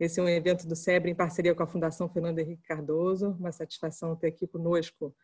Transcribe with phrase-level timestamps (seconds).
[0.00, 3.36] Esse é um evento do SEBRE em parceria com a Fundação Fernando Henrique Cardoso.
[3.38, 5.14] Uma satisfação ter aqui conosco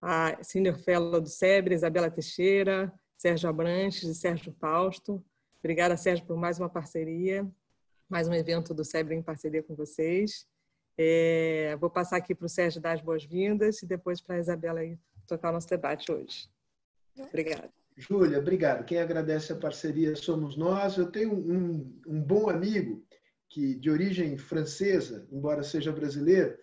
[0.00, 5.24] a Senior Fellow do SEBRE, Isabela Teixeira, Sérgio Abranches e Sérgio Fausto.
[5.58, 7.50] Obrigada, Sérgio, por mais uma parceria,
[8.10, 10.46] mais um evento do SEBRE em parceria com vocês.
[10.98, 14.80] É, vou passar aqui para o Sérgio dar as boas-vindas e depois para a Isabela
[15.26, 16.46] tocar o nosso debate hoje.
[17.18, 17.70] Obrigada.
[17.96, 18.84] Júlia, obrigado.
[18.84, 20.98] Quem agradece a parceria somos nós.
[20.98, 23.02] Eu tenho um, um bom amigo
[23.56, 26.58] que de origem francesa, embora seja brasileiro,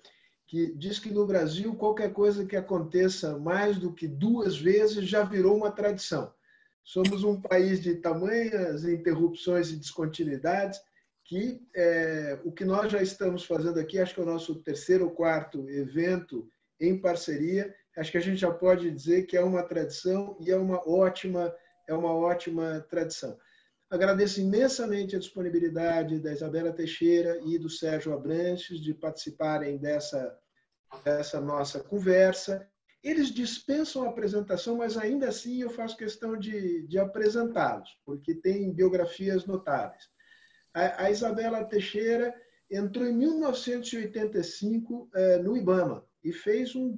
[0.46, 5.24] que diz que no Brasil qualquer coisa que aconteça mais do que duas vezes já
[5.24, 6.32] virou uma tradição.
[6.84, 10.80] Somos um país de tamanhas interrupções e descontinuidades
[11.26, 15.06] que é, o que nós já estamos fazendo aqui, acho que é o nosso terceiro
[15.06, 16.48] ou quarto evento
[16.80, 20.56] em parceria, acho que a gente já pode dizer que é uma tradição e é
[20.56, 21.52] uma ótima,
[21.88, 23.36] é uma ótima tradição.
[23.94, 30.36] Agradeço imensamente a disponibilidade da Isabela Teixeira e do Sérgio Abranches de participarem dessa,
[31.04, 32.68] dessa nossa conversa.
[33.04, 38.74] Eles dispensam a apresentação, mas ainda assim eu faço questão de, de apresentá-los, porque têm
[38.74, 40.10] biografias notáveis.
[40.74, 42.34] A, a, Isabela Teixeira
[42.72, 46.98] entrou em 1985 eh, no IBAMA e fez um,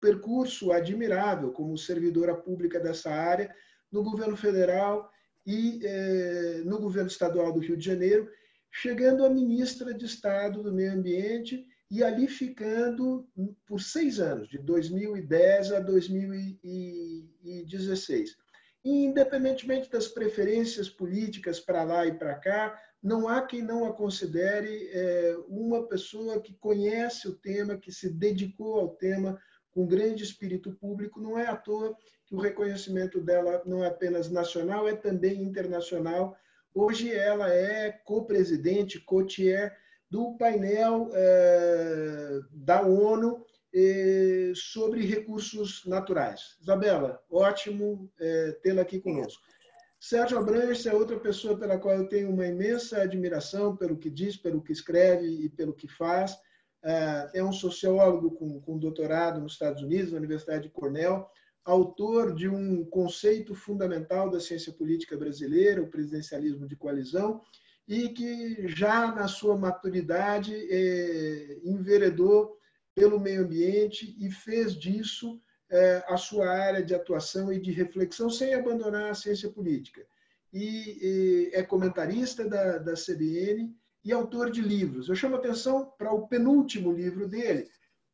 [0.00, 3.52] percurso admirável como servidora pública dessa área
[3.90, 5.10] no governo federal
[5.46, 8.30] e eh, no governo estadual do Rio de Janeiro,
[8.70, 13.28] chegando a ministra de Estado do Meio Ambiente e ali ficando
[13.66, 18.36] por seis anos, de 2010 a 2016.
[18.84, 23.92] E, independentemente das preferências políticas para lá e para cá, não há quem não a
[23.92, 29.36] considere é, uma pessoa que conhece o tema, que se dedicou ao tema
[29.72, 31.20] com grande espírito público.
[31.20, 31.96] Não é à toa
[32.30, 36.36] que o reconhecimento dela não é apenas nacional, é também internacional.
[36.72, 39.76] Hoje ela é co-presidente, co-chair
[40.08, 46.56] do painel é, da ONU é, sobre recursos naturais.
[46.62, 49.42] Isabela, ótimo é, tê-la aqui conosco.
[49.98, 54.36] Sérgio Abranches é outra pessoa pela qual eu tenho uma imensa admiração pelo que diz,
[54.36, 56.38] pelo que escreve e pelo que faz.
[56.82, 61.28] É, é um sociólogo com, com doutorado nos Estados Unidos, na Universidade de Cornell,
[61.64, 67.40] autor de um conceito fundamental da ciência política brasileira, o presidencialismo de coalizão,
[67.86, 72.56] e que já na sua maturidade é, enveredou
[72.94, 75.40] pelo meio ambiente e fez disso
[75.70, 80.04] é, a sua área de atuação e de reflexão sem abandonar a ciência política.
[80.52, 85.08] E, e é comentarista da, da CBN e autor de livros.
[85.08, 87.68] Eu chamo atenção para o penúltimo livro dele,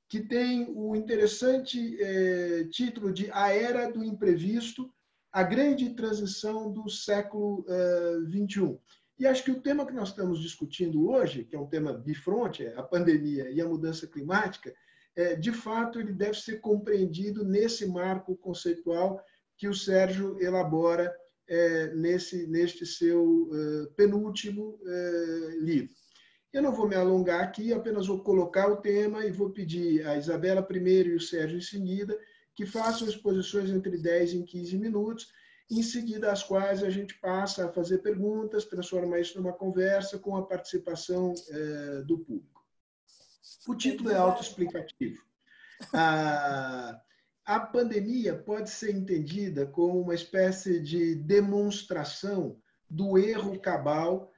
[0.09, 4.93] que tem o interessante é, título de A Era do Imprevisto,
[5.33, 7.67] a grande transição do século
[8.29, 8.73] XXI.
[8.73, 8.79] É,
[9.19, 12.65] e acho que o tema que nós estamos discutindo hoje, que é um tema bifronte,
[12.65, 14.75] é a pandemia e a mudança climática,
[15.41, 19.19] de fato ele deve ser compreendido nesse marco conceitual
[19.57, 21.11] que o Sérgio elabora
[21.95, 23.49] nesse, neste seu
[23.97, 24.79] penúltimo
[25.63, 25.95] livro.
[26.57, 30.17] Eu não vou me alongar aqui, apenas vou colocar o tema e vou pedir a
[30.17, 32.19] Isabela primeiro e o Sérgio em seguida
[32.55, 35.31] que façam exposições entre 10 e 15 minutos,
[35.71, 40.35] em seguida as quais a gente passa a fazer perguntas, transforma isso numa conversa com
[40.35, 42.65] a participação eh, do público.
[43.69, 45.23] O título é autoexplicativo.
[45.93, 46.99] A,
[47.45, 52.59] a pandemia pode ser entendida como uma espécie de demonstração
[52.89, 54.33] do erro cabal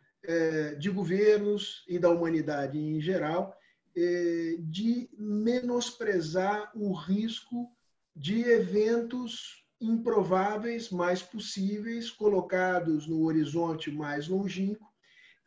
[0.78, 3.56] de governos e da humanidade em geral
[3.96, 7.68] é, de menosprezar o risco
[8.14, 14.86] de eventos improváveis, mais possíveis, colocados no horizonte mais longínquo,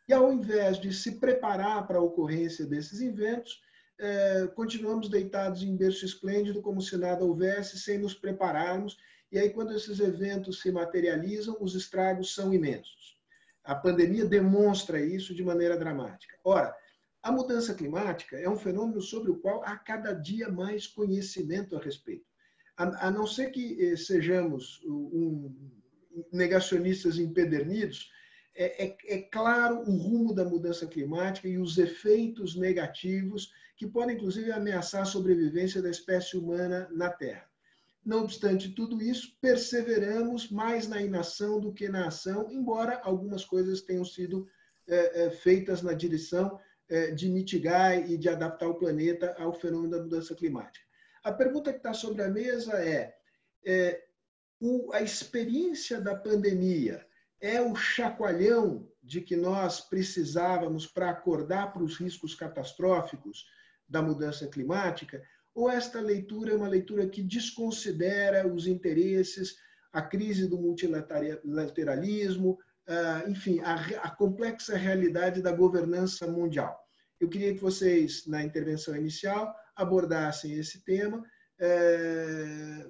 [0.08, 3.60] e ao invés de se preparar para a ocorrência desses eventos,
[3.98, 8.96] é, continuamos deitados em berço esplêndido, como se nada houvesse, sem nos prepararmos,
[9.30, 13.16] e aí, quando esses eventos se materializam, os estragos são imensos.
[13.64, 16.36] A pandemia demonstra isso de maneira dramática.
[16.44, 16.74] Ora,
[17.22, 21.80] a mudança climática é um fenômeno sobre o qual há cada dia mais conhecimento a
[21.80, 22.26] respeito.
[22.76, 25.54] A, não ser que eh, sejamos um,
[26.32, 28.10] negacionistas empedernidos,
[28.54, 34.16] é, é, é, claro o rumo da mudança climática e os efeitos negativos que podem,
[34.16, 37.48] inclusive, ameaçar a sobrevivência da espécie humana na Terra.
[38.04, 43.80] Não obstante tudo isso, perseveramos mais na inação do que na ação, embora algumas coisas
[43.80, 44.48] tenham sido
[44.88, 46.58] é, é, feitas na direção
[46.88, 50.84] é, de mitigar e de adaptar o planeta ao fenômeno da mudança climática.
[51.22, 53.14] A pergunta que está sobre a mesa é,
[53.64, 54.04] é
[54.60, 57.06] o, a experiência da pandemia
[57.40, 63.46] é o chacoalhão de que nós precisávamos para acordar para os riscos catastróficos
[63.88, 65.22] da mudança climática,
[65.54, 69.56] ou esta leitura é uma leitura que desconsidera os interesses,
[69.92, 72.58] a crise do multilateralismo,
[72.88, 76.78] ah, enfim, a complexa realidade da governança mundial?
[77.20, 81.24] Eu queria que vocês, na intervenção inicial, abordassem esse tema,
[81.60, 82.84] eh,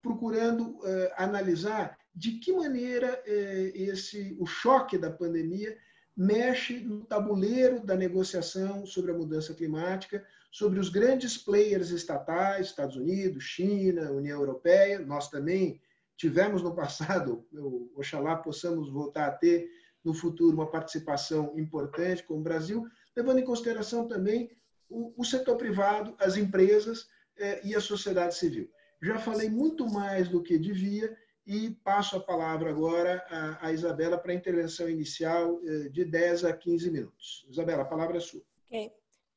[0.00, 5.76] procurando eh, analisar de que maneira eh, esse o choque da pandemia
[6.16, 10.24] mexe no tabuleiro da negociação sobre a mudança climática,
[10.56, 15.78] sobre os grandes players estatais, Estados Unidos, China, União Europeia, nós também
[16.16, 17.46] tivemos no passado,
[17.94, 19.68] oxalá possamos voltar a ter
[20.02, 24.50] no futuro uma participação importante com o Brasil, levando em consideração também
[24.88, 27.06] o, o setor privado, as empresas
[27.36, 28.66] eh, e a sociedade civil.
[29.02, 31.14] Já falei muito mais do que devia
[31.46, 33.22] e passo a palavra agora
[33.60, 37.46] à, Isabela para a intervenção inicial eh, de 10 a 15 minutos.
[37.50, 38.40] Isabela, a palavra é sua.
[38.64, 38.90] Ok.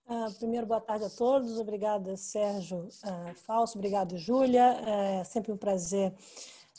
[0.10, 1.60] Uh, primeiro, boa tarde a todos.
[1.60, 3.78] Obrigada, Sérgio uh, Falso.
[3.78, 4.64] Obrigado, Júlia.
[4.84, 6.12] É sempre um prazer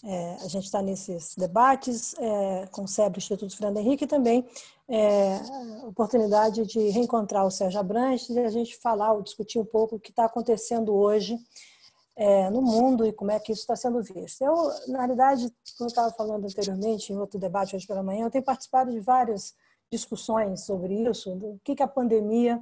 [0.02, 4.44] é, a gente estar nesses debates é, com o SEBRE, Instituto Fernando Henrique, e também
[4.88, 5.38] é,
[5.86, 10.00] oportunidade de reencontrar o Sérgio Abrantes e a gente falar ou discutir um pouco o
[10.00, 11.38] que está acontecendo hoje
[12.16, 14.42] é, no mundo e como é que isso está sendo visto.
[14.42, 14.56] Eu,
[14.88, 15.42] na realidade,
[15.78, 18.98] como eu estava falando anteriormente, em outro debate hoje pela manhã, eu tenho participado de
[18.98, 19.54] várias
[19.88, 22.60] discussões sobre isso, do que, que a pandemia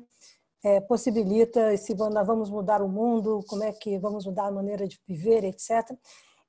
[0.65, 5.01] é, possibilita, se vamos mudar o mundo, como é que vamos mudar a maneira de
[5.07, 5.97] viver, etc.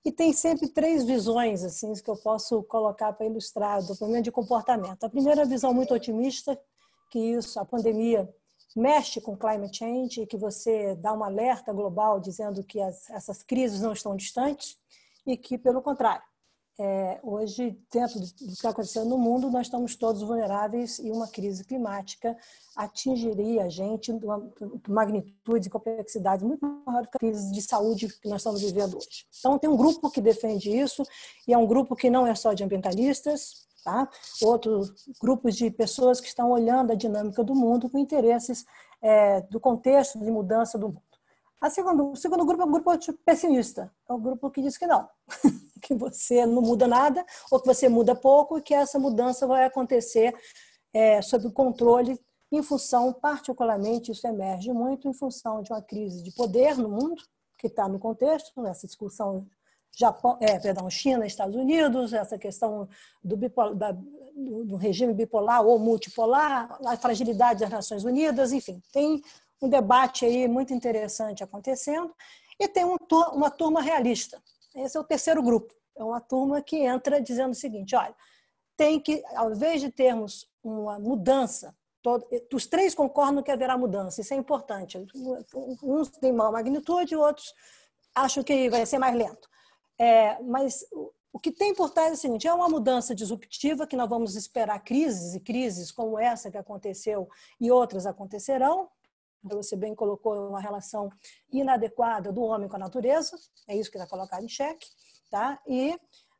[0.03, 4.31] E tem sempre três visões assim que eu posso colocar para ilustrar do problema de
[4.31, 5.03] comportamento.
[5.03, 6.59] A primeira visão muito otimista,
[7.11, 8.27] que isso, a pandemia
[8.75, 13.43] mexe com climate change e que você dá um alerta global dizendo que as, essas
[13.43, 14.77] crises não estão distantes
[15.25, 16.23] e que, pelo contrário,
[16.81, 21.27] é, hoje, dentro do que está acontecendo no mundo, nós estamos todos vulneráveis e uma
[21.27, 22.37] crise climática
[22.73, 24.49] atingiria a gente de uma
[24.87, 28.95] magnitude e complexidade muito maior do que a crise de saúde que nós estamos vivendo
[28.95, 29.25] hoje.
[29.37, 31.03] Então, tem um grupo que defende isso
[31.45, 34.09] e é um grupo que não é só de ambientalistas, tá?
[34.41, 38.65] outros grupos de pessoas que estão olhando a dinâmica do mundo com interesses
[39.01, 41.08] é, do contexto de mudança do mundo.
[41.61, 42.91] A segundo, o segundo grupo é um grupo
[43.25, 45.09] pessimista, é o grupo que diz que não,
[45.81, 49.65] que você não muda nada ou que você muda pouco e que essa mudança vai
[49.65, 50.33] acontecer
[50.93, 52.19] é, sob controle
[52.51, 57.21] em função, particularmente, isso emerge muito em função de uma crise de poder no mundo,
[57.57, 59.45] que está no contexto, nessa discussão
[59.95, 62.87] Japão, é, perdão, China, Estados Unidos, essa questão
[63.23, 68.81] do, bipolar, da, do, do, regime bipolar ou multipolar, a fragilidade das Nações Unidas, enfim,
[68.93, 69.21] tem
[69.61, 72.13] um debate aí muito interessante acontecendo
[72.59, 72.97] e tem um,
[73.33, 74.41] uma turma realista.
[74.75, 75.73] Esse é o terceiro grupo.
[75.97, 78.15] É uma turma que entra dizendo o seguinte: olha,
[78.77, 84.21] tem que, ao invés de termos uma mudança, todo, os três concordam que haverá mudança,
[84.21, 84.97] isso é importante.
[85.83, 87.53] Uns têm maior magnitude, outros
[88.15, 89.49] acham que vai ser mais lento.
[89.99, 90.85] É, mas
[91.31, 94.35] o que tem por trás é o seguinte: é uma mudança disruptiva que nós vamos
[94.35, 97.27] esperar crises e crises como essa que aconteceu
[97.59, 98.89] e outras acontecerão.
[99.43, 101.09] Você bem colocou uma relação
[101.51, 103.37] inadequada do homem com a natureza,
[103.67, 104.87] é isso que está colocado em xeque.
[105.29, 105.59] Tá?
[105.67, 105.97] E,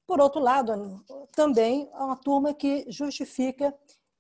[0.08, 1.04] por outro lado,
[1.36, 3.74] também é uma turma que justifica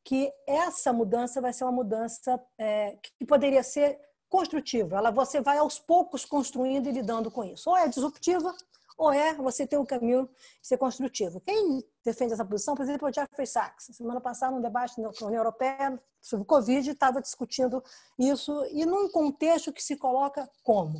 [0.04, 4.00] que essa mudança vai ser uma mudança é, que poderia ser
[4.30, 4.98] construtiva.
[4.98, 7.70] Ela, você vai aos poucos construindo e lidando com isso.
[7.70, 8.56] Ou é disruptiva,
[8.98, 10.30] ou é você ter um caminho
[10.62, 11.42] ser construtivo.
[11.42, 13.90] Quem defende essa posição, por exemplo, o Jeffrey Sachs.
[13.94, 17.84] Semana passada, num debate na União Europeia sobre o Covid, estava discutindo
[18.18, 21.00] isso e num contexto que se coloca como.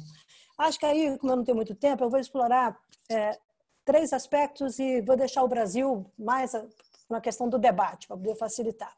[0.58, 2.78] Acho que aí, como eu não tenho muito tempo, eu vou explorar
[3.10, 3.38] é,
[3.84, 6.54] três aspectos e vou deixar o Brasil mais
[7.10, 8.96] na questão do debate, para poder facilitar.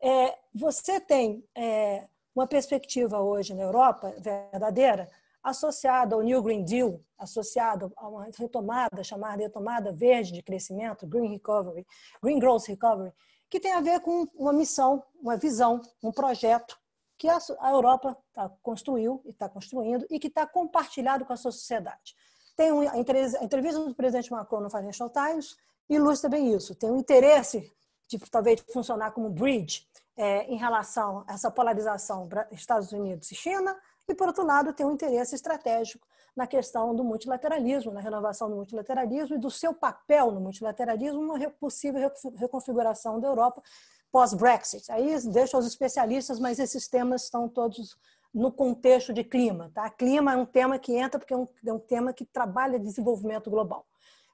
[0.00, 5.08] É, você tem é, uma perspectiva hoje na Europa verdadeira
[5.44, 11.28] associado ao New Green Deal, associado a uma retomada chamada retomada verde de crescimento, Green
[11.28, 11.86] Recovery,
[12.22, 13.12] Green Growth Recovery,
[13.50, 16.76] que tem a ver com uma missão, uma visão, um projeto
[17.18, 21.52] que a Europa tá, construiu e está construindo e que está compartilhado com a sua
[21.52, 22.16] sociedade.
[22.56, 25.56] Tem um, a entrevista do presidente Macron no Financial Times
[25.88, 26.74] ilustra bem isso.
[26.74, 27.72] Tem um interesse
[28.08, 29.86] de talvez funcionar como bridge
[30.16, 33.76] é, em relação a essa polarização Estados Unidos e China,
[34.08, 36.06] e, por outro lado, tem um interesse estratégico
[36.36, 41.38] na questão do multilateralismo, na renovação do multilateralismo e do seu papel no multilateralismo, uma
[41.50, 43.62] possível reconfiguração da Europa
[44.10, 44.90] pós-Brexit.
[44.90, 47.96] Aí deixo aos especialistas, mas esses temas estão todos
[48.32, 49.70] no contexto de clima.
[49.72, 49.88] Tá?
[49.88, 53.48] Clima é um tema que entra porque é um, é um tema que trabalha desenvolvimento
[53.48, 53.86] global.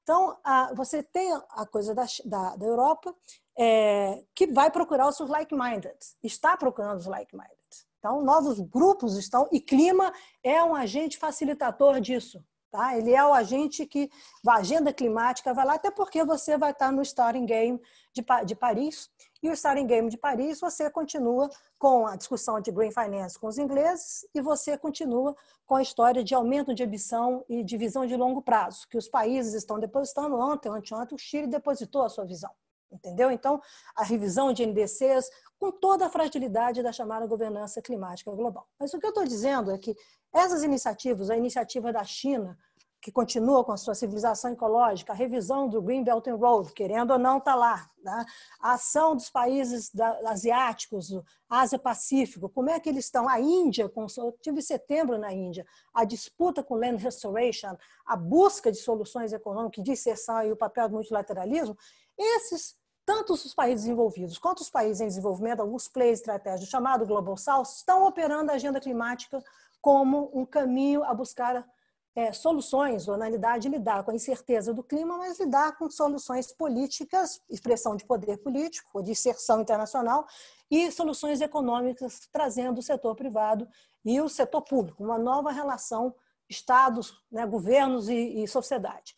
[0.03, 0.37] Então,
[0.75, 3.15] você tem a coisa da, da, da Europa
[3.57, 7.60] é, que vai procurar os like-minded, está procurando os like-minded.
[8.01, 12.43] Então, novos grupos estão, e clima é um agente facilitador disso.
[12.71, 12.97] Tá?
[12.97, 14.09] Ele é o agente que
[14.47, 17.81] a agenda climática vai lá, até porque você vai estar no Starting Game
[18.15, 19.11] de, de Paris.
[19.43, 23.49] E o Starting Game de Paris, você continua com a discussão de Green Finance com
[23.49, 25.35] os ingleses e você continua
[25.67, 29.09] com a história de aumento de ambição e de visão de longo prazo, que os
[29.09, 32.51] países estão depositando ontem, anteontem, o Chile depositou a sua visão.
[32.93, 33.31] Entendeu?
[33.31, 33.61] Então,
[33.95, 35.31] a revisão de NDCs,
[35.61, 38.67] com toda a fragilidade da chamada governança climática global.
[38.79, 39.95] Mas o que eu estou dizendo é que
[40.33, 42.59] essas iniciativas, a iniciativa da China,
[43.03, 47.13] que continua com a sua civilização ecológica, a revisão do Green Belt and Road, querendo
[47.13, 47.91] ou não, está lá.
[48.03, 48.25] Né?
[48.61, 51.11] A ação dos países da, asiáticos,
[51.49, 53.29] Ásia-Pacífico, como é que eles estão?
[53.29, 57.77] A Índia, com, eu tive setembro na Índia, a disputa com Land Restoration,
[58.07, 61.77] a busca de soluções econômicas, de inserção e o papel do multilateralismo,
[62.19, 62.80] esses
[63.11, 67.65] tanto os países envolvidos quanto os países em desenvolvimento, alguns players estratégicos, chamado Global South,
[67.65, 69.43] estão operando a agenda climática
[69.81, 71.69] como um caminho a buscar
[72.15, 76.53] é, soluções, ou na realidade lidar com a incerteza do clima, mas lidar com soluções
[76.53, 80.25] políticas, expressão de poder político, de inserção internacional,
[80.71, 83.67] e soluções econômicas, trazendo o setor privado
[84.05, 86.15] e o setor público, uma nova relação
[86.49, 89.17] Estados, né, governos e, e sociedade.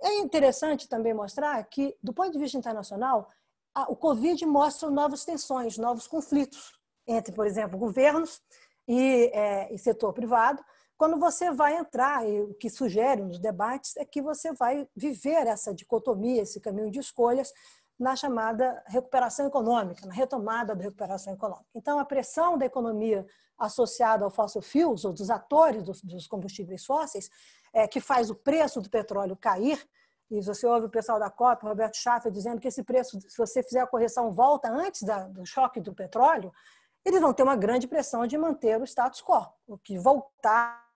[0.00, 3.28] É interessante também mostrar que, do ponto de vista internacional,
[3.88, 8.40] o Covid mostra novas tensões, novos conflitos entre, por exemplo, governos
[8.86, 10.62] e, é, e setor privado.
[10.96, 15.46] Quando você vai entrar, e o que sugere nos debates é que você vai viver
[15.46, 17.52] essa dicotomia, esse caminho de escolhas,
[17.98, 21.68] na chamada recuperação econômica, na retomada da recuperação econômica.
[21.74, 23.26] Então, a pressão da economia
[23.58, 27.30] associada ao fossil fuels, ou dos atores dos, dos combustíveis fósseis,
[27.72, 29.84] é, que faz o preço do petróleo cair.
[30.30, 33.62] E você ouve o pessoal da COP, Roberto Schaffer, dizendo que esse preço, se você
[33.62, 36.52] fizer a correção, volta antes da, do choque do petróleo,
[37.04, 40.86] eles vão ter uma grande pressão de manter o status quo, o que voltar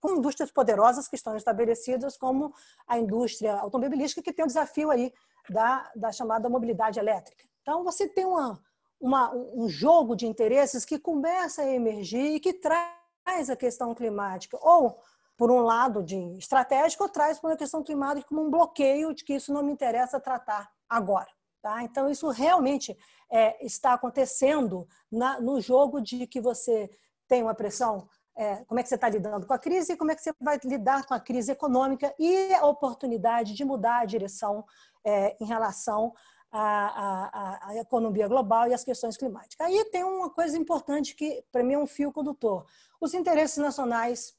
[0.00, 2.52] com indústrias poderosas que estão estabelecidas, como
[2.86, 5.12] a indústria automobilística, que tem o desafio aí
[5.48, 7.44] da, da chamada mobilidade elétrica.
[7.62, 8.60] Então, você tem uma,
[9.00, 14.58] uma, um jogo de interesses que começa a emergir e que traz a questão climática,
[14.60, 14.98] ou
[15.36, 19.24] por um lado de estratégico, ou traz por uma questão climática como um bloqueio de
[19.24, 21.28] que isso não me interessa tratar agora.
[21.60, 21.82] Tá?
[21.82, 22.96] Então, isso realmente
[23.30, 26.88] é, está acontecendo na, no jogo de que você
[27.28, 30.10] tem uma pressão é, como é que você está lidando com a crise e como
[30.10, 34.04] é que você vai lidar com a crise econômica e a oportunidade de mudar a
[34.04, 34.62] direção
[35.02, 36.12] é, em relação
[36.58, 39.66] à, à, à, economia global e às questões climáticas.
[39.66, 42.66] Aí tem uma coisa importante que, para mim, é um fio condutor.
[43.00, 44.34] Os interesses nacionais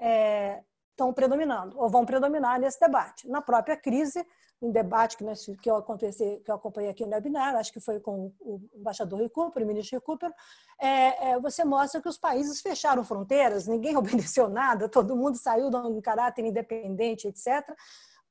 [0.00, 3.28] é, estão predominando, ou vão predominar nesse debate.
[3.28, 4.24] Na própria crise,
[4.60, 8.00] um debate que, nós, que, eu, que eu acompanhei aqui no webinar, acho que foi
[8.00, 10.32] com o embaixador Recupero, o ministro Recupero,
[10.78, 15.70] é, é, você mostra que os países fecharam fronteiras, ninguém obedeceu nada, todo mundo saiu
[15.70, 17.66] de um caráter independente, etc.,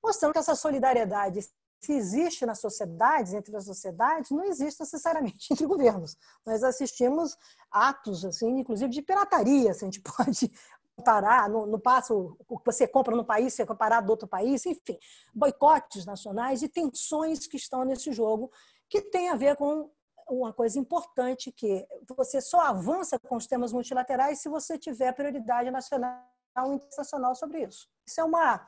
[0.04, 1.40] mostrando que essa solidariedade
[1.82, 6.18] se existe nas sociedades, entre as sociedades, não existe necessariamente entre governos.
[6.46, 7.38] Nós assistimos
[7.72, 10.52] atos, assim, inclusive de pirataria, se a gente pode
[10.96, 14.66] comparar, no, no passo, o que você compra no país, você comparar do outro país,
[14.66, 14.98] enfim,
[15.34, 18.52] boicotes nacionais e tensões que estão nesse jogo,
[18.90, 19.90] que tem a ver com
[20.30, 25.72] uma coisa importante, que você só avança com os temas multilaterais se você tiver prioridade
[25.72, 26.22] nacional
[26.58, 27.88] e internacional sobre isso.
[28.06, 28.68] Isso é uma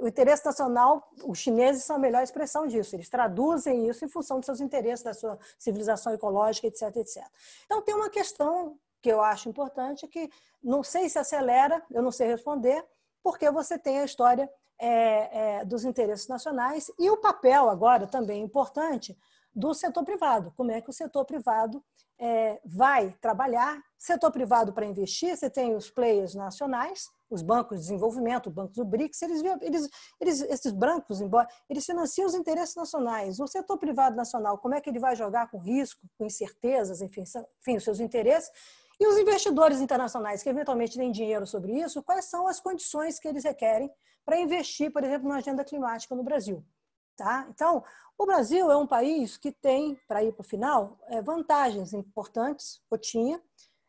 [0.00, 2.96] o interesse nacional, os chineses são a melhor expressão disso.
[2.96, 7.22] Eles traduzem isso em função dos seus interesses, da sua civilização ecológica, etc, etc.
[7.66, 10.30] Então, tem uma questão que eu acho importante que
[10.62, 12.84] não sei se acelera, eu não sei responder,
[13.22, 18.42] porque você tem a história é, é, dos interesses nacionais e o papel agora também
[18.42, 19.16] importante
[19.54, 20.52] do setor privado.
[20.56, 21.84] Como é que o setor privado
[22.18, 23.80] é, vai trabalhar?
[23.98, 28.76] Setor privado para investir, você tem os players nacionais, os bancos de desenvolvimento, os bancos
[28.76, 29.88] do BRICS, eles, eles,
[30.20, 33.40] eles, esses bancos, embora eles financiam os interesses nacionais.
[33.40, 37.24] O setor privado nacional, como é que ele vai jogar com risco, com incertezas, enfim,
[37.60, 38.50] enfim os seus interesses?
[39.00, 43.26] E os investidores internacionais que eventualmente têm dinheiro sobre isso, quais são as condições que
[43.26, 43.90] eles requerem
[44.24, 46.64] para investir, por exemplo, na agenda climática no Brasil?
[47.16, 47.46] Tá?
[47.50, 47.82] Então,
[48.18, 52.80] o Brasil é um país que tem, para ir para o final, é, vantagens importantes,
[52.90, 53.42] ou tinha,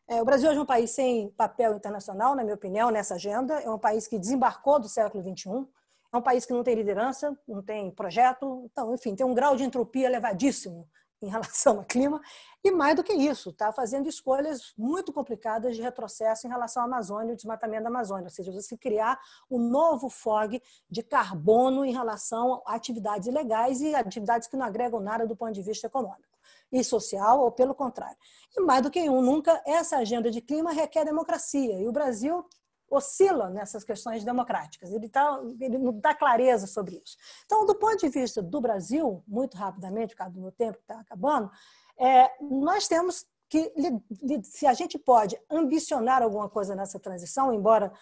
[0.08, 3.54] é, o Brasil hoje é um país sem papel internacional, na minha opinião, nessa agenda.
[3.60, 5.66] É um país que desembarcou do século XXI.
[6.12, 8.68] É um país que não tem liderança, não tem projeto.
[8.70, 10.86] Então, enfim, tem um grau de entropia elevadíssimo
[11.22, 12.20] em relação ao clima,
[12.62, 16.86] e mais do que isso, está fazendo escolhas muito complicadas de retrocesso em relação à
[16.86, 19.18] Amazônia e o desmatamento da Amazônia, ou seja, você criar
[19.50, 25.00] um novo fog de carbono em relação a atividades ilegais e atividades que não agregam
[25.00, 26.33] nada do ponto de vista econômico
[26.72, 28.16] e social, ou pelo contrário.
[28.56, 32.44] E mais do que um, nunca essa agenda de clima requer democracia, e o Brasil
[32.90, 37.16] oscila nessas questões democráticas, ele, tá, ele não dá clareza sobre isso.
[37.44, 40.84] Então, do ponto de vista do Brasil, muito rapidamente, por causa do meu tempo que
[40.84, 41.50] está acabando,
[41.98, 43.72] é, nós temos que,
[44.42, 47.92] se a gente pode ambicionar alguma coisa nessa transição, embora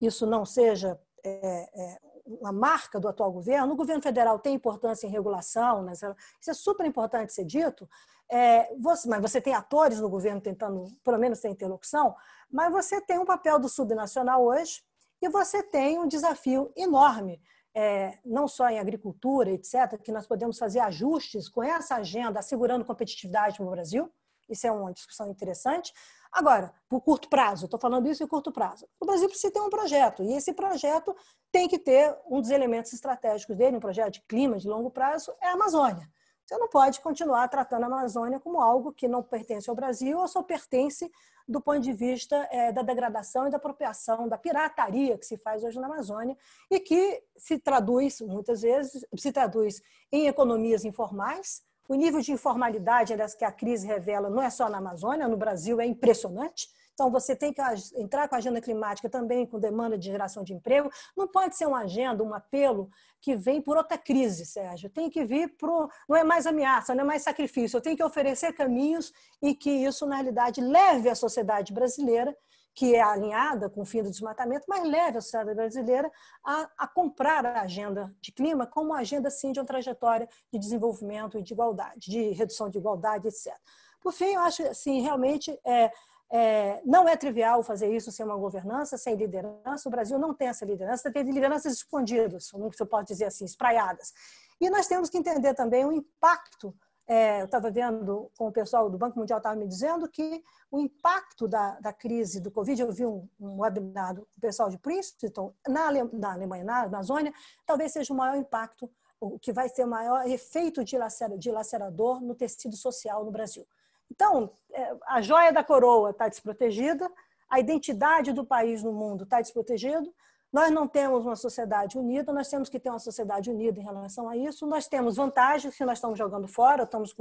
[0.00, 1.98] isso não seja é, é,
[2.40, 5.92] uma marca do atual governo, o governo federal tem importância em regulação, né?
[5.92, 7.88] isso é super importante ser dito,
[8.30, 12.14] é, você, mas você tem atores no governo tentando, pelo menos, ter interlocução,
[12.50, 14.82] mas você tem um papel do subnacional hoje
[15.20, 17.40] e você tem um desafio enorme,
[17.74, 22.84] é, não só em agricultura, etc., que nós podemos fazer ajustes com essa agenda, assegurando
[22.84, 24.12] competitividade no Brasil,
[24.48, 25.92] isso é uma discussão interessante.
[26.32, 28.86] Agora, por curto prazo, estou falando isso em curto prazo.
[29.00, 31.14] O Brasil precisa ter um projeto, e esse projeto
[31.50, 35.32] tem que ter um dos elementos estratégicos dele, um projeto de clima de longo prazo,
[35.40, 36.08] é a Amazônia.
[36.48, 40.26] Você não pode continuar tratando a Amazônia como algo que não pertence ao Brasil ou
[40.26, 41.10] só pertence
[41.46, 45.62] do ponto de vista é, da degradação e da apropriação, da pirataria que se faz
[45.62, 46.36] hoje na Amazônia
[46.70, 51.62] e que se traduz, muitas vezes, se traduz em economias informais.
[51.88, 55.80] O nível de informalidade que a crise revela não é só na Amazônia, no Brasil
[55.80, 56.68] é impressionante.
[56.92, 57.62] Então, você tem que
[57.96, 60.90] entrar com a agenda climática também com demanda de geração de emprego.
[61.16, 62.90] Não pode ser uma agenda, um apelo
[63.22, 64.90] que vem por outra crise, Sérgio.
[64.90, 65.88] Tem que vir para.
[66.08, 67.76] Não é mais ameaça, não é mais sacrifício.
[67.76, 72.36] Eu tenho que oferecer caminhos e que isso, na realidade, leve a sociedade brasileira
[72.74, 76.10] que é alinhada com o fim do desmatamento, mas leve a sociedade brasileira
[76.44, 80.58] a, a, comprar a agenda de clima como uma agenda, sim, de uma trajetória de
[80.58, 83.52] desenvolvimento e de igualdade, de redução de igualdade, etc.
[84.00, 85.90] Por fim, eu acho, assim, realmente, é,
[86.30, 89.88] é, não é trivial fazer isso sem uma governança, sem liderança.
[89.88, 94.12] O Brasil não tem essa liderança, tem lideranças escondidas, como eu posso dizer assim, espraiadas.
[94.60, 96.74] E nós temos que entender também o impacto.
[97.10, 100.78] É, eu estava vendo com o pessoal do Banco Mundial, estava me dizendo que o
[100.78, 105.54] impacto da, da crise do Covid, eu vi um, um webinar do pessoal de Princeton,
[105.66, 107.32] na, na Alemanha, na Amazônia,
[107.64, 112.76] talvez seja o maior impacto, o que vai ter o maior efeito dilacerador no tecido
[112.76, 113.66] social no Brasil.
[114.10, 117.10] Então, é, a joia da coroa está desprotegida,
[117.48, 120.06] a identidade do país no mundo está desprotegida.
[120.50, 124.28] Nós não temos uma sociedade unida, nós temos que ter uma sociedade unida em relação
[124.28, 124.66] a isso.
[124.66, 127.14] Nós temos vantagens que nós estamos jogando fora, estamos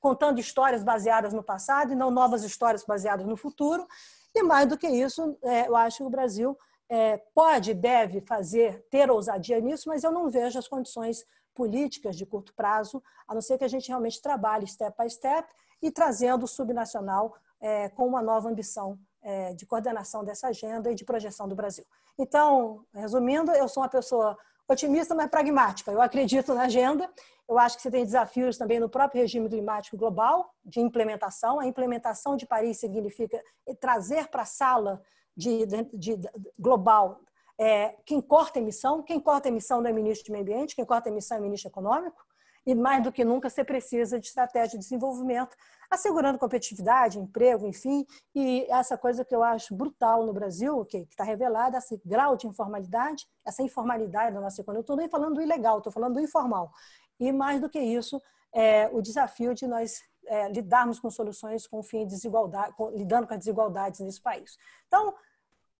[0.00, 3.86] contando histórias baseadas no passado e não novas histórias baseadas no futuro.
[4.34, 6.56] E mais do que isso, é, eu acho que o Brasil
[6.88, 12.24] é, pode, deve fazer, ter ousadia nisso, mas eu não vejo as condições políticas de
[12.24, 15.46] curto prazo, a não ser que a gente realmente trabalhe step by step
[15.82, 20.94] e trazendo o subnacional é, com uma nova ambição é, de coordenação dessa agenda e
[20.94, 21.84] de projeção do Brasil.
[22.18, 24.36] Então, resumindo, eu sou uma pessoa
[24.68, 25.90] otimista, mas pragmática.
[25.90, 27.10] Eu acredito na agenda.
[27.48, 31.60] Eu acho que você tem desafios também no próprio regime climático global de implementação.
[31.60, 33.42] A implementação de Paris significa
[33.80, 35.02] trazer para a sala
[35.36, 37.20] de, de, de global
[37.58, 39.02] é, quem corta emissão.
[39.02, 42.24] Quem corta emissão não é ministro de meio ambiente, quem corta emissão é ministro econômico.
[42.64, 45.56] E mais do que nunca, você precisa de estratégia de desenvolvimento,
[45.90, 48.06] assegurando competitividade, emprego, enfim.
[48.34, 52.46] E essa coisa que eu acho brutal no Brasil, que está revelada, esse grau de
[52.46, 54.78] informalidade, essa informalidade da nossa economia.
[54.78, 56.70] Eu estou nem falando do ilegal, estou falando do informal.
[57.18, 58.22] E mais do que isso,
[58.52, 62.90] é, o desafio de nós é, lidarmos com soluções com o fim de desigualdade, com,
[62.90, 64.56] lidando com as desigualdades nesse país.
[64.86, 65.14] Então,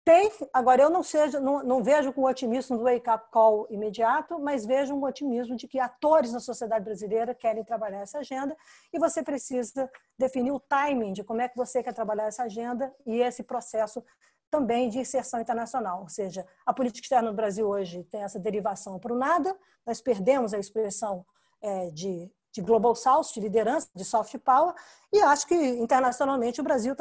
[0.05, 4.67] tem, agora eu não, seja, não, não vejo com otimismo do wake-up call imediato, mas
[4.67, 8.57] vejo um otimismo de que atores na sociedade brasileira querem trabalhar essa agenda
[8.93, 9.88] e você precisa
[10.19, 14.05] definir o timing de como é que você quer trabalhar essa agenda e esse processo
[14.51, 16.01] também de inserção internacional.
[16.03, 20.01] Ou seja, a política externa do Brasil hoje tem essa derivação para o nada, nós
[20.01, 21.25] perdemos a expressão
[21.61, 24.75] é, de de Global South, de liderança, de soft power,
[25.12, 26.95] e acho que internacionalmente o Brasil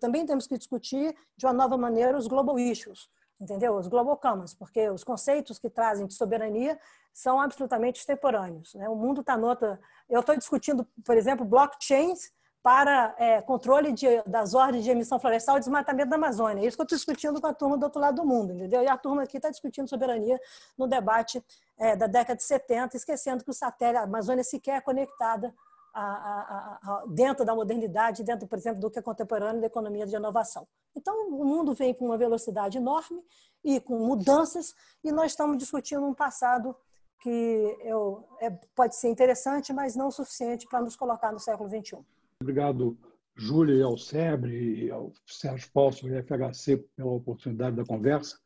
[0.00, 3.08] também temos que discutir de uma nova maneira os global issues,
[3.40, 3.76] entendeu?
[3.76, 6.78] Os global commons, porque os conceitos que trazem de soberania
[7.12, 8.74] são absolutamente extemporâneos.
[8.74, 8.88] Né?
[8.88, 9.78] O mundo está nota.
[10.08, 15.56] Eu estou discutindo, por exemplo, blockchains para é, controle de, das ordens de emissão florestal
[15.56, 16.62] e desmatamento da Amazônia.
[16.62, 18.82] É isso que eu estou discutindo com a turma do outro lado do mundo, entendeu?
[18.82, 20.40] E a turma aqui está discutindo soberania
[20.78, 21.44] no debate
[21.76, 25.52] é, da década de 70, esquecendo que o satélite, a Amazônia sequer é conectada
[25.92, 30.06] a, a, a, dentro da modernidade, dentro, por exemplo, do que é contemporâneo da economia
[30.06, 30.66] de inovação.
[30.94, 33.22] Então, o mundo vem com uma velocidade enorme
[33.64, 36.76] e com mudanças, e nós estamos discutindo um passado
[37.20, 41.98] que eu, é, pode ser interessante, mas não suficiente para nos colocar no século XXI.
[42.42, 42.98] Obrigado,
[43.36, 48.36] Júlia, e ao SEBRE, e ao Sérgio Paulo e FHC pela oportunidade da conversa.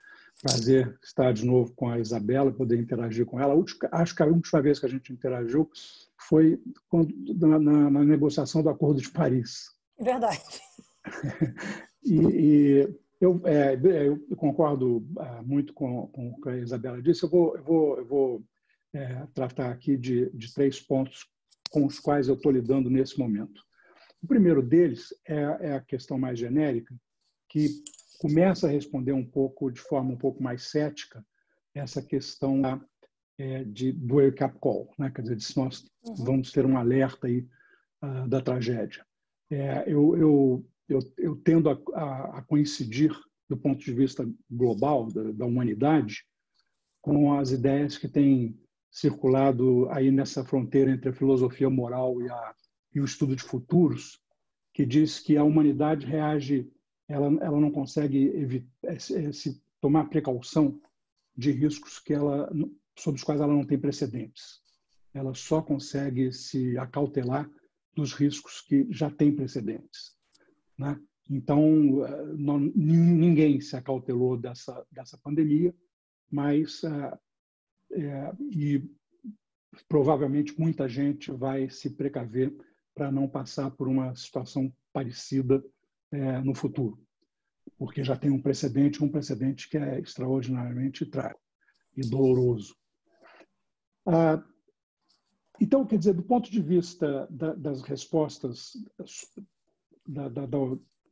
[0.43, 3.55] Prazer estar de novo com a Isabela, poder interagir com ela.
[3.93, 5.71] Acho que a última vez que a gente interagiu
[6.29, 9.71] foi quando, na, na, na negociação do Acordo de Paris.
[9.99, 10.43] Verdade.
[12.05, 17.23] e, e eu, é, eu, concordo é, muito com, com, o que a Isabela disse.
[17.23, 18.45] Eu vou, eu vou, eu vou
[18.93, 21.27] é, tratar aqui de, de três pontos
[21.71, 23.66] com os quais eu estou lidando nesse momento.
[24.27, 25.37] O primeiro deles é,
[25.69, 26.93] é a questão mais genérica,
[27.49, 27.69] que
[28.19, 31.25] começa a responder um pouco, de forma um pouco mais cética,
[31.73, 32.61] essa questão
[33.39, 35.13] é, de, do wake-up call, né?
[35.15, 36.25] quer dizer, de se nós uhum.
[36.25, 37.47] vamos ter um alerta aí,
[38.03, 39.07] uh, da tragédia.
[39.49, 43.17] É, eu, eu, eu, eu, tendo a, a, a, coincidir,
[43.49, 46.27] do ponto de vista global, da, da humanidade,
[47.01, 48.59] com as ideias que têm
[48.91, 52.55] circulado aí nessa fronteira entre a filosofia moral e, a,
[52.97, 54.19] e o estudo de futuros,
[54.73, 56.67] que diz que a humanidade reage
[57.07, 60.81] ela, ela não consegue evitar, é, é, se tomar precaução
[61.37, 62.51] de riscos que ela,
[62.99, 64.63] sobre os quais ela não tem precedentes.
[65.13, 67.51] Ela só consegue se acautelar
[67.95, 70.17] dos riscos que já tem precedentes.
[70.79, 70.99] Né?
[71.29, 75.75] Então, eh, não, ninguém se acautelou dessa, dessa pandemia,
[76.31, 76.83] mas
[77.93, 78.83] é, e
[79.87, 82.55] provavelmente muita gente vai se precaver
[82.97, 85.63] para não passar por uma situação parecida
[86.11, 86.99] é, no futuro,
[87.79, 91.41] porque já tem um precedente, um precedente que é extraordinariamente trágico
[91.95, 92.75] e doloroso.
[94.07, 94.43] Ah,
[95.61, 98.73] então, quer dizer, do ponto de vista da, das respostas
[100.07, 100.47] da, da,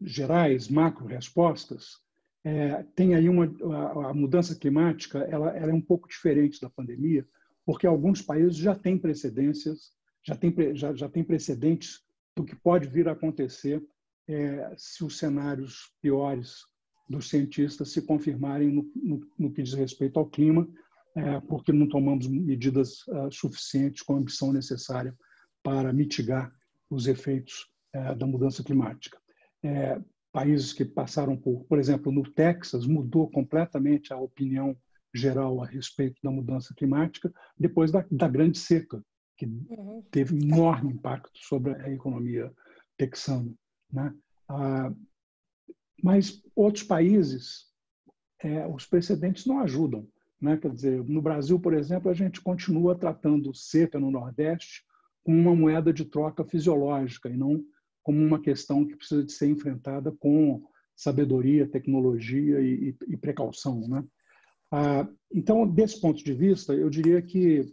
[0.00, 2.02] gerais, macro-respostas,
[2.42, 6.70] é, tem aí uma a, a, mudança climática, ela, ela é um pouco diferente da
[6.70, 7.26] pandemia,
[7.64, 9.92] porque alguns países já têm precedências,
[10.26, 12.02] já têm já, já tem precedentes
[12.36, 13.82] do que pode vir a acontecer
[14.28, 16.64] é, se os cenários piores
[17.08, 20.66] dos cientistas se confirmarem no, no, no que diz respeito ao clima,
[21.14, 25.14] é, porque não tomamos medidas uh, suficientes com a ambição necessária
[25.62, 26.52] para mitigar
[26.90, 29.18] os efeitos uh, da mudança climática.
[29.62, 30.00] É,
[30.32, 34.76] países que passaram por, por exemplo, no Texas, mudou completamente a opinião
[35.14, 39.00] geral a respeito da mudança climática depois da, da grande seca,
[39.36, 40.02] que uhum.
[40.10, 42.52] teve enorme impacto sobre a economia
[42.96, 43.52] texana.
[43.92, 44.14] Né?
[44.48, 44.92] Ah,
[46.02, 47.66] mas outros países,
[48.40, 50.06] é, os precedentes não ajudam.
[50.40, 50.56] Né?
[50.56, 54.84] Quer dizer, no Brasil, por exemplo, a gente continua tratando seca no Nordeste
[55.22, 57.64] como uma moeda de troca fisiológica e não
[58.02, 60.62] como uma questão que precisa de ser enfrentada com
[60.94, 63.80] sabedoria, tecnologia e, e, e precaução.
[63.88, 64.04] Né?
[64.70, 67.72] Ah, então, desse ponto de vista, eu diria que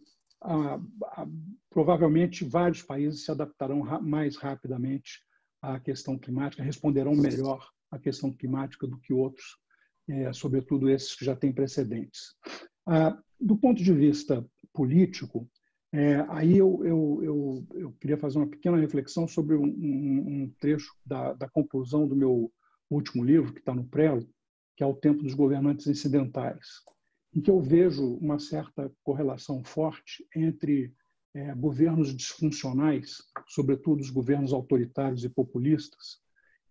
[1.70, 5.22] provavelmente vários países se adaptarão mais rapidamente
[5.62, 9.58] à questão climática, responderão melhor à questão climática do que outros,
[10.10, 12.36] é, sobretudo esses que já têm precedentes.
[12.88, 15.48] Ah, do ponto de vista político,
[15.94, 20.54] é, aí eu, eu, eu, eu, queria fazer uma pequena reflexão sobre um, um, um
[20.60, 22.52] trecho da, da, conclusão do meu
[22.90, 24.26] último livro, que está no prelo,
[24.78, 26.66] que é O Tempo dos Governantes Incidentais,
[27.34, 30.94] em que eu vejo uma certa correlação forte entre
[31.34, 33.18] é, governos disfuncionais,
[33.48, 36.20] sobretudo os governos autoritários e populistas,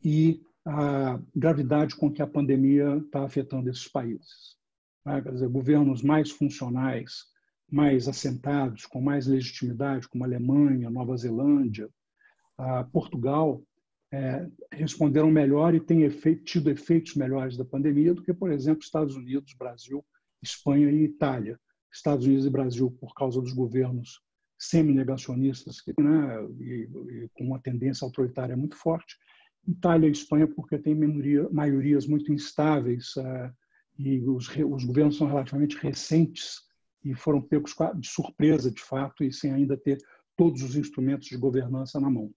[0.05, 4.57] e a gravidade com que a pandemia está afetando esses países.
[5.05, 5.23] Né?
[5.23, 7.25] Quer dizer, governos mais funcionais,
[7.71, 11.89] mais assentados, com mais legitimidade, como a Alemanha, Nova Zelândia,
[12.93, 13.63] Portugal,
[14.13, 18.83] é, responderam melhor e têm efeito, tido efeitos melhores da pandemia do que, por exemplo,
[18.83, 20.05] Estados Unidos, Brasil,
[20.43, 21.59] Espanha e Itália.
[21.93, 24.21] Estados Unidos e Brasil, por causa dos governos
[24.59, 29.17] semi-negacionistas né, e, e, com uma tendência autoritária muito forte.
[29.67, 33.53] Itália e Espanha, porque maioria, maiorias muito instáveis uh,
[33.99, 36.61] e os, os governos são relativamente recentes
[37.05, 39.99] e foram pegos de surpresa, de fato, e sem ainda ter
[40.37, 42.31] todos os instrumentos de governança na mão.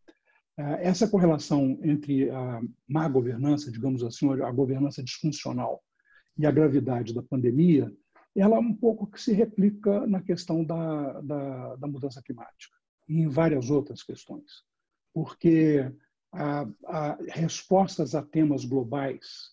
[0.57, 5.81] Eh, essa correlação entre a má governança, digamos assim, a governança disfuncional
[6.37, 7.91] e a gravidade da pandemia,
[8.35, 12.75] ela é um pouco que se replica na questão da, da, da mudança climática
[13.07, 14.63] e em várias outras questões.
[15.13, 15.91] Porque
[16.31, 19.51] a, a respostas a temas globais,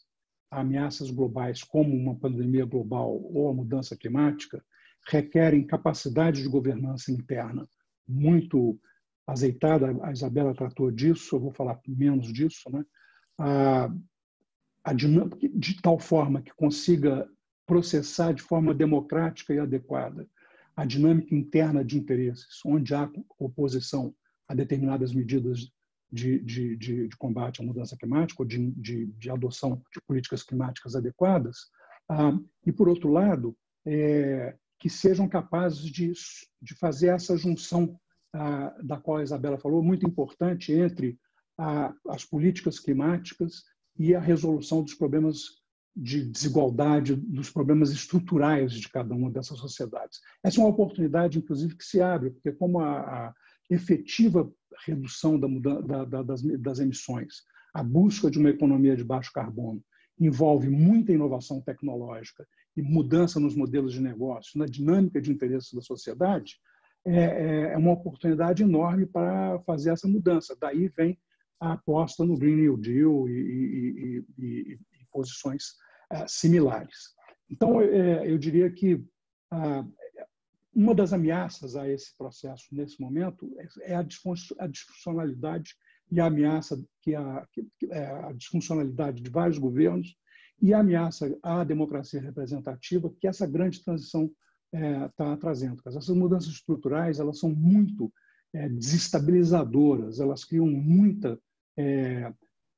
[0.51, 4.65] a ameaças globais, como uma pandemia global ou a mudança climática,
[5.09, 7.69] requerem capacidade de governança interna
[8.09, 8.79] muito
[9.27, 9.97] azeitada.
[10.03, 12.85] A Isabela tratou disso, eu vou falar menos disso, né?
[13.39, 14.00] A, a dinâmica,
[14.95, 17.29] de tal forma que consiga
[17.67, 20.29] processar de forma democrática e adequada
[20.75, 24.15] a dinâmica interna de interesses, onde há oposição
[24.49, 25.71] a determinadas medidas
[26.11, 31.71] de, de, de, de combate à mudança climática ou de, adoção de políticas climáticas adequadas,
[32.09, 36.13] ah, e, por outro lado, é, que sejam capazes de,
[36.61, 37.97] de fazer essa junção
[38.33, 41.19] ah, da qual a Isabela falou, muito importante entre
[42.09, 43.65] as políticas climáticas
[44.01, 45.61] e a resolução dos problemas
[45.95, 50.21] de desigualdade, dos problemas estruturais de cada uma dessas sociedades.
[50.43, 53.35] Essa é uma oportunidade, inclusive, que se abre, porque como a, a
[53.69, 54.51] efetiva
[54.87, 55.47] redução da,
[55.83, 57.43] da, da, das, das emissões,
[57.75, 59.85] a busca de uma economia de baixo carbono,
[60.19, 65.83] envolve muita inovação tecnológica e mudança nos modelos de negócio, na dinâmica de interesses da
[65.83, 66.55] sociedade,
[67.05, 70.57] é, é, é uma oportunidade enorme para fazer essa mudança.
[70.59, 71.19] Daí vem
[71.61, 74.79] a aposta no Green New Deal e, e, e, e
[75.13, 75.75] posições
[76.11, 77.15] é, similares.
[77.51, 79.05] Então, é, eu diria que
[80.73, 85.75] uma das ameaças a esse processo nesse momento é a disfuncionalidade
[86.11, 87.47] e a ameaça que a,
[87.91, 90.17] é disfuncionalidade de vários governos
[90.63, 94.31] e a ameaça à democracia representativa que essa grande transição
[94.73, 95.83] está é, trazendo.
[95.87, 98.13] Essas mudanças estruturais elas são muito
[98.53, 101.39] é, desestabilizadoras, elas criam muita
[101.77, 102.33] é,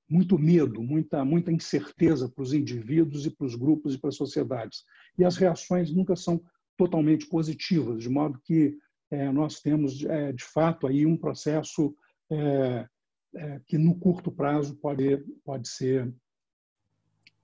[0.09, 4.17] muito medo, muita muita incerteza para os indivíduos e para os grupos e para as
[4.17, 4.85] sociedades.
[5.19, 6.43] E as reações nunca são
[6.77, 8.77] totalmente positivas, de modo que
[9.11, 11.95] é, nós temos é, de fato aí um processo
[12.31, 12.87] é,
[13.35, 16.13] é, que no curto prazo pode pode ser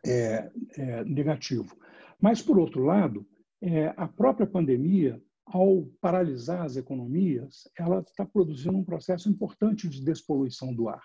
[0.04, 0.50] é,
[1.04, 1.76] negativo.
[2.20, 3.26] Mas por outro lado
[3.60, 10.04] é, a própria pandemia, ao paralisar as economias, ela está produzindo um processo importante de
[10.04, 11.02] despoluição do ar.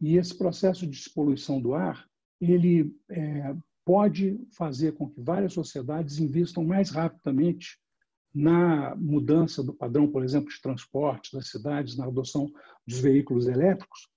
[0.00, 2.06] E esse processo de despoluição do ar,
[2.40, 3.54] ele é,
[3.84, 7.78] pode fazer com que várias sociedades investam mais rapidamente
[8.34, 12.50] na mudança do padrão, por exemplo, de transporte das cidades, na adoção
[12.86, 14.08] dos veículos elétricos,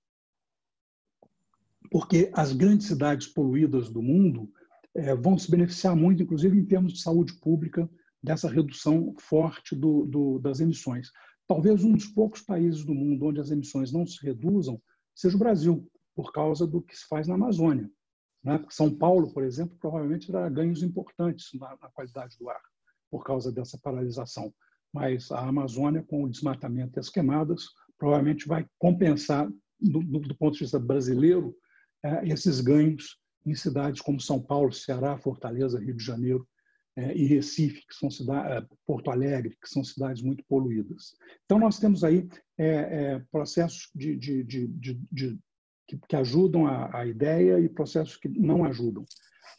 [1.90, 4.50] porque as grandes cidades poluídas do mundo
[4.94, 7.88] é, vão se beneficiar muito, inclusive em termos de saúde pública,
[8.20, 11.10] dessa redução forte do, do, das emissões.
[11.46, 14.82] Talvez um dos poucos países do mundo onde as emissões não se reduzam
[15.18, 17.90] seja o Brasil, por causa do que se faz na Amazônia.
[18.42, 18.64] Né?
[18.70, 22.60] São Paulo, por exemplo, provavelmente terá ganhos importantes na, na qualidade do ar,
[23.10, 24.54] por causa dessa paralisação.
[24.92, 27.66] Mas a Amazônia, com o desmatamento e as queimadas,
[27.98, 29.50] provavelmente vai compensar,
[29.80, 31.54] do, do, ponto de vista brasileiro,
[32.04, 36.46] é, esses ganhos em cidades como São Paulo, Ceará, Fortaleza, Rio de Janeiro
[37.14, 41.14] e Recife, que são cidades, é, Porto Alegre, que são cidades muito poluídas.
[41.44, 45.38] Então, nós temos aí é, é processos de, de, de,
[45.86, 49.04] que, que, ajudam a, a, ideia e processos que não ajudam.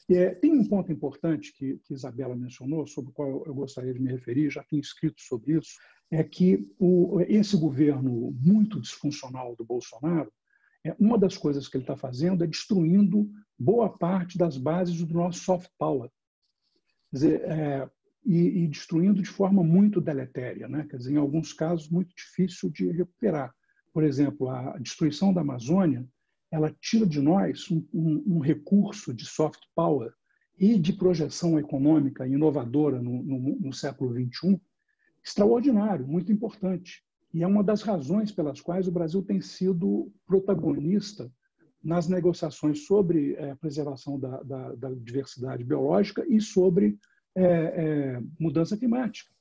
[0.10, 4.00] É, tem um ponto importante que, que Isabela mencionou, sobre o qual eu, gostaria de
[4.00, 5.78] me referir, já tenho escrito sobre isso,
[6.12, 10.32] é que o, esse governo muito disfuncional do Bolsonaro
[10.86, 15.14] é, uma das coisas que ele está fazendo é destruindo boa parte das bases do
[15.14, 16.10] nosso soft power.
[17.12, 17.90] Dizer, é,
[18.26, 20.86] e, e, destruindo de forma muito deletéria, né?
[20.90, 23.54] quer dizer, em alguns casos muito difícil de recuperar.
[23.94, 26.06] Por exemplo, a destruição da Amazônia,
[26.52, 30.12] ela tira de nós um, um, um recurso de soft power
[30.58, 34.60] e de projeção econômica inovadora no, no, no século XXI
[35.24, 37.04] extraordinário, muito importante.
[37.34, 41.32] E é uma das razões pelas quais o Brasil tem sido protagonista
[41.84, 46.98] nas negociações sobre é, a preservação da, da, da, diversidade biológica e sobre
[47.36, 49.32] é, é, mudança climática.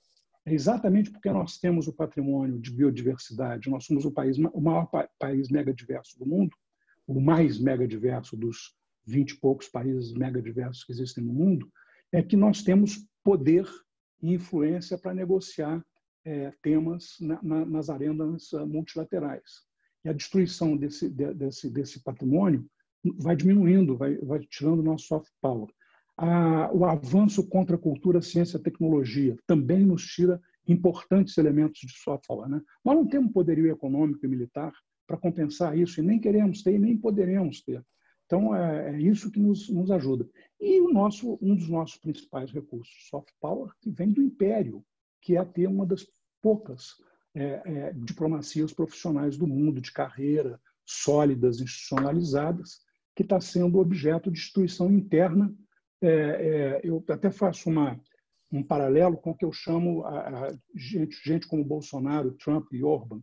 [0.47, 4.87] É exatamente porque nós temos o patrimônio de biodiversidade, nós somos o, país, o maior
[4.87, 6.57] pa país megadiverso do mundo,
[7.07, 8.75] o mais megadiverso dos
[9.05, 11.71] 20 e poucos países megadiversos que existem no mundo,
[12.13, 13.67] é que nós temos poder
[14.23, 15.85] e influência para negociar
[16.25, 19.68] é, temas na, na, nas arenas ah, multilaterais.
[20.05, 22.67] E a destruição desse, desse, desse patrimônio
[23.19, 25.69] vai diminuindo, vai, vai tirando o nosso soft power.
[26.17, 31.93] A, o avanço contra a cultura, ciência e tecnologia também nos tira importantes elementos de
[31.97, 32.49] soft power.
[32.49, 32.61] Né?
[32.85, 34.73] Nós não temos poderio econômico e militar
[35.07, 37.83] para compensar isso, e nem queremos ter, e nem poderemos ter.
[38.27, 40.29] Então, é, é isso que nos, nos, ajuda.
[40.61, 44.85] E o nosso, um dos nossos principais recursos, soft power, que vem do império,
[45.23, 46.07] que é ter uma das
[46.43, 46.97] poucas
[47.39, 52.81] é, é, diplomacias profissionais do mundo, de carreira, sólidas, institucionalizadas,
[53.15, 55.55] que está sendo objeto de destruição interna.
[56.01, 58.01] É, é, eu até faço uma,
[58.51, 62.83] um paralelo com o que eu chamo a, a gente, gente como Bolsonaro, Trump e
[62.83, 63.23] Orban,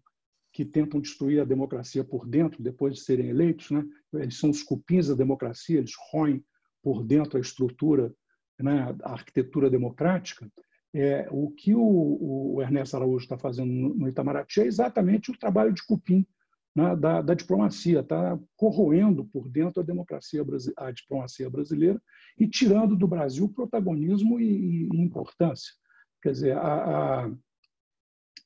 [0.54, 3.70] que tentam destruir a democracia por dentro depois de serem eleitos.
[3.70, 3.84] Né?
[4.14, 6.42] Eles são os cupins da democracia, eles roem
[6.82, 8.14] por dentro a estrutura,
[8.58, 10.50] né, a arquitetura democrática.
[10.96, 15.74] É, o que o, o Ernesto Araújo está fazendo no Itamaraty é exatamente o trabalho
[15.74, 16.26] de cupim
[16.74, 20.42] né, da, da, diplomacia, está corroendo por dentro a democracia,
[20.78, 22.02] a diplomacia brasileira
[22.40, 25.74] e tirando do Brasil protagonismo e, e importância.
[26.24, 27.32] Quer dizer, a, a,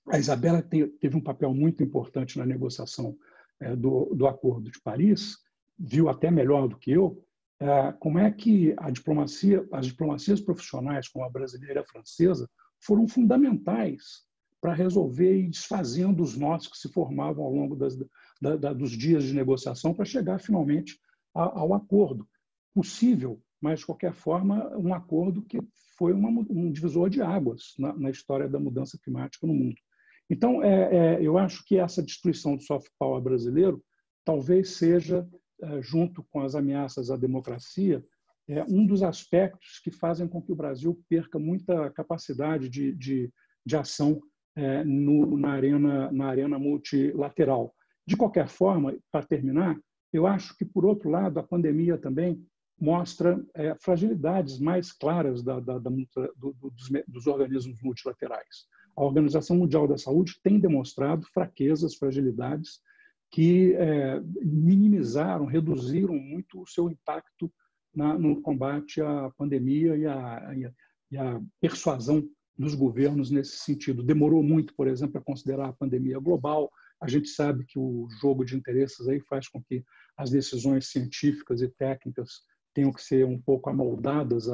[0.09, 3.15] a Isabela tem, teve um papel muito importante na negociação
[3.59, 5.37] é, do, do Acordo de Paris,
[5.77, 7.23] viu até melhor do que eu,
[7.99, 14.23] como é que diplomacia, as diplomacias profissionais, como a brasileira e a francesa, foram fundamentais
[14.61, 17.97] para resolver e desfazendo os nós que se formavam ao longo das,
[18.41, 20.99] da, da, dos dias de negociação para chegar finalmente
[21.33, 22.27] a, ao acordo
[22.73, 25.59] possível, mas de qualquer forma um acordo que
[25.97, 29.75] foi uma, um divisor de águas na, na, história da mudança climática no mundo.
[30.29, 33.83] Então, é, é, eu acho que essa destruição do soft power brasileiro
[34.23, 35.27] talvez seja
[35.81, 38.03] junto com as ameaças à democracia,
[38.47, 43.31] é um dos aspectos que fazem com que o Brasil perca muita capacidade de, de,
[43.65, 44.21] de ação
[44.55, 47.73] é, no, na, arena, na arena multilateral.
[48.07, 49.79] De qualquer forma, para terminar,
[50.11, 52.43] eu acho que, por outro lado, a pandemia também
[52.79, 58.65] mostra é, fragilidades mais claras da, da, da, do, dos, dos organismos multilaterais.
[58.97, 62.79] A Organização Mundial da Saúde tem demonstrado fraquezas, fragilidades
[63.31, 67.51] que é, minimizaram, reduziram muito o seu impacto
[67.93, 70.53] na, no combate à pandemia e à,
[71.11, 74.03] e à persuasão dos governos nesse sentido.
[74.03, 76.69] Demorou muito, por exemplo, a considerar a pandemia global.
[77.01, 79.83] A gente sabe que o jogo de interesses aí faz com que
[80.17, 82.41] as decisões científicas e técnicas
[82.73, 84.47] tenham que ser um pouco amoldadas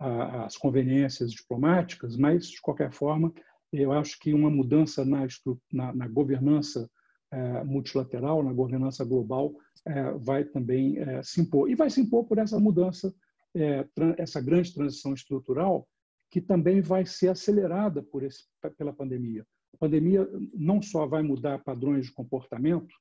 [0.00, 3.32] às conveniências diplomáticas, mas, de qualquer forma,
[3.72, 5.26] eu acho que uma mudança na,
[5.72, 6.90] na, na governança
[7.64, 11.70] multilateral, na governança global, é, vai também é, se impor.
[11.70, 13.14] E vai se impor por essa mudança,
[14.16, 15.88] essa grande transição estrutural,
[16.30, 18.44] que também vai ser acelerada por esse,
[18.76, 19.46] pela pandemia.
[19.74, 22.94] A pandemia não só vai mudar padrões de comportamento,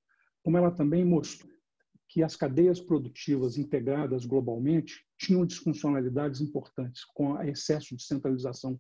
[0.44, 1.52] como ela também mostrou
[2.08, 8.80] que as cadeias produtivas integradas globalmente tinham disfuncionalidades importantes, com excesso de centralização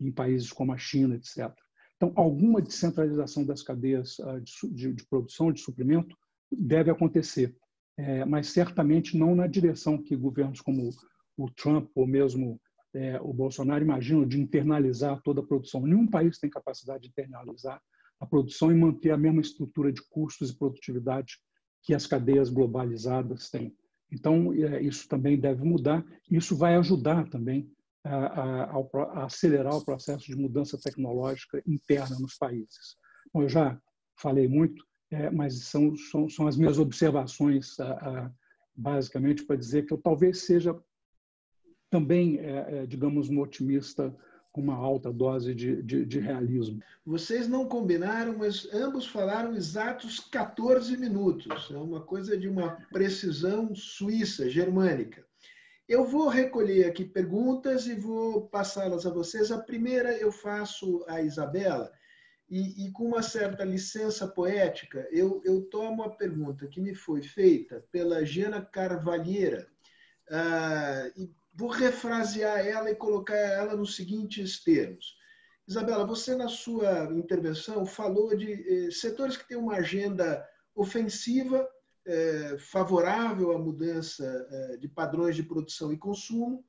[0.00, 1.52] em países como a China, etc.
[1.98, 6.16] Então, alguma descentralização das cadeias ah, de, de produção, de suprimento,
[6.50, 7.54] deve acontecer,
[7.98, 10.90] é, mas certamente não na direção que governos como
[11.36, 12.60] o Trump ou mesmo
[12.94, 15.82] é, o Bolsonaro imaginam de internalizar toda a produção.
[15.82, 17.82] Nenhum país tem capacidade de internalizar
[18.20, 21.38] a produção e manter a mesma estrutura de custos e produtividade
[21.82, 23.76] que as cadeias globalizadas têm.
[24.10, 26.04] Então, é, isso também deve mudar.
[26.30, 27.70] Isso vai ajudar também
[28.14, 32.96] a, a, a, acelerar o processo de mudança tecnológica interna nos países.
[33.32, 33.80] Bom, eu já
[34.16, 37.76] falei muito, é, mas são, são, são, as minhas observações,
[38.74, 40.76] basicamente, para dizer que eu talvez seja
[41.90, 44.14] também, é, é, digamos, um otimista
[44.52, 46.82] com uma alta dose de, de, de, realismo.
[47.04, 51.70] Vocês não combinaram, mas ambos falaram exatos 14 minutos.
[51.70, 55.27] É uma coisa de uma precisão suíça, germânica.
[55.88, 59.50] Eu vou recolher aqui perguntas e vou passá-las a vocês.
[59.50, 61.90] A primeira eu faço a Isabela,
[62.50, 67.22] e, e, com uma certa licença poética, eu, eu tomo a pergunta que me foi
[67.22, 69.68] feita pela Giana Carvalheira,
[70.30, 75.16] uh, e vou refrasear ela e colocar ela nos seguintes termos.
[75.66, 80.42] Isabela, você na sua intervenção falou de eh, setores que têm uma agenda
[80.74, 81.68] ofensiva
[82.08, 86.64] é, favorável à mudança é, de padrões de produção e consumo,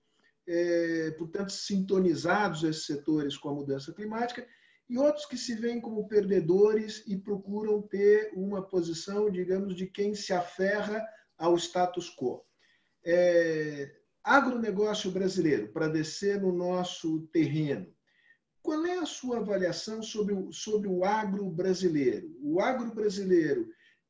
[0.46, 4.46] é, portanto, sintonizados esses setores com a mudança climática,
[4.90, 10.14] e outros que se veem como perdedores e procuram ter uma posição, digamos, de quem
[10.14, 11.02] se aferra
[11.38, 12.44] ao status quo.
[13.06, 17.88] É, agronegócio brasileiro, para descer no nosso terreno,
[18.62, 22.36] qual é a sua avaliação sobre o, sobre o agro brasileiro?
[22.42, 23.70] O agro brasileiro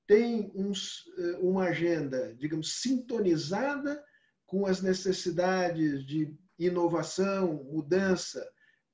[0.10, 4.04] tem uns, eh, uma agenda, digamos, sintonizada
[4.48, 8.44] com as necessidades de inovação, mudança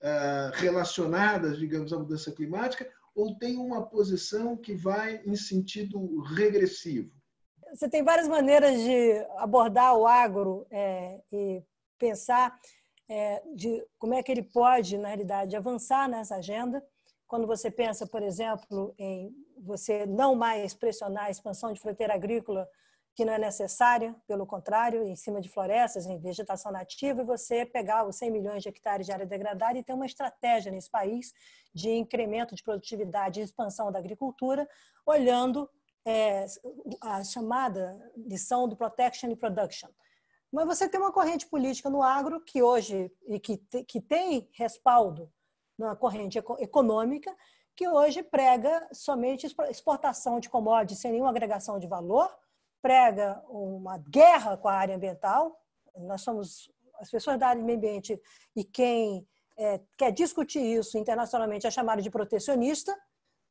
[0.04, 7.10] ah, relacionadas, digamos, à mudança climática, ou tem uma posição que vai em sentido regressivo?
[7.74, 11.64] Você tem várias maneiras de abordar o agro é, e
[11.98, 12.60] pensar
[13.10, 16.86] é, de como é que ele pode, na realidade, avançar nessa agenda.
[17.28, 22.68] Quando você pensa, por exemplo, em você não mais pressionar a expansão de fronteira agrícola
[23.16, 27.66] que não é necessária, pelo contrário, em cima de florestas, em vegetação nativa, e você
[27.66, 31.34] pegar os 100 milhões de hectares de área degradada e ter uma estratégia nesse país
[31.74, 34.68] de incremento de produtividade e expansão da agricultura,
[35.06, 35.70] olhando
[36.06, 36.46] é,
[37.02, 39.90] a chamada lição do protection e production.
[40.52, 43.58] Mas você tem uma corrente política no agro que hoje e que,
[43.88, 45.32] que tem respaldo
[45.78, 47.36] na corrente econômica,
[47.76, 52.34] que hoje prega somente exportação de commodities sem nenhuma agregação de valor,
[52.82, 55.60] prega uma guerra com a área ambiental.
[55.98, 58.22] Nós somos as pessoas da área do meio ambiente
[58.56, 62.96] e quem é, quer discutir isso internacionalmente é chamado de protecionista,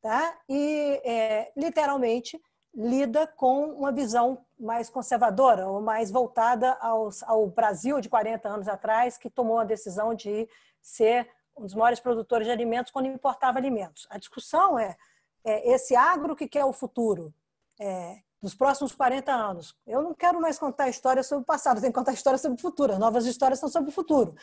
[0.01, 0.37] tá?
[0.49, 2.41] E é, literalmente
[2.75, 8.67] lida com uma visão mais conservadora ou mais voltada aos, ao Brasil de 40 anos
[8.67, 10.47] atrás, que tomou a decisão de
[10.81, 14.07] ser um dos maiores produtores de alimentos quando importava alimentos.
[14.09, 14.95] A discussão é,
[15.43, 17.33] é esse agro que quer o futuro
[17.79, 19.75] é, dos próximos 40 anos.
[19.85, 22.61] Eu não quero mais contar histórias sobre o passado, tenho que contar histórias sobre o
[22.61, 22.93] futuro.
[22.93, 24.35] As novas histórias são sobre o futuro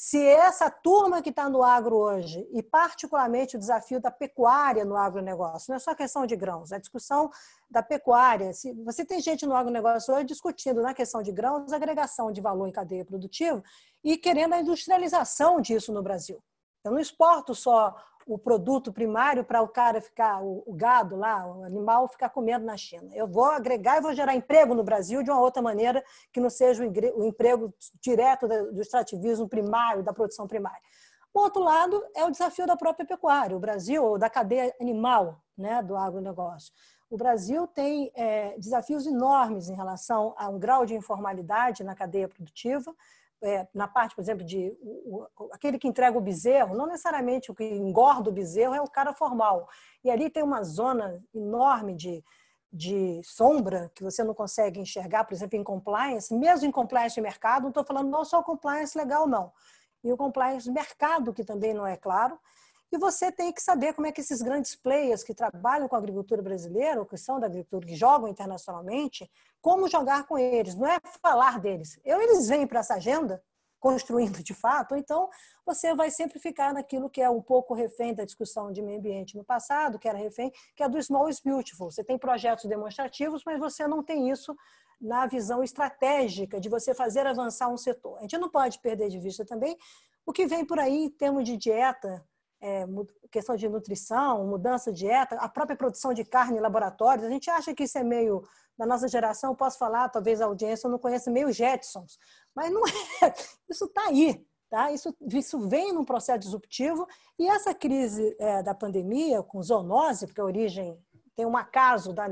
[0.00, 4.96] se essa turma que está no agro hoje, e particularmente o desafio da pecuária no
[4.96, 7.28] agronegócio, não é só questão de grãos, é a discussão
[7.68, 8.52] da pecuária.
[8.52, 12.68] Se você tem gente no agronegócio hoje discutindo na questão de grãos, agregação de valor
[12.68, 13.60] em cadeia produtiva
[14.04, 16.40] e querendo a industrialização disso no Brasil.
[16.84, 17.96] Eu não exporto só
[18.28, 22.76] o produto primário para o cara ficar, o, gado lá, o animal ficar comendo na
[22.76, 23.10] China.
[23.14, 26.50] Eu vou agregar e vou gerar emprego no Brasil de uma outra maneira que não
[26.50, 27.72] seja o emprego
[28.02, 30.82] direto do extrativismo primário, da produção primária.
[31.32, 35.82] O outro lado é o desafio da própria pecuária, o Brasil, da cadeia animal né,
[35.82, 36.72] do agronegócio.
[37.10, 42.28] O Brasil tem é, desafios enormes em relação a um grau de informalidade na cadeia
[42.28, 42.94] produtiva,
[43.42, 47.50] é, na parte, por exemplo, de o, o, aquele que entrega o bezerro, não necessariamente
[47.50, 49.68] o que engorda o bezerro é o cara formal.
[50.04, 52.24] E ali tem uma zona enorme de,
[52.72, 57.20] de sombra que você não consegue enxergar, por exemplo, em compliance, mesmo em compliance de
[57.20, 59.52] mercado, não estou falando não só compliance legal, não.
[60.02, 62.38] E o compliance mercado, que também não é claro.
[62.90, 65.98] E você tem que saber como é que esses grandes players que trabalham com a
[65.98, 69.30] agricultura brasileira, ou que são da agricultura, que jogam internacionalmente,
[69.60, 70.74] como jogar com eles.
[70.74, 72.00] Não é falar deles.
[72.04, 73.42] Eu, eles vêm para essa agenda,
[73.78, 75.28] construindo de fato, então
[75.64, 79.36] você vai sempre ficar naquilo que é um pouco refém da discussão de meio ambiente
[79.36, 81.90] no passado, que era refém, que é do small is beautiful.
[81.90, 84.56] Você tem projetos demonstrativos, mas você não tem isso
[85.00, 88.18] na visão estratégica de você fazer avançar um setor.
[88.18, 89.76] A gente não pode perder de vista também
[90.26, 92.26] o que vem por aí em termos de dieta,
[92.60, 92.84] é,
[93.30, 97.26] questão de nutrição, mudança de dieta, a própria produção de carne em laboratórios.
[97.26, 98.42] A gente acha que isso é meio
[98.76, 99.54] da nossa geração.
[99.54, 102.18] Posso falar, talvez a audiência não conheça meio Jetsons,
[102.54, 102.82] mas não
[103.22, 103.34] é.
[103.68, 104.44] Isso está aí.
[104.70, 104.92] Tá?
[104.92, 107.06] Isso, isso vem num processo disruptivo
[107.38, 110.98] e essa crise é, da pandemia com zoonose, porque a origem
[111.34, 112.28] tem um acaso da,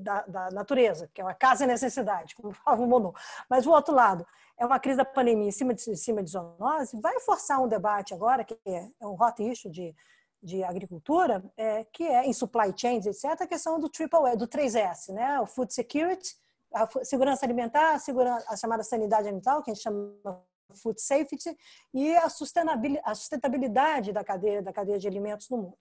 [0.00, 3.16] da, da natureza, que é uma casa necessidade, como falava o Monod.
[3.48, 4.26] Mas o outro lado,
[4.58, 7.68] é uma crise da pandemia em cima de, em cima de zoonose, vai forçar um
[7.68, 9.94] debate agora, que é, é um hot issue de,
[10.42, 15.12] de agricultura, é, que é em supply chains, etc., a questão do triple do 3S,
[15.12, 15.40] né?
[15.40, 16.34] o food security,
[16.74, 20.42] a segurança alimentar, a, segurança, a chamada sanidade alimentar, que a gente chama
[20.74, 21.56] food safety,
[21.94, 25.78] e a sustentabilidade, a sustentabilidade da cadeia, da cadeia de alimentos no mundo.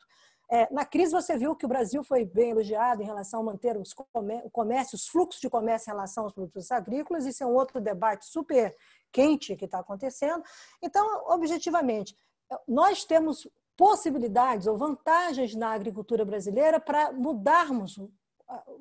[0.49, 3.77] É, na crise, você viu que o Brasil foi bem elogiado em relação a manter
[3.77, 7.25] os o comércio, os fluxos de comércio em relação aos produtos agrícolas.
[7.25, 8.75] Isso é um outro debate super
[9.11, 10.41] quente que está acontecendo.
[10.81, 12.15] Então, objetivamente,
[12.67, 17.99] nós temos possibilidades ou vantagens na agricultura brasileira para mudarmos,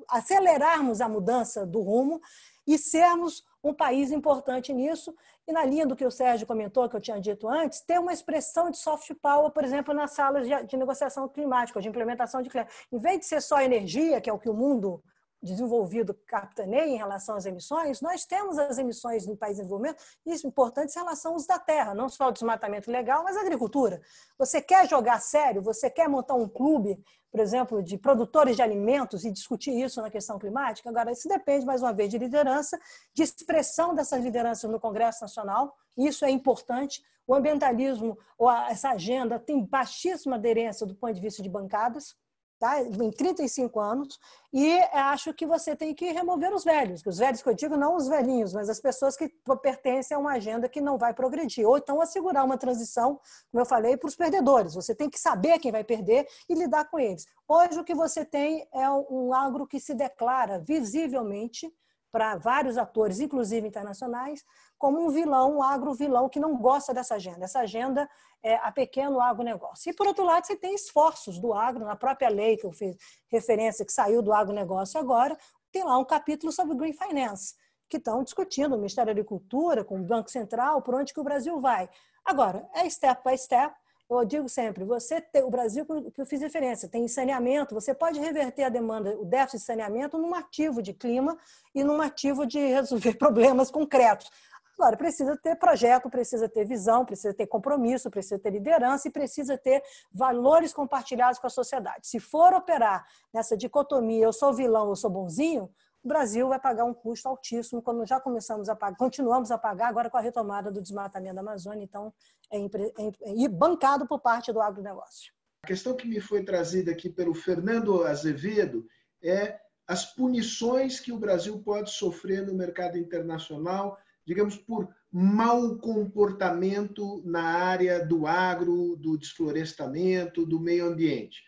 [0.07, 2.21] acelerarmos a mudança do rumo
[2.65, 5.15] e sermos um país importante nisso.
[5.47, 8.13] E na linha do que o Sérgio comentou, que eu tinha dito antes, ter uma
[8.13, 12.67] expressão de soft power, por exemplo, nas salas de, negociação climática, de implementação de clima.
[12.91, 15.01] Em vez de ser só energia, que é o que o mundo
[15.41, 20.47] desenvolvido capitaneia em relação às emissões, nós temos as emissões no país em desenvolvimento, isso
[20.47, 24.01] importantes em relação ao uso da terra, não só o desmatamento legal, mas a agricultura.
[24.37, 26.99] Você quer jogar sério, você quer montar um clube,
[27.31, 30.89] por exemplo, de produtores de alimentos e discutir isso na questão climática?
[30.89, 32.79] Agora, isso depende, mais uma vez, de liderança,
[33.13, 37.03] de expressão dessas lideranças no Congresso Nacional, isso é importante.
[37.25, 42.15] O ambientalismo, ou essa agenda, tem baixíssima aderência do ponto de vista de bancadas,
[42.59, 42.81] tá?
[42.81, 44.19] em 35 anos,
[44.51, 47.95] e acho que você tem que remover os velhos, os velhos que eu digo, não
[47.95, 49.29] os velhinhos, mas as pessoas que
[49.61, 53.19] pertencem a uma agenda que não vai progredir, ou então assegurar uma transição,
[53.51, 54.73] como eu falei, para os perdedores.
[54.73, 57.25] Você tem que saber quem vai perder e lidar com eles.
[57.47, 61.71] Hoje o que você tem é um agro que se declara visivelmente
[62.11, 64.43] para vários atores, inclusive internacionais,
[64.77, 67.45] como um vilão, um agro-vilão que não gosta dessa agenda.
[67.45, 68.09] Essa agenda
[68.43, 69.89] é a pequeno agronegócio.
[69.89, 72.95] E, por outro lado, você tem esforços do agro, na própria lei que eu fiz
[73.27, 75.37] referência, que saiu do agronegócio agora,
[75.71, 77.55] tem lá um capítulo sobre Green Finance,
[77.89, 81.23] que estão discutindo o Ministério da Agricultura, com o Banco Central, por onde que o
[81.23, 81.89] Brasil vai.
[82.23, 83.73] Agora, é step by step,
[84.09, 88.19] eu digo sempre, você tem, o Brasil, que eu fiz referência, tem saneamento, você pode
[88.19, 91.37] reverter a demanda, o déficit de saneamento, num ativo de clima
[91.75, 94.31] e num ativo de resolver problemas concretos.
[94.77, 99.57] Agora, precisa ter projeto, precisa ter visão, precisa ter compromisso, precisa ter liderança e precisa
[99.57, 99.81] ter
[100.13, 102.07] valores compartilhados com a sociedade.
[102.07, 103.03] Se for operar
[103.33, 105.67] nessa dicotomia, eu sou vilão, eu sou bonzinho,
[106.03, 109.87] o Brasil vai pagar um custo altíssimo, quando já começamos a pagar, continuamos a pagar
[109.87, 112.13] agora com a retomada do desmatamento da Amazônia, então,
[112.51, 115.33] é, é, e bancado por parte do agronegócio.
[115.63, 118.87] A questão que me foi trazida aqui pelo Fernando Azevedo
[119.23, 123.97] é as punições que o Brasil pode sofrer no mercado internacional,
[124.27, 131.41] digamos, por mau comportamento na área do agro, do desflorestamento, do meio ambiente.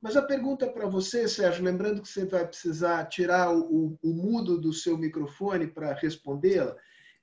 [0.00, 4.58] Mas a pergunta para você, Sérgio, lembrando que você vai precisar tirar o, o mudo
[4.58, 6.74] do seu microfone para respondê-la,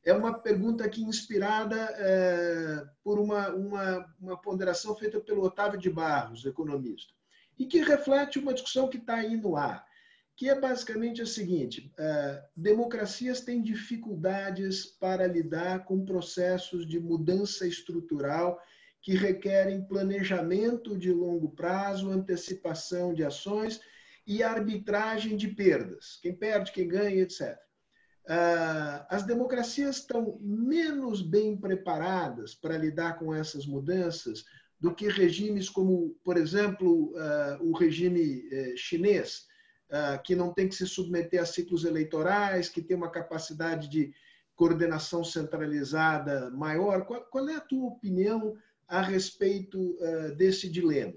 [0.05, 5.89] é uma pergunta aqui inspirada é, por uma, uma, uma ponderação feita pelo Otávio de
[5.89, 7.11] Barros, economista,
[7.57, 9.88] e que reflete uma discussão que está aí no ar
[10.39, 17.67] que é basicamente a seguinte: uh, democracias têm dificuldades para lidar com processos de mudança
[17.67, 18.57] estrutural
[19.01, 23.81] que requerem planejamento de longo prazo, antecipação de ações
[24.25, 26.17] e arbitragem de perdas.
[26.21, 27.57] Quem perde, quem ganha, etc.
[28.25, 34.45] Ah, as democracias estão menos bem preparadas para lidar com essas mudanças
[34.79, 39.48] do que regimes como, por exemplo, uh, o regime chinês,
[40.23, 44.13] que não tem que se submeter a ciclos eleitorais, que tem uma capacidade de
[44.55, 47.05] coordenação centralizada maior.
[47.05, 48.57] Qual, qual é a tua opinião
[48.89, 51.13] a respeito uh, desse dilema?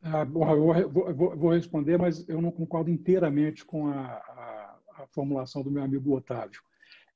[0.00, 4.78] Ah, bom, eu vou, vou, vou, responder, mas eu não concordo inteiramente com a, a,
[5.02, 6.60] a formulação do meu amigo Otávio,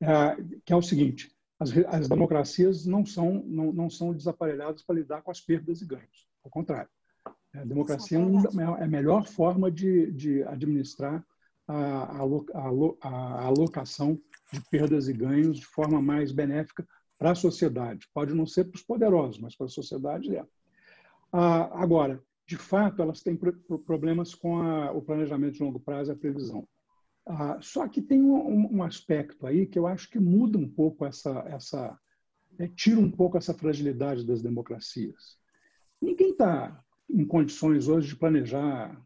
[0.00, 4.96] é, que é o seguinte: as, as democracias não são, não, não são desaparelhadas para
[4.96, 6.28] lidar com as perdas e ganhos.
[6.44, 6.88] Ao contrário,
[7.60, 11.24] a democracia é, é a melhor forma de, de administrar
[11.66, 12.68] a, a,
[13.02, 14.20] a, alocação
[14.52, 16.86] de perdas e ganhos de forma mais benéfica
[17.18, 18.08] para a sociedade.
[18.14, 20.44] Pode não ser para os poderosos, mas para a sociedade é.
[21.32, 23.36] Ah, agora, de fato, elas têm
[23.84, 26.66] problemas com a, o planejamento de longo prazo e a previsão.
[27.26, 31.04] Ah, só que tem um, um, aspecto aí que eu acho que muda um pouco
[31.04, 31.98] essa, essa
[32.56, 35.36] é, tira um pouco essa fragilidade das democracias.
[36.00, 39.00] Ninguém está em condições hoje de planejar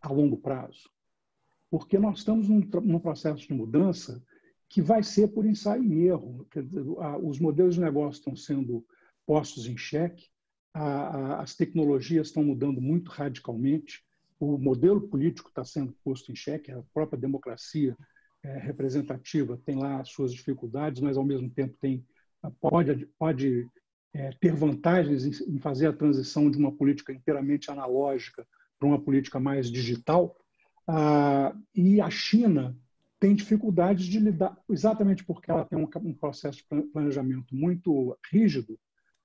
[0.00, 0.90] a longo prazo,
[1.70, 4.22] porque nós estamos num, num processo de mudança
[4.68, 6.46] que vai ser por ensaio e erro.
[7.22, 8.84] Os modelos de negócio estão sendo
[9.24, 10.28] postos em xeque,
[10.72, 14.04] as tecnologias estão mudando muito radicalmente,
[14.38, 17.96] o modelo político está sendo posto em xeque, a própria democracia
[18.42, 22.04] é, representativa tem lá as suas dificuldades, mas ao mesmo tempo tem
[22.60, 23.66] pode, pode
[24.16, 28.46] é, ter vantagens em, fazer a transição de uma política inteiramente analógica
[28.78, 30.34] para uma política mais digital.
[30.88, 32.74] Ah, e a China
[33.20, 38.78] tem dificuldades de lidar, exatamente porque ela tem um, um processo de planejamento muito rígido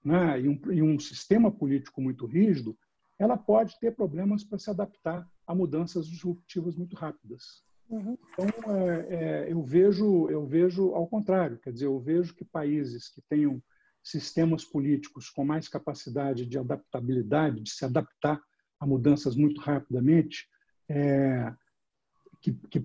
[0.04, 2.78] né, e, um, e um sistema político muito rígido,
[3.18, 7.64] ela pode ter problemas para se adaptar a mudanças disruptivas muito rápidas.
[7.90, 8.18] Uhum.
[8.34, 13.10] Então, é, é, eu vejo eu vejo ao contrário, quer dizer, eu vejo que países
[13.10, 13.62] que tenham
[14.04, 18.42] sistemas políticos com mais capacidade de adaptabilidade, de se adaptar
[18.80, 20.48] a mudanças muito rapidamente,
[20.90, 21.54] é,
[22.42, 22.80] que, que,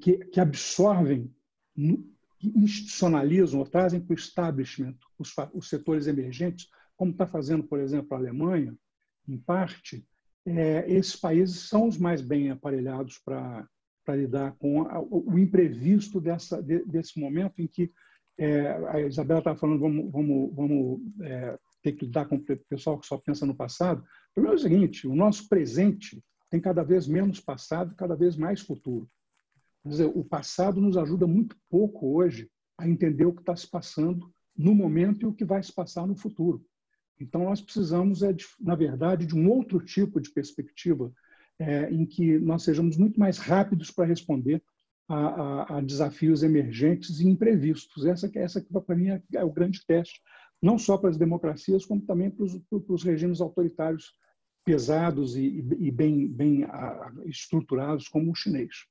[0.00, 1.32] que, que, absorvem,
[2.38, 7.78] que institucionalizam ou trazem para o establishment os, os setores emergentes, como está fazendo, por
[7.78, 8.76] exemplo, a Alemanha,
[9.28, 10.04] em parte,
[10.44, 13.68] é, esses países são os mais bem aparelhados para
[14.08, 17.92] lidar com a, o imprevisto dessa, de, desse momento em que
[18.38, 22.98] é, a Isabela estava falando, vamos, vamos, vamos é, ter que lidar com o pessoal
[22.98, 24.00] que só pensa no passado.
[24.00, 28.36] O problema é o seguinte: o nosso presente tem cada vez menos passado, cada vez
[28.36, 29.08] mais futuro.
[29.82, 33.68] Quer dizer, o passado nos ajuda muito pouco hoje a entender o que está se
[33.68, 36.64] passando no momento e o que vai se passar no futuro.
[37.18, 41.12] Então, nós precisamos, é de, na verdade, de um outro tipo de perspectiva
[41.58, 44.62] é, em que nós sejamos muito mais rápidos para responder
[45.10, 48.06] a, a, a desafios emergentes e imprevistos.
[48.06, 50.22] Essa, essa para mim, é, é o grande teste,
[50.62, 54.14] não só para as democracias, como também para os, para os regimes autoritários
[54.64, 56.64] pesados e, e bem, bem
[57.26, 58.86] estruturados, como o chinês.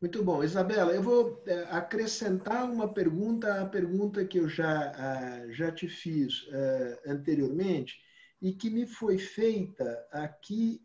[0.00, 0.42] Muito bom.
[0.42, 6.48] Isabela, eu vou é, acrescentar uma pergunta à pergunta que eu já, já te fiz
[6.50, 7.96] é, anteriormente
[8.40, 10.82] e que me foi feita aqui,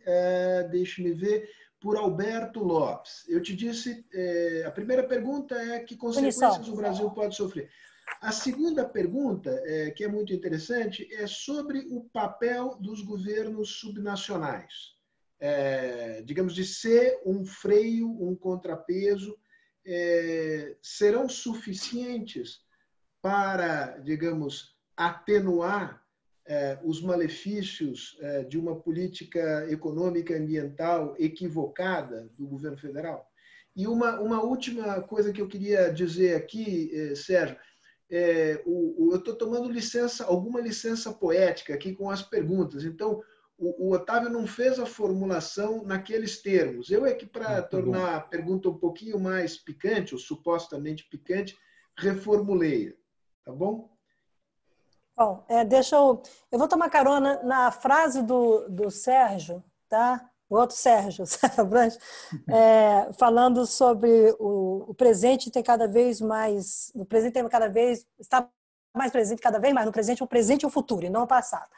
[0.72, 1.50] deixe-me ver,
[1.82, 3.26] por Alberto Lopes.
[3.28, 7.70] Eu te disse, é, a primeira pergunta é que consequências o Brasil pode sofrer.
[8.22, 14.96] A segunda pergunta, é, que é muito interessante, é sobre o papel dos governos subnacionais.
[15.40, 19.36] É, digamos, de ser um freio, um contrapeso
[19.84, 22.62] é, serão suficientes
[23.24, 26.01] para, digamos, atenuar
[26.84, 33.32] os malefícios é, de uma política econômica ambiental equivocada do governo federal?
[33.76, 37.58] E uma, uma última coisa que eu queria dizer aqui, é, Sérgio,
[38.10, 42.84] é, o, o, eu estou tomando licença, alguma licença poética aqui com as perguntas.
[42.84, 43.22] Então,
[43.58, 46.92] o, o, Otávio não fez a formulação naqueles termos.
[46.92, 48.18] Eu é que, para ah, tá tornar bom.
[48.18, 51.58] a pergunta um pouquinho mais picante, ou supostamente picante,
[51.98, 52.94] reformulei.
[53.46, 53.90] Tá bom?
[55.16, 56.22] Bom, é, deixa eu.
[56.52, 60.30] Eu vou tomar carona na frase do, do Sérgio, tá?
[60.50, 61.98] O outro Sérgio, Sérgio Branche,
[62.50, 66.92] é, falando sobre o, o, presente tem cada vez mais.
[66.96, 68.06] O presente tem cada vez.
[68.20, 68.48] está
[68.94, 71.28] mais presente cada vez mais no presente, o presente e o futuro, e não o
[71.28, 71.70] passado.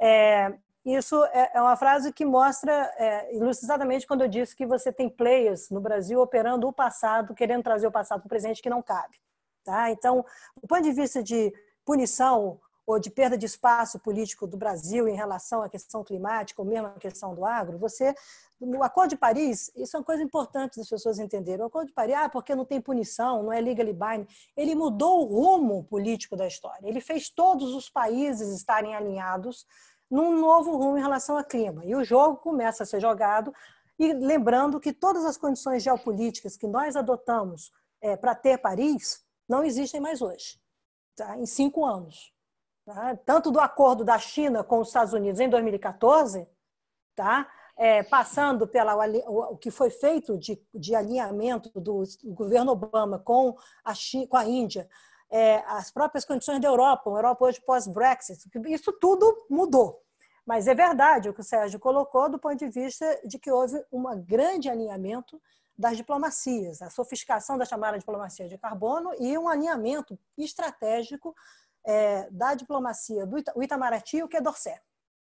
[0.00, 0.54] É,
[0.84, 5.08] isso é, é uma frase que mostra, é, exatamente quando eu disse que você tem
[5.08, 8.82] players no Brasil operando o passado, querendo trazer o passado para o presente que não
[8.82, 9.16] cabe.
[9.64, 9.90] Tá?
[9.90, 10.24] Então,
[10.60, 11.52] do ponto de vista de
[11.86, 16.68] punição ou de perda de espaço político do Brasil em relação à questão climática ou
[16.68, 18.14] mesmo à questão do agro, você
[18.60, 21.62] no Acordo de Paris, isso é uma coisa importante das pessoas entenderem.
[21.62, 24.26] O Acordo de Paris, ah, porque não tem punição, não é legally binding,
[24.56, 26.86] ele mudou o rumo político da história.
[26.88, 29.66] Ele fez todos os países estarem alinhados
[30.10, 31.84] num novo rumo em relação ao clima.
[31.84, 33.52] E o jogo começa a ser jogado,
[33.98, 39.62] e lembrando que todas as condições geopolíticas que nós adotamos é, para ter Paris não
[39.62, 40.58] existem mais hoje,
[41.16, 41.36] tá?
[41.38, 42.33] em cinco anos.
[42.84, 43.16] Tá?
[43.24, 46.46] Tanto do acordo da China com os Estados Unidos em 2014,
[47.14, 47.50] tá?
[47.76, 48.94] É, passando pela
[49.26, 54.36] o que foi feito de, de alinhamento do, do governo Obama com a, China, com
[54.36, 54.88] a Índia,
[55.28, 60.00] é, as próprias condições da Europa, uma Europa hoje pós-Brexit, isso tudo mudou.
[60.46, 63.82] Mas é verdade o que o Sérgio colocou do ponto de vista de que houve
[63.90, 65.40] um grande alinhamento
[65.76, 71.34] das diplomacias, a sofisticação da chamada diplomacia de carbono e um alinhamento estratégico
[71.84, 74.80] é, da diplomacia do Itamaraty, o que é Dorset.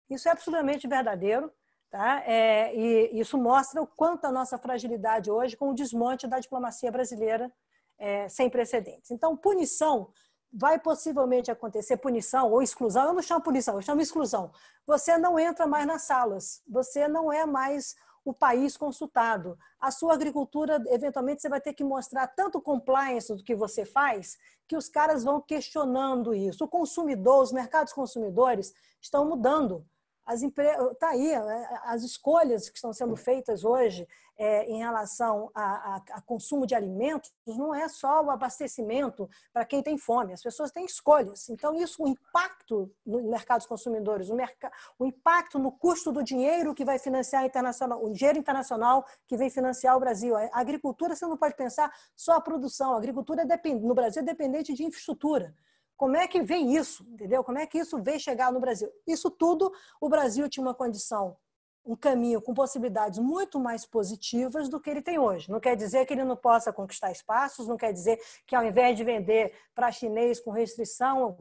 [0.09, 1.53] Isso é absolutamente verdadeiro,
[1.91, 2.23] tá?
[2.25, 6.91] É, e isso mostra o quanto a nossa fragilidade hoje com o desmonte da diplomacia
[6.91, 7.53] brasileira
[7.99, 9.11] é, sem precedentes.
[9.11, 10.13] Então, punição
[10.53, 13.07] vai possivelmente acontecer punição ou exclusão.
[13.07, 14.53] Eu não chamo punição, eu chamo exclusão.
[14.87, 17.95] Você não entra mais nas salas, você não é mais
[18.25, 19.59] o país consultado.
[19.81, 24.39] A sua agricultura, eventualmente, você vai ter que mostrar tanto compliance do que você faz,
[24.69, 26.65] que os caras vão questionando isso.
[26.65, 29.85] O consumidor, os mercados consumidores estão mudando
[30.25, 34.07] as empresas, tá aí, é, as escolhas que estão sendo feitas hoje
[34.39, 39.65] é, em relação a, a, a, consumo de alimentos não é só o abastecimento para
[39.65, 41.49] quem tem fome, as pessoas têm escolhas.
[41.49, 44.57] Então, isso, o impacto no mercados consumidores, o, merc
[44.99, 49.51] o impacto no custo do dinheiro que vai financiar internacional, o dinheiro internacional que vem
[49.51, 50.37] financiar o Brasil.
[50.37, 54.25] A agricultura, você não pode pensar só a produção, a agricultura é no Brasil é
[54.25, 55.55] dependente de infraestrutura.
[56.03, 57.07] Como é que vem isso?
[57.09, 57.45] Entendeu?
[57.45, 58.91] Como é que isso vem chegar no Brasil?
[59.07, 61.37] Isso tudo, o Brasil tinha uma condição
[61.85, 65.51] um caminho com possibilidades muito mais positivas do que ele tem hoje.
[65.51, 68.97] Não quer dizer que ele não possa conquistar espaços, não quer dizer que ao invés
[68.97, 71.37] de vender para chinês com restrição,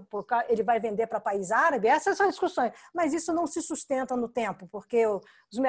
[0.49, 1.87] ele vai vender para país árabe.
[1.87, 5.59] Essas são discussões, mas isso não se sustenta no tempo, porque os,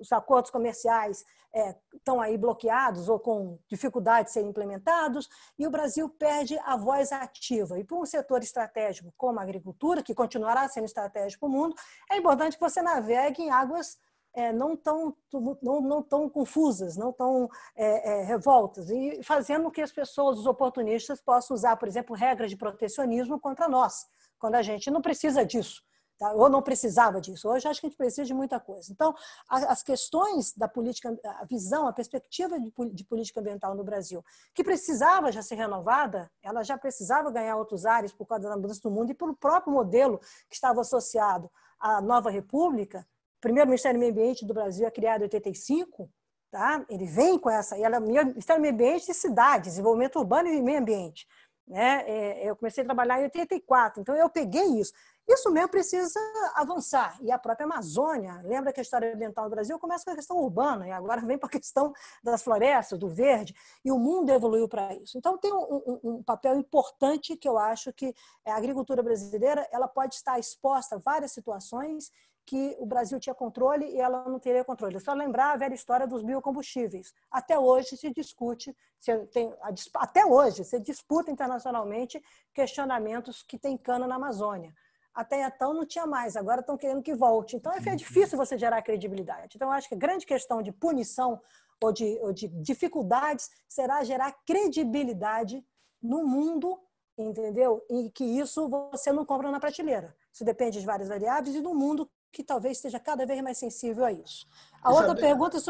[0.00, 1.24] os acordos comerciais
[1.54, 6.76] é, estão aí bloqueados ou com dificuldade de serem implementados, e o Brasil perde a
[6.76, 7.78] voz ativa.
[7.78, 11.74] E para um setor estratégico como a agricultura, que continuará sendo estratégico para o mundo,
[12.10, 13.98] é importante que você navegue em águas
[14.36, 15.16] é, não tão
[15.62, 20.46] não, não tão confusas, não tão é, é, revoltas e fazendo que as pessoas, os
[20.46, 24.06] oportunistas, possam usar, por exemplo, regras de protecionismo contra nós,
[24.38, 25.82] quando a gente não precisa disso.
[26.18, 26.32] Tá?
[26.32, 27.46] Ou não precisava disso.
[27.46, 28.90] Hoje acho que a gente precisa de muita coisa.
[28.90, 29.14] Então,
[29.48, 34.24] as questões da política, a visão, a perspectiva de política ambiental no Brasil,
[34.54, 38.80] que precisava já ser renovada, ela já precisava ganhar outros ares por causa da mudança
[38.80, 40.18] do mundo e pelo próprio modelo
[40.48, 43.06] que estava associado à nova república,
[43.46, 46.10] primeiro Ministério do Meio Ambiente do Brasil é criado em 85,
[46.50, 46.84] tá?
[46.90, 50.48] ele vem com essa, e ela é Ministério do Meio Ambiente e Cidade, Desenvolvimento Urbano
[50.48, 51.28] e Meio Ambiente.
[51.64, 52.04] Né?
[52.08, 54.92] É, eu comecei a trabalhar em 84, então eu peguei isso.
[55.28, 56.18] Isso mesmo precisa
[56.54, 57.18] avançar.
[57.22, 60.38] E a própria Amazônia, lembra que a história ambiental do Brasil começa com a questão
[60.38, 61.92] urbana, e agora vem para a questão
[62.24, 65.16] das florestas, do verde, e o mundo evoluiu para isso.
[65.16, 68.12] Então, tem um, um, um, papel importante que eu acho que
[68.44, 72.10] a agricultura brasileira ela pode estar exposta a várias situações
[72.46, 74.96] que o Brasil tinha controle e ela não teria controle.
[74.96, 77.12] É só lembrar a velha história dos biocombustíveis.
[77.30, 79.52] Até hoje se discute, se tem,
[79.96, 82.22] até hoje se disputa internacionalmente
[82.54, 84.72] questionamentos que tem cana na Amazônia.
[85.12, 87.56] Até então não tinha mais, agora estão querendo que volte.
[87.56, 89.56] Então é, é difícil você gerar credibilidade.
[89.56, 91.40] Então eu acho que a grande questão de punição
[91.82, 95.64] ou de, ou de dificuldades, será gerar credibilidade
[96.02, 96.78] no mundo,
[97.18, 97.84] entendeu?
[97.90, 100.14] E que isso você não compra na prateleira.
[100.32, 104.04] Isso depende de várias variáveis e do mundo que talvez esteja cada vez mais sensível
[104.04, 104.46] a isso.
[104.82, 105.60] A outra pergunta é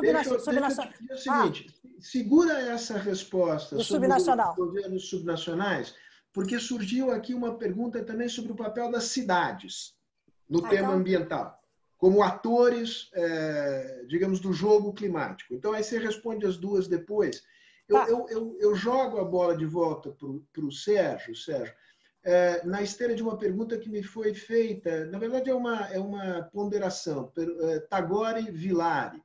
[1.09, 4.51] É o seguinte, ah, segura essa resposta sobre subnacional.
[4.51, 5.95] os governos subnacionais,
[6.33, 9.95] porque surgiu aqui uma pergunta também sobre o papel das cidades
[10.51, 10.99] no ah, tema então...
[10.99, 11.57] ambiental,
[11.97, 15.55] como atores, é, digamos, do jogo climático.
[15.55, 17.45] Então, aí você responde as duas depois.
[17.89, 18.09] Eu, tá.
[18.09, 20.11] eu, eu, eu jogo a bola de volta
[20.53, 21.75] para o Sérgio, Sérgio,
[22.27, 25.99] é, na esteira de uma pergunta que me foi feita, na verdade é uma, é
[26.01, 29.23] uma ponderação, é, Tagore Villari,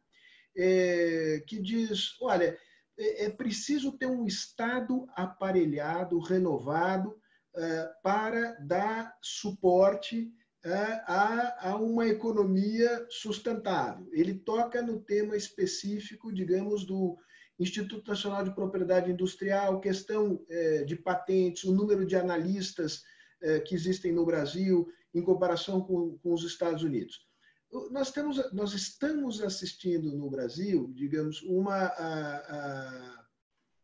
[0.56, 2.56] é, que diz, olha,
[2.99, 7.20] é, é preciso ter um Estado aparelhado, renovado,
[7.56, 10.32] é, para dar suporte
[10.64, 10.72] é,
[11.08, 14.08] a, a uma economia sustentável.
[14.12, 17.18] Ele toca no tema específico, digamos, do
[17.62, 23.03] Instituto Nacional de Propriedade Industrial, questão é, de patentes, o número de analistas
[23.39, 27.28] é, que existem no Brasil em comparação com, os Estados Unidos.
[27.91, 31.93] Nós, temos, nós estamos assistindo no Brasil, digamos, uma,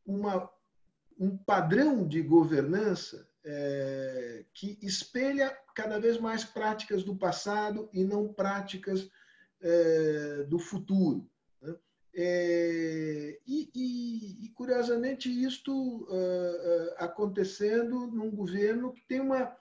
[0.06, 0.50] uma,
[1.18, 8.34] um padrão de governança é, que espelha cada vez mais práticas do passado e não
[8.34, 9.10] práticas
[10.50, 11.28] do futuro.
[12.20, 19.56] É, e, e, e, curiosamente, isto uh, uh, acontecendo num governo que tem uma,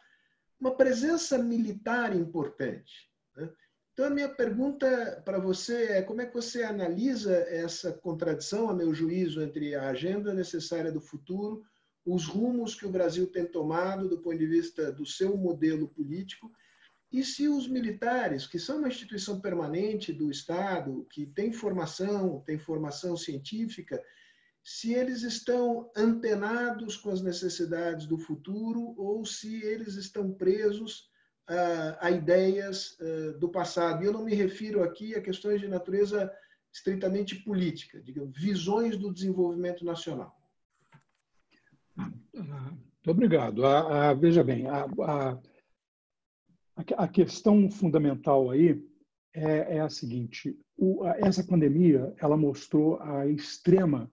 [0.58, 3.10] uma presença militar importante.
[3.36, 3.50] Né?
[3.92, 8.74] Então, a minha pergunta para você é como é que você analisa essa contradição, a
[8.74, 11.62] meu juízo, entre a agenda necessária do futuro,
[12.06, 16.50] os rumos que o Brasil tem tomado do ponto de vista do seu modelo político
[17.12, 22.58] e se os militares, que são uma instituição permanente do Estado, que tem formação, tem
[22.58, 24.02] formação científica,
[24.62, 31.08] se eles estão antenados com as necessidades do futuro ou se eles estão presos
[31.46, 32.98] a, a ideias
[33.38, 34.02] do passado.
[34.02, 36.32] E eu não me refiro aqui a questões de natureza
[36.72, 40.36] estritamente política, digamos, visões do desenvolvimento nacional.
[41.96, 43.64] Muito obrigado.
[43.64, 45.38] A, a, veja bem, a,
[46.76, 48.82] a questão fundamental aí
[49.34, 54.10] é, é a seguinte: o, essa pandemia ela mostrou a extrema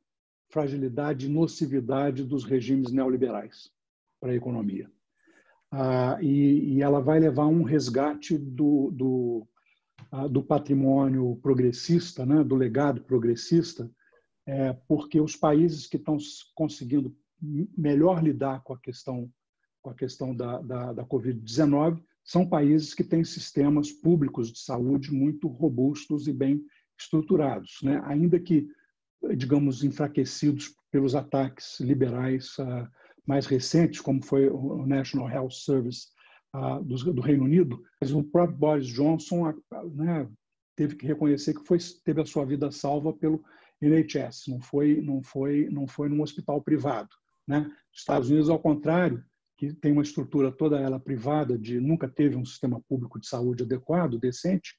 [0.50, 3.72] fragilidade e nocividade dos regimes neoliberais
[4.22, 4.90] para a economia.
[5.72, 9.48] Ah, e, e, ela vai levar um resgate do, do,
[10.12, 13.90] ah, do patrimônio progressista, né, do legado progressista,
[14.46, 16.18] é, porque os países que estão
[16.54, 17.16] conseguindo
[17.76, 19.30] melhor lidar com a questão
[19.82, 25.14] com a questão da, da, da Covid-19 são países que têm sistemas públicos de saúde
[25.14, 26.64] muito robustos e bem
[26.98, 28.02] estruturados, né?
[28.06, 28.68] ainda que,
[29.36, 32.88] digamos, enfraquecidos pelos ataques liberais uh,
[33.26, 36.08] mais recentes, como foi o National Health Service
[36.56, 37.82] uh, do, Reino Unido.
[38.00, 40.30] Mas o próprio Boris Johnson uh, né,
[40.76, 43.44] teve que reconhecer que foi, teve a sua vida salva pelo
[43.82, 47.10] NHS, não foi, não foi, não foi num hospital privado.
[47.46, 47.70] Né?
[47.92, 49.24] Estados Unidos, ao contrário,
[49.72, 53.64] que tem uma estrutura toda ela privada, de nunca teve um sistema público de saúde
[53.64, 54.76] adequado, decente,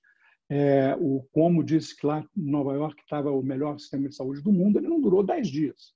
[0.51, 4.43] é, o como disse que lá em Nova York estava o melhor sistema de saúde
[4.43, 5.95] do mundo, ele não durou dez dias.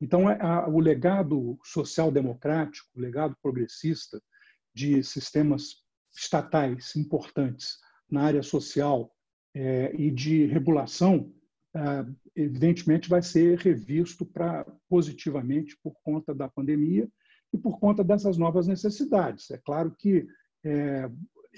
[0.00, 4.20] Então, é, a, o legado social-democrático, o legado progressista
[4.74, 5.82] de sistemas
[6.14, 7.78] estatais importantes
[8.10, 9.10] na área social
[9.54, 11.32] é, e de regulação,
[11.74, 12.06] é,
[12.36, 17.08] evidentemente vai ser revisto para positivamente por conta da pandemia
[17.52, 19.50] e por conta dessas novas necessidades.
[19.50, 20.26] É claro que
[20.64, 21.10] é,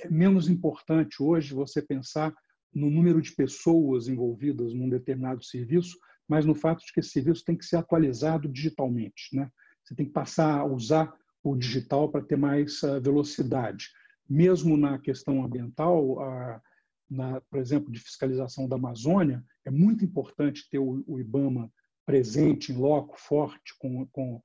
[0.03, 2.34] é menos importante hoje você pensar
[2.72, 7.45] no número de pessoas envolvidas num determinado serviço, mas no fato de que esse serviço
[7.45, 9.34] tem que ser atualizado digitalmente.
[9.34, 9.51] Né?
[9.82, 11.12] Você tem que passar a usar
[11.43, 13.88] o digital para ter mais uh, velocidade.
[14.28, 16.61] Mesmo na questão ambiental, uh,
[17.11, 21.72] na, por exemplo, de fiscalização da Amazônia, é muito importante ter o, o IBAMA
[22.07, 24.41] presente, em loco, forte, com, com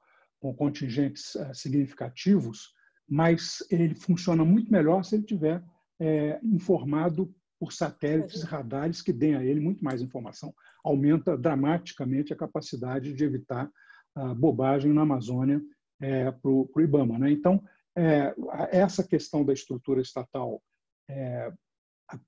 [0.45, 2.71] com contingentes eh, significativos,
[3.09, 5.63] mas ele funciona muito melhor se ele tiver
[5.99, 10.53] é, informado por satélites e radares que deem a ele muito mais informação.
[10.83, 13.71] Aumenta dramaticamente a capacidade de evitar
[14.13, 15.61] a bobagem na Amazônia
[15.99, 17.19] é, para o IBAMA.
[17.19, 17.31] Né?
[17.31, 17.63] Então,
[17.95, 18.35] é,
[18.71, 20.61] essa questão da estrutura estatal
[21.09, 21.51] é,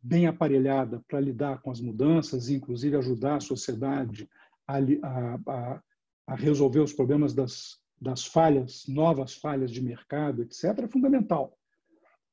[0.01, 4.27] bem aparelhada para lidar com as mudanças, e inclusive ajudar a sociedade
[4.67, 4.77] a,
[5.45, 5.81] a,
[6.27, 11.57] a resolver os problemas das das falhas, novas falhas de mercado, etc., é fundamental.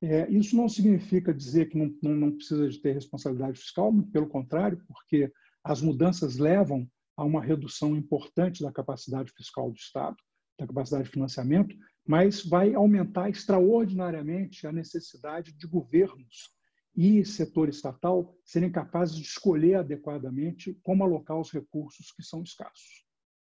[0.02, 4.28] É, isso não significa dizer que não, não, não, precisa de ter responsabilidade fiscal, pelo
[4.28, 6.86] contrário, porque as mudanças levam
[7.16, 10.16] a uma redução importante da capacidade fiscal do Estado,
[10.58, 11.74] da capacidade de financiamento,
[12.06, 16.50] mas vai aumentar extraordinariamente a necessidade de governos
[16.96, 23.04] e setor estatal serem capazes de escolher adequadamente como alocar os recursos que são escassos.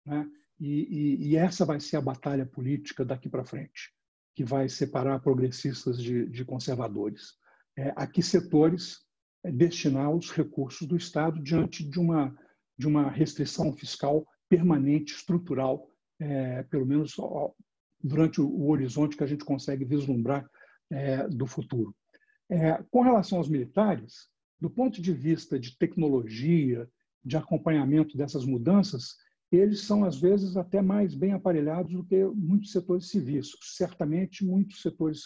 [0.06, 0.26] Né?
[0.60, 3.92] E, e, e, essa vai ser a batalha política daqui para frente,
[4.34, 7.34] que vai separar progressistas de, de conservadores.
[7.76, 9.00] É, a que setores
[9.42, 12.36] é, destinar os recursos do Estado diante de uma,
[12.78, 15.88] de uma restrição fiscal permanente, estrutural,
[16.20, 17.16] é, pelo menos
[18.02, 20.48] durante o horizonte que a gente consegue vislumbrar
[20.90, 21.94] é, do futuro.
[22.48, 24.28] É, com relação aos militares,
[24.60, 26.88] do ponto de vista de tecnologia,
[27.24, 29.16] de acompanhamento dessas mudanças,
[29.54, 33.50] eles são, às vezes, até mais bem aparelhados do que muitos setores civis.
[33.62, 35.22] Certamente, muitos setores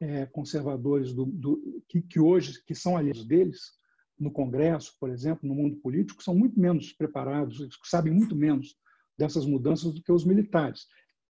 [0.00, 3.78] é, conservadores do, do, que, que, hoje que são aliados deles,
[4.18, 8.76] no Congresso, por exemplo, no mundo político, são muito menos preparados, sabem muito menos
[9.16, 10.86] dessas mudanças do que os militares.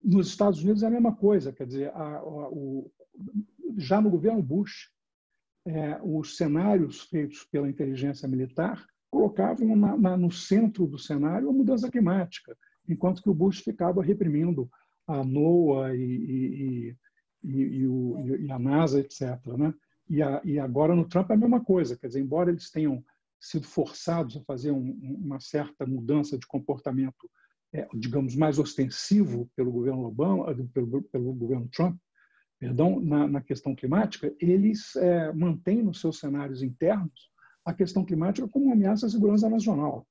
[0.02, 2.90] Nos Estados Unidos é a mesma coisa, quer dizer, a, a, o,
[3.76, 4.90] já no governo Bush,
[5.66, 11.52] é, os cenários feitos pela inteligência militar colocavam na, na, no centro do cenário a
[11.52, 12.56] mudança climática,
[12.88, 14.70] enquanto que o Bush ficava reprimindo
[15.06, 16.96] a NOAA e, e,
[17.42, 19.44] e, e a NASA, etc.
[19.58, 19.74] Né?
[20.22, 23.04] A, e, agora no Trump é a mesma coisa, quer dizer, embora eles tenham
[23.40, 27.28] sido forçados a fazer um, uma certa mudança de comportamento,
[27.72, 31.96] é, digamos, mais ostensivo pelo governo Obama, pelo, pelo governo Trump,
[32.58, 37.29] perdão, na, na questão climática, eles é, mantêm nos seus cenários internos
[37.70, 40.06] a questão climática como uma ameaça à segurança nacional.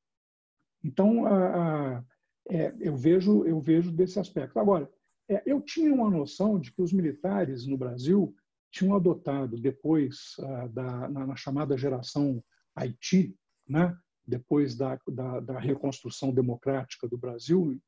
[0.83, 2.03] Então, a, a,
[2.49, 4.59] é, eu vejo eu vejo desse aspecto.
[4.59, 4.89] Agora,
[5.27, 8.35] é, eu tinha uma noção de que os militares no Brasil
[8.71, 12.43] tinham adotado depois a, da na, na, chamada geração
[12.75, 13.35] Haiti,
[13.67, 13.97] né?
[14.25, 17.79] depois da, da, da reconstrução democrática do Brasil,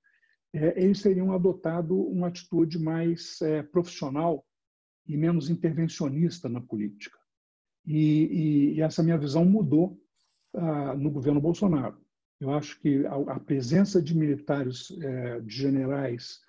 [0.54, 4.44] é, eles teriam adotado uma atitude mais é, profissional
[5.08, 7.21] e menos intervencionista na política.
[7.86, 10.00] E, e, e essa minha visão mudou
[10.54, 11.98] ah, no governo Bolsonaro.
[12.40, 16.42] Eu acho que a, a presença de militares, eh, de generais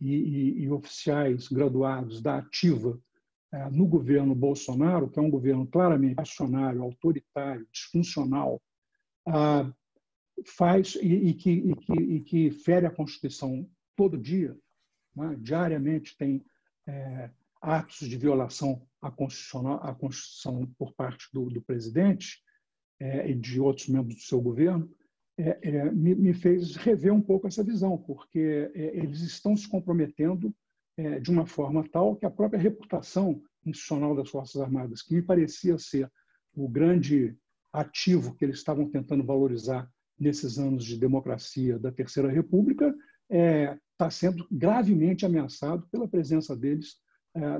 [0.00, 2.98] e, e, oficiais graduados da ativa
[3.52, 8.62] eh, no governo Bolsonaro, que é um governo claramente acionário, autoritário, disfuncional,
[9.26, 9.70] ah,
[10.46, 14.56] faz e, que, que, que, fere a Constituição todo dia,
[15.14, 15.36] né?
[15.38, 16.44] diariamente tem
[16.86, 17.30] é,
[17.60, 22.42] atos de violação à Constituição, à Constituição por parte do, do presidente
[22.98, 24.90] é, e de outros membros do seu governo,
[25.42, 29.66] é, é, me, me, fez rever um pouco essa visão, porque é, eles estão se
[29.66, 30.54] comprometendo
[30.98, 35.22] é, de uma forma tal que a própria reputação institucional das Forças Armadas, que me
[35.22, 36.10] parecia ser
[36.54, 37.34] o grande
[37.72, 42.94] ativo que eles estavam tentando valorizar nesses anos de democracia da Terceira República,
[43.30, 46.98] está é, sendo gravemente ameaçado pela presença deles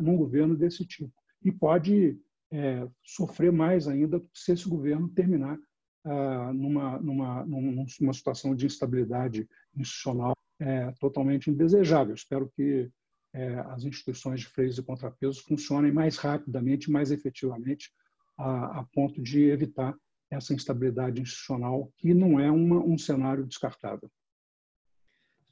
[0.02, 1.14] num governo desse tipo.
[1.42, 2.18] E pode
[2.52, 5.58] é, sofrer mais ainda se esse governo terminar
[6.04, 12.14] ah, numa, numa, numa situação de instabilidade institucional é, totalmente indesejável.
[12.14, 12.90] Espero que
[13.34, 17.92] é, as instituições de freios e contrapesos funcionem mais rapidamente, mais efetivamente,
[18.38, 19.94] a, a ponto de evitar
[20.30, 24.10] essa instabilidade institucional, que não é uma, um cenário descartável.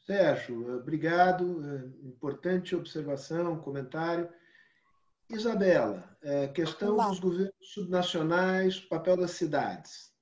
[0.06, 1.62] Sérgio, obrigado.
[1.62, 4.28] É, importante observação, comentário.
[5.30, 7.08] Isabela, é, questão Olá.
[7.08, 10.12] dos governos subnacionais, papel das cidades.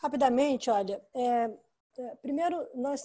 [0.00, 1.50] Rapidamente, olha, é,
[1.98, 3.04] é, primeiro, nós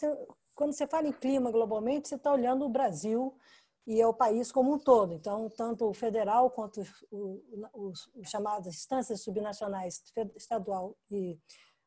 [0.58, 3.38] quando você fala em clima globalmente, você está olhando o Brasil
[3.86, 5.14] e é o país como um todo.
[5.14, 6.82] Então, tanto o federal quanto
[7.74, 10.04] os chamadas instâncias subnacionais,
[10.36, 11.39] estadual e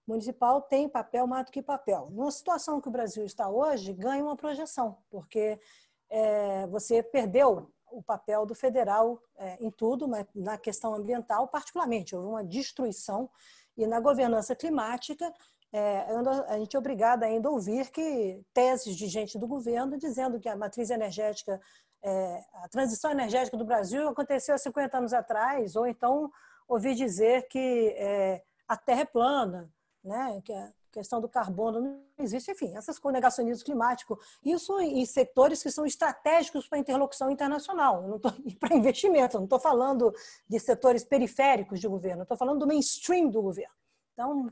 [0.07, 2.09] municipal tem papel mais do que papel.
[2.13, 5.61] Numa situação que o Brasil está hoje, ganha uma projeção, porque
[6.09, 12.15] é, você perdeu o papel do federal é, em tudo, mas na questão ambiental, particularmente,
[12.15, 13.31] houve uma destruição
[13.77, 15.33] e na governança climática
[15.73, 16.05] é,
[16.49, 20.49] a gente é obrigada ainda a ouvir que teses de gente do governo dizendo que
[20.49, 21.61] a matriz energética,
[22.03, 26.31] é, a transição energética do Brasil aconteceu há 50 anos atrás, ou então
[26.67, 29.73] ouvir dizer que é, a Terra é plana,
[30.03, 30.41] né?
[30.45, 30.53] que
[30.91, 35.87] questão do carbono não existe, enfim, essas com negacionismo climático, isso em setores que são
[35.87, 38.19] estratégicos para a interlocução internacional, não
[38.59, 40.13] para investimento, não estou falando
[40.49, 43.75] de setores periféricos de governo, estou falando do mainstream do governo.
[44.13, 44.51] Então,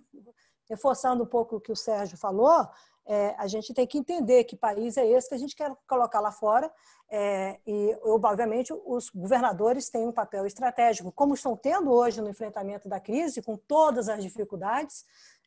[0.69, 2.69] reforçando um pouco o que o Sérgio falou,
[3.11, 6.21] é, a gente tem que entender que país é esse que a gente quer colocar
[6.21, 6.71] lá fora.
[7.11, 12.87] É, e, obviamente, os governadores têm um papel estratégico, como estão tendo hoje no enfrentamento
[12.87, 15.07] da crise, com todas as dificuldades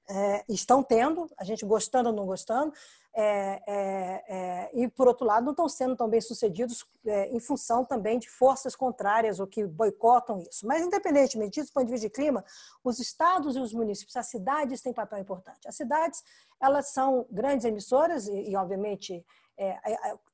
[0.09, 2.73] é, estão tendo, a gente gostando ou não gostando,
[3.13, 7.39] é, é, é, e, por outro lado, não estão sendo tão bem sucedidos é, em
[7.39, 10.65] função também de forças contrárias ou que boicotam isso.
[10.65, 12.43] Mas, independentemente disso, do ponto de vista de clima,
[12.83, 15.67] os estados e os municípios, as cidades têm papel importante.
[15.67, 16.23] As cidades,
[16.61, 19.25] elas são grandes emissoras e, e obviamente,
[19.57, 19.77] é,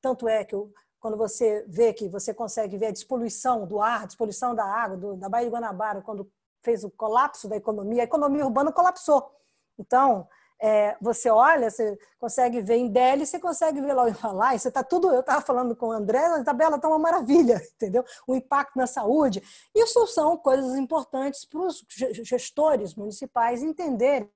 [0.00, 0.54] tanto é que
[1.00, 4.96] quando você vê que você consegue ver a despoluição do ar, a despoluição da água,
[4.96, 6.30] do, da Baía de Guanabara, quando
[6.62, 9.30] fez o colapso da economia, a economia urbana colapsou.
[9.78, 10.28] Então,
[10.60, 14.68] é, você olha, você consegue ver em Delhi, você consegue ver lá o Himalaia, você
[14.68, 15.10] está tudo.
[15.10, 18.04] Eu estava falando com o André, a tabela está uma maravilha, entendeu?
[18.26, 19.42] O impacto na saúde.
[19.74, 21.84] Isso são coisas importantes para os
[22.24, 24.30] gestores municipais entenderem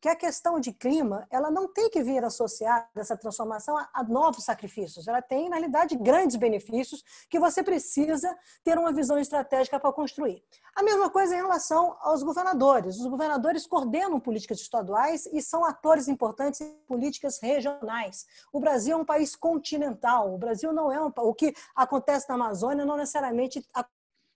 [0.00, 4.02] que a questão de clima ela não tem que vir associada essa transformação a, a
[4.02, 5.06] novos sacrifícios.
[5.06, 10.42] Ela tem, na realidade, grandes benefícios que você precisa ter uma visão estratégica para construir.
[10.74, 12.98] A mesma coisa em relação aos governadores.
[12.98, 18.26] Os governadores coordenam políticas estaduais e são atores importantes em políticas regionais.
[18.52, 20.34] O Brasil é um país continental.
[20.34, 23.64] O Brasil não é um, o que acontece na Amazônia não necessariamente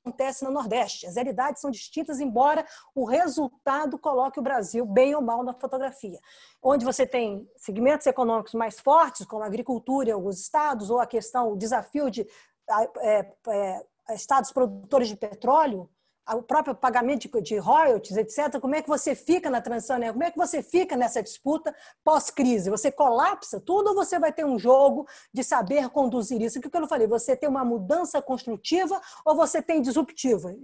[0.05, 1.07] acontece no Nordeste.
[1.07, 6.19] As realidades são distintas, embora o resultado coloque o Brasil bem ou mal na fotografia.
[6.61, 11.07] Onde você tem segmentos econômicos mais fortes, como a agricultura em alguns estados, ou a
[11.07, 12.27] questão, o desafio de
[13.01, 15.89] é, é, estados produtores de petróleo,
[16.31, 20.13] o próprio pagamento de, de royalties, etc., como é que você fica na transição, né?
[20.13, 22.71] como é que você fica nessa disputa pós-crise?
[22.71, 26.59] Você colapsa tudo ou você vai ter um jogo de saber conduzir isso?
[26.59, 30.55] O que eu falei, você tem uma mudança construtiva ou você tem disruptiva?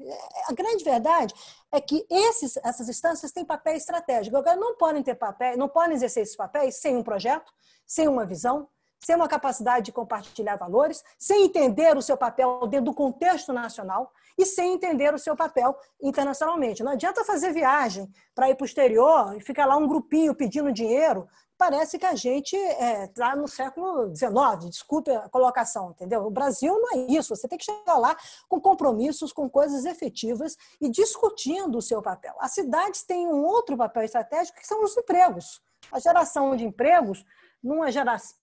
[0.49, 1.35] A grande verdade
[1.73, 4.37] é que esses, essas instâncias têm papel estratégico.
[4.37, 7.53] Agora, não podem ter papel, não podem exercer esses papéis sem um projeto,
[7.87, 8.69] sem uma visão,
[9.01, 14.13] sem uma capacidade de compartilhar valores, sem entender o seu papel dentro do contexto nacional
[14.39, 16.85] e sem entender o seu papel internacionalmente.
[16.85, 20.73] Não adianta fazer viagem para ir para o exterior e ficar lá um grupinho pedindo
[20.73, 21.29] dinheiro.
[21.59, 26.25] Parece que a gente está é, tá no século XIX, desculpe a colocação, entendeu?
[26.25, 27.35] O Brasil não é isso.
[27.35, 28.17] Você tem que chegar lá
[28.49, 32.37] com compromissos, com coisas efetivas e discutindo o seu papel.
[32.39, 35.61] As cidades têm um outro papel estratégico que são os empregos.
[35.91, 37.25] A geração de empregos,
[37.61, 38.37] numa geração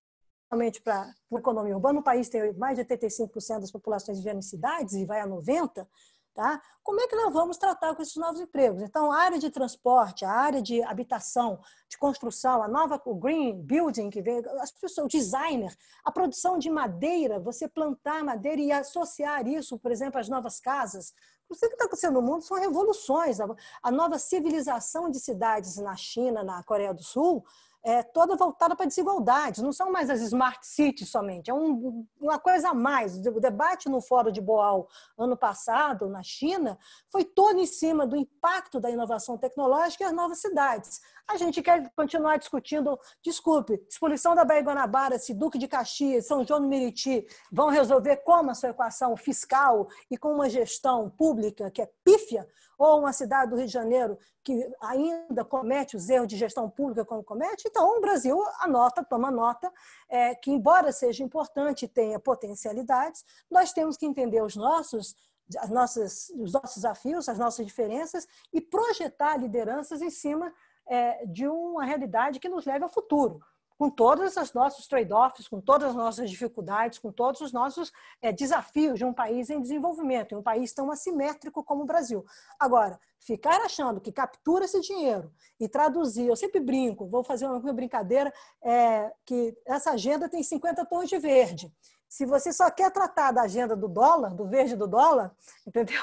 [0.50, 4.42] somente para a economia urbana, o país tem mais de 85% das populações vivendo em
[4.42, 5.88] cidades e vai a 90%,
[6.34, 6.62] tá?
[6.86, 8.84] como é que nós vamos tratar com esses novos empregos?
[8.84, 13.60] Então, a área de transporte, a área de habitação, de construção, a nova o green
[13.60, 18.72] building que vem, as pessoas, o designer, a produção de madeira, você plantar madeira e
[18.72, 21.12] associar isso, por exemplo, às novas casas.
[21.50, 23.40] O que está acontecendo no mundo são revoluções.
[23.82, 27.44] A nova civilização de cidades na China, na Coreia do Sul,
[27.86, 32.40] é, toda voltada para desigualdades, não são mais as smart cities somente, é um, uma
[32.40, 33.16] coisa a mais.
[33.16, 36.80] O debate no Fórum de Boal ano passado, na China,
[37.12, 41.00] foi todo em cima do impacto da inovação tecnológica e as novas cidades.
[41.28, 46.44] A gente quer continuar discutindo, desculpe, exposição da Baía Guanabara, se Duque de Caxias, São
[46.44, 51.70] João do Meriti vão resolver como a sua equação fiscal e com uma gestão pública
[51.70, 52.48] que é pífia,
[52.78, 57.04] ou uma cidade do Rio de Janeiro que ainda comete os erros de gestão pública
[57.06, 59.72] como comete, então o Brasil anota, toma nota,
[60.10, 65.16] é, que embora seja importante e tenha potencialidades, nós temos que entender os nossos,
[65.58, 70.54] as nossas, os nossos desafios, as nossas diferenças e projetar lideranças em cima
[70.88, 73.40] é, de uma realidade que nos leve ao futuro
[73.78, 78.32] com todos os nossos trade-offs, com todas as nossas dificuldades, com todos os nossos é,
[78.32, 82.26] desafios de um país em desenvolvimento, em um país tão assimétrico como o Brasil.
[82.60, 87.74] Agora, ficar achando que captura esse dinheiro e traduzir, eu sempre brinco, vou fazer uma
[87.74, 91.72] brincadeira, é, que essa agenda tem 50 tons de verde
[92.16, 95.36] se você só quer tratar da agenda do dólar, do verde do dólar,
[95.68, 96.02] entendeu?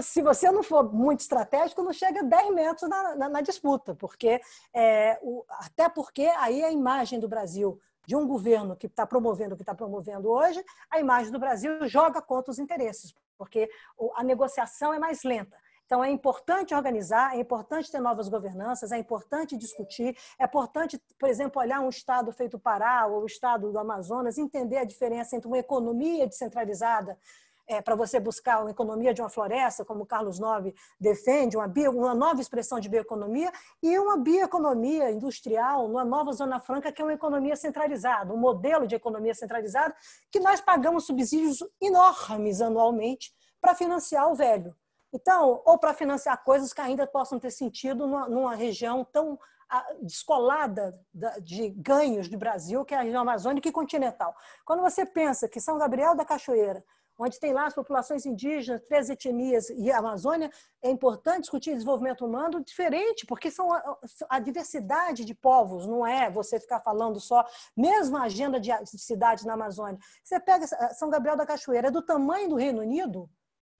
[0.00, 3.92] Se você não for muito estratégico, não chega a 10 metros na, na, na disputa,
[3.96, 4.40] porque
[4.72, 9.54] é, o, até porque aí a imagem do Brasil de um governo que está promovendo
[9.54, 13.68] o que está promovendo hoje, a imagem do Brasil joga contra os interesses, porque
[14.14, 15.56] a negociação é mais lenta.
[15.90, 21.28] Então, é importante organizar, é importante ter novas governanças, é importante discutir, é importante, por
[21.28, 25.48] exemplo, olhar um estado feito Pará ou o estado do Amazonas, entender a diferença entre
[25.48, 27.18] uma economia descentralizada
[27.66, 31.66] é, para você buscar uma economia de uma floresta, como o Carlos Nove defende, uma,
[31.66, 33.50] bio, uma nova expressão de bioeconomia,
[33.82, 38.86] e uma bioeconomia industrial, uma nova Zona Franca, que é uma economia centralizada, um modelo
[38.86, 39.92] de economia centralizada,
[40.30, 44.72] que nós pagamos subsídios enormes anualmente para financiar o velho.
[45.12, 49.38] Então, ou para financiar coisas que ainda possam ter sentido numa, numa região tão
[49.68, 50.98] ah, descolada
[51.42, 54.34] de ganhos do Brasil, que é a região amazônica e continental.
[54.64, 56.84] Quando você pensa que São Gabriel da Cachoeira,
[57.22, 60.50] onde tem lá as populações indígenas, três etnias e a Amazônia,
[60.82, 63.98] é importante discutir desenvolvimento humano diferente, porque são a,
[64.28, 67.44] a diversidade de povos, não é você ficar falando só,
[67.76, 69.98] mesmo a agenda de, de cidades na Amazônia.
[70.24, 73.28] Você pega São Gabriel da Cachoeira, é do tamanho do Reino Unido,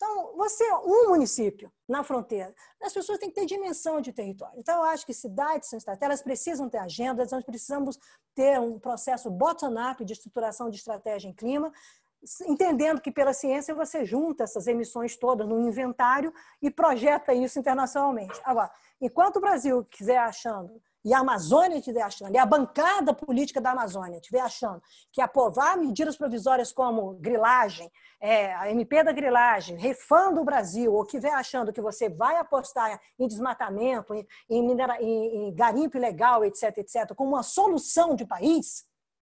[0.03, 2.55] então, você é um município na fronteira.
[2.83, 4.59] As pessoas têm que ter dimensão de território.
[4.59, 7.99] Então, eu acho que cidades são estratégicas, elas precisam ter agendas, nós precisamos
[8.35, 11.71] ter um processo bottom-up de estruturação de estratégia em clima,
[12.47, 16.33] entendendo que pela ciência você junta essas emissões todas num inventário
[16.63, 18.41] e projeta isso internacionalmente.
[18.43, 18.71] Agora,
[19.03, 23.71] enquanto o Brasil quiser achando e a Amazônia estiver achando, e a bancada política da
[23.71, 24.83] Amazônia estiver achando
[25.13, 27.91] que aprovar medidas provisórias como grilagem,
[28.21, 33.01] é, a MP da grilagem, refando o Brasil, ou estiver achando que você vai apostar
[33.19, 38.85] em desmatamento, em, em, em, em garimpo ilegal, etc., etc., como uma solução de país,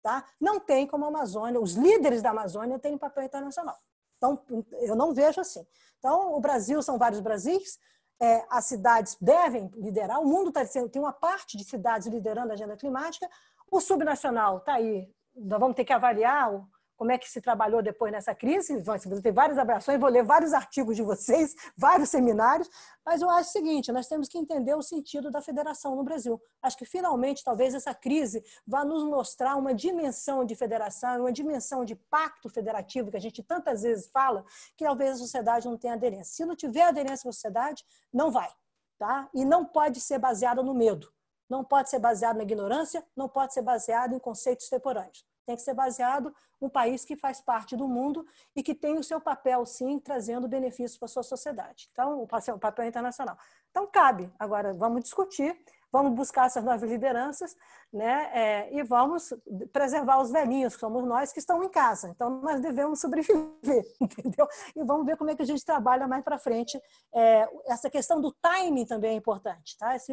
[0.03, 0.25] tá?
[0.39, 3.77] não tem como a Amazônia, os líderes da Amazônia têm papel internacional.
[4.19, 4.43] Então,
[4.81, 5.67] eu não vejo assim.
[5.99, 7.79] Então, o Brasil são vários Brasis,
[8.21, 12.55] é, as cidades devem liderar, o mundo tá, tem uma parte de cidades liderando a
[12.55, 13.29] agenda climática,
[13.71, 16.65] o subnacional está aí, nós vamos ter que avaliar
[17.05, 18.83] como é que se trabalhou depois nessa crise.
[18.83, 22.67] Você tem várias abrações, vou ler vários artigos de vocês, vários seminários,
[23.05, 26.41] mas eu acho o seguinte: nós temos que entender o sentido da federação no Brasil.
[26.63, 31.85] Acho que finalmente, talvez essa crise vá nos mostrar uma dimensão de federação, uma dimensão
[31.85, 34.43] de pacto federativo que a gente tantas vezes fala,
[34.75, 36.35] que talvez a sociedade não tenha aderência.
[36.37, 38.51] Se não tiver aderência na sociedade, não vai.
[38.99, 39.29] Tá?
[39.35, 41.13] E não pode ser baseada no medo.
[41.51, 45.23] Não pode ser baseado na ignorância, não pode ser baseado em conceitos temporâneos.
[45.47, 48.27] Tem que ser baseado um país que faz parte do mundo
[48.57, 51.89] e que tem o seu papel, sim, trazendo benefícios para a sua sociedade.
[51.93, 53.37] Então, o papel internacional.
[53.71, 54.33] Então, cabe.
[54.39, 55.59] Agora, vamos discutir,
[55.93, 57.57] vamos buscar essas novas lideranças
[57.95, 58.29] né?
[58.35, 59.33] É, e vamos
[59.73, 62.09] preservar os velhinhos, que somos nós, que estão em casa.
[62.09, 63.55] Então, nós devemos sobreviver,
[64.01, 64.49] entendeu?
[64.75, 66.77] E vamos ver como é que a gente trabalha mais para frente.
[67.15, 69.95] É, essa questão do timing também é importante, tá?
[69.95, 70.13] Esse,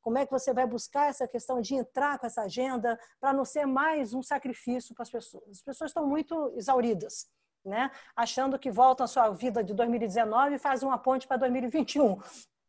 [0.00, 3.44] como é que você vai buscar essa questão de entrar com essa agenda para não
[3.44, 5.50] ser mais um sacrifício para as pessoas?
[5.50, 7.26] As pessoas estão muito exauridas,
[7.64, 7.90] né?
[8.16, 12.18] achando que voltam à sua vida de 2019 e fazem uma ponte para 2021.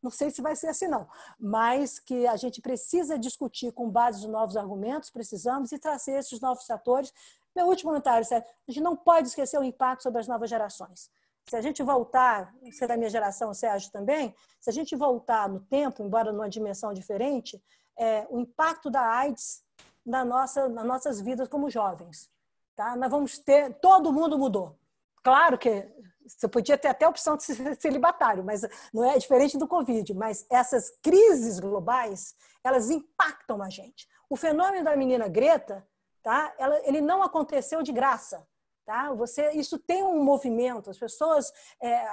[0.01, 1.07] Não sei se vai ser assim, não.
[1.39, 6.39] Mas que a gente precisa discutir com base nos novos argumentos, precisamos, e trazer esses
[6.39, 7.13] novos fatores.
[7.55, 11.09] Meu último comentário, Sérgio, a gente não pode esquecer o impacto sobre as novas gerações.
[11.49, 15.59] Se a gente voltar, você da minha geração, Sérgio também, se a gente voltar no
[15.59, 17.59] tempo, embora numa dimensão diferente,
[17.97, 19.63] é, o impacto da AIDS
[20.05, 22.29] na nossa, nas nossas vidas como jovens.
[22.75, 22.95] Tá?
[22.95, 24.77] Nós vamos ter, todo mundo mudou.
[25.23, 25.91] Claro que
[26.27, 28.61] você podia ter até a opção de ser celibatário, mas
[28.93, 30.13] não é diferente do Covid.
[30.13, 34.07] Mas essas crises globais, elas impactam a gente.
[34.29, 35.83] O fenômeno da menina Greta,
[36.21, 36.53] tá?
[36.59, 38.47] Ela, ele não aconteceu de graça.
[38.89, 39.13] Tá?
[39.13, 42.07] Você, isso tem um movimento, as pessoas é,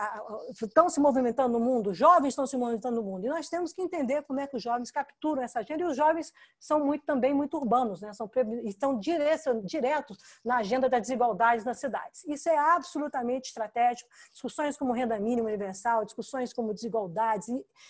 [0.62, 3.72] estão se movimentando no mundo, os jovens estão se movimentando no mundo, e nós temos
[3.72, 7.02] que entender como é que os jovens capturam essa agenda, e os jovens são muito,
[7.06, 8.12] também muito urbanos, né?
[8.12, 8.30] são,
[8.64, 12.22] estão diretos, diretos na agenda da desigualdade nas cidades.
[12.26, 14.10] Isso é absolutamente estratégico.
[14.30, 17.48] Discussões como renda mínima universal, discussões como desigualdades,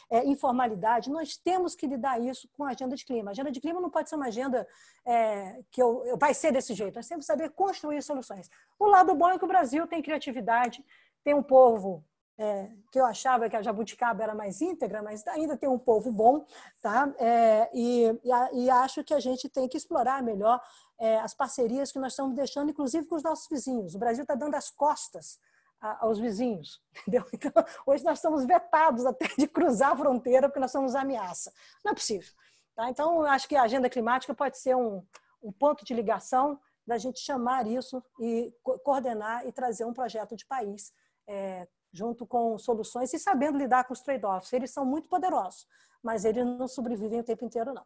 [0.08, 3.30] é, informalidade, nós temos que lidar isso com a agenda de clima.
[3.30, 4.64] A agenda de clima não pode ser uma agenda
[5.04, 8.48] é, que eu, eu, vai ser desse jeito, nós temos que saber construir soluções.
[8.78, 10.84] O lado bom é que o Brasil tem criatividade,
[11.24, 12.04] tem um povo
[12.38, 16.12] é, que eu achava que a jabuticaba era mais íntegra, mas ainda tem um povo
[16.12, 16.44] bom,
[16.82, 17.12] tá?
[17.18, 20.60] É, e, e, e, acho que a gente tem que explorar melhor
[20.98, 23.94] é, as parcerias que nós estamos deixando, inclusive com os nossos vizinhos.
[23.94, 25.38] O Brasil está dando as costas
[25.80, 27.24] a, aos vizinhos, entendeu?
[27.32, 27.52] Então,
[27.86, 31.52] hoje nós estamos vetados até de cruzar a fronteira porque nós somos ameaça.
[31.82, 32.30] Não é possível.
[32.74, 32.90] Tá?
[32.90, 35.02] Então, acho que a agenda climática pode ser um,
[35.42, 40.46] um ponto de ligação da gente chamar isso e coordenar e trazer um projeto de
[40.46, 40.92] país
[41.26, 44.52] é, junto com soluções e sabendo lidar com os trade-offs.
[44.52, 45.66] Eles são muito poderosos,
[46.02, 47.84] mas eles não sobrevivem o tempo inteiro, não.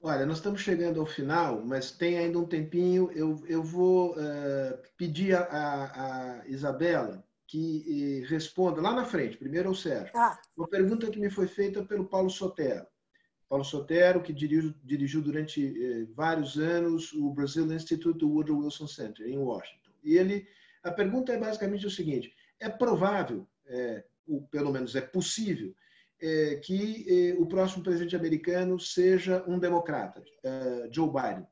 [0.00, 3.10] Olha, nós estamos chegando ao final, mas tem ainda um tempinho.
[3.12, 9.74] Eu, eu vou uh, pedir a, a, Isabela que responda lá na frente, primeiro ao
[9.74, 10.12] Sérgio.
[10.14, 10.38] Ah.
[10.56, 12.86] Uma pergunta que me foi feita pelo Paulo Sotero.
[13.48, 19.26] Paulo Sotero, que dirigiu, dirigiu durante eh, vários anos o Brazil Institute Woodrow Wilson Center,
[19.26, 19.90] em Washington.
[20.04, 20.46] E ele,
[20.82, 25.74] a pergunta é basicamente o seguinte: é provável, é, ou pelo menos é possível,
[26.20, 31.46] é, que é, o próximo presidente americano seja um democrata, é, Joe Biden.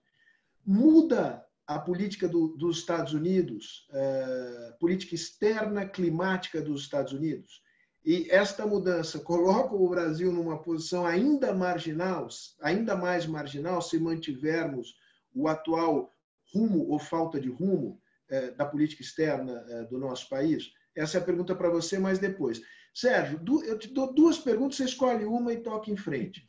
[0.65, 7.63] Muda a política do, dos Estados Unidos, é, política externa climática dos Estados Unidos?
[8.07, 12.29] E esta mudança coloca o Brasil numa posição ainda marginal,
[12.61, 14.95] ainda mais marginal, se mantivermos
[15.35, 16.15] o atual
[16.55, 20.71] rumo ou falta de rumo é, da política externa é, do nosso país?
[20.95, 22.63] Essa é a pergunta para você, mas depois.
[22.95, 26.47] Sérgio, eu te dou duas perguntas, você escolhe uma e toca em frente.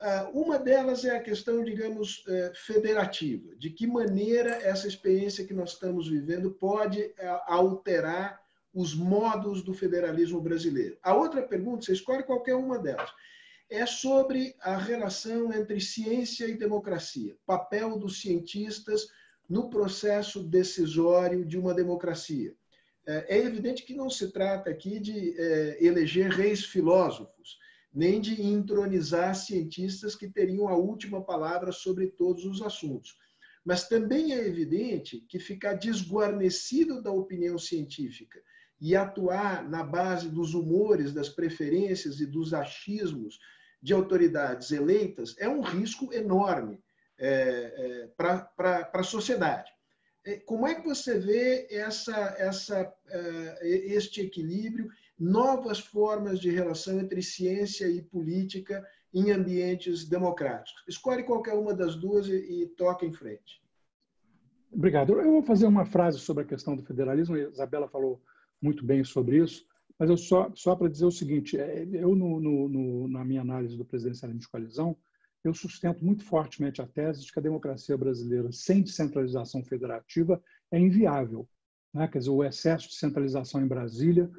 [0.00, 3.56] Ah, uma delas é a questão, digamos, é, federativa.
[3.56, 8.43] De que maneira essa experiência que nós estamos vivendo pode é, alterar
[8.74, 10.98] os modos do federalismo brasileiro?
[11.02, 13.10] A outra pergunta, você escolhe qualquer uma delas,
[13.70, 19.06] é sobre a relação entre ciência e democracia, papel dos cientistas
[19.48, 22.54] no processo decisório de uma democracia.
[23.06, 25.34] É, é evidente que não se trata aqui de
[25.80, 27.58] eleger reis filósofos,
[27.92, 33.16] nem de entronizar cientistas que teriam a última palavra sobre todos os assuntos.
[33.64, 38.42] Mas também é evidente que ficar desguarnecido da opinião científica
[38.84, 43.38] e atuar na base dos humores, das preferências e dos achismos
[43.82, 46.84] de autoridades eleitas é um risco enorme
[47.18, 49.70] é, é, para a sociedade.
[50.26, 57.00] É, como é que você vê essa, essa, é, este equilíbrio novas formas de relação
[57.00, 60.84] entre ciência e política em ambientes democráticos.
[60.86, 63.62] Escolhe qualquer uma das duas e, e toca em frente.
[64.70, 65.18] Obrigado.
[65.18, 67.36] Eu vou fazer uma frase sobre a questão do federalismo.
[67.36, 68.20] A Isabela falou
[68.64, 69.66] muito bem sobre isso,
[69.98, 73.42] mas eu só só para dizer o seguinte: é, eu no, no, no, na minha
[73.42, 74.96] análise do presidencialismo de coalizão,
[75.44, 80.42] eu sustento muito fortemente a tese de que a democracia brasileira sem descentralização federativa
[80.72, 81.46] é inviável.
[81.92, 82.08] Né?
[82.08, 84.30] Quer dizer, o excesso de centralização em Brasília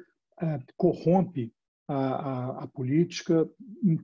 [0.42, 1.54] é, corrompe
[1.88, 3.48] a, a, a, política,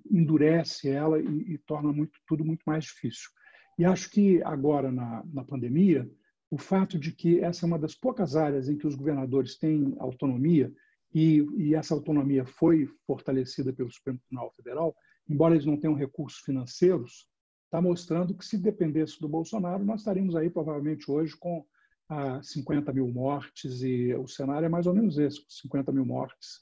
[0.08, 3.28] endurece ela e, e, torna muito, tudo muito mais difícil.
[3.76, 6.08] E acho que agora, na, na pandemia,
[6.52, 9.96] o fato de que essa é uma das poucas áreas em que os governadores têm
[9.98, 10.70] autonomia,
[11.14, 14.94] e, e essa autonomia foi fortalecida pelo Supremo Tribunal Federal,
[15.26, 17.26] embora eles não tenham recursos financeiros,
[17.64, 21.64] está mostrando que se dependesse do Bolsonaro, nós estaríamos aí provavelmente hoje com
[22.06, 26.60] a 50 mil mortes, e o cenário é mais ou menos esse, 50 mil mortes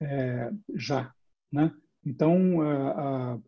[0.00, 1.14] é, já.
[1.52, 1.70] Né?
[2.06, 3.38] Então, a, a,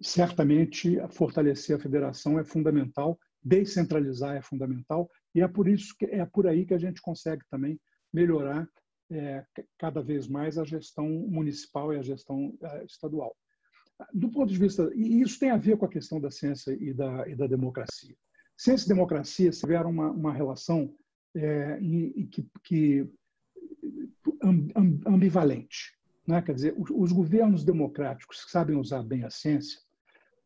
[0.00, 6.24] certamente, fortalecer a federação é fundamental, descentralizar é fundamental, e é por isso que é
[6.24, 7.80] por aí que a gente consegue também
[8.12, 8.68] melhorar
[9.10, 9.44] é,
[9.78, 13.34] cada vez mais a gestão municipal e a gestão é, estadual.
[14.12, 16.92] Do ponto de vista, e isso tem a ver com a questão da ciência e
[16.92, 18.16] da, e da democracia.
[18.56, 20.94] Ciência e democracia tiveram uma, uma relação
[21.34, 23.08] é, e, que, que
[25.06, 25.96] ambivalente.
[26.26, 26.42] Né?
[26.42, 29.80] Quer dizer, os governos democráticos que sabem usar bem a ciência,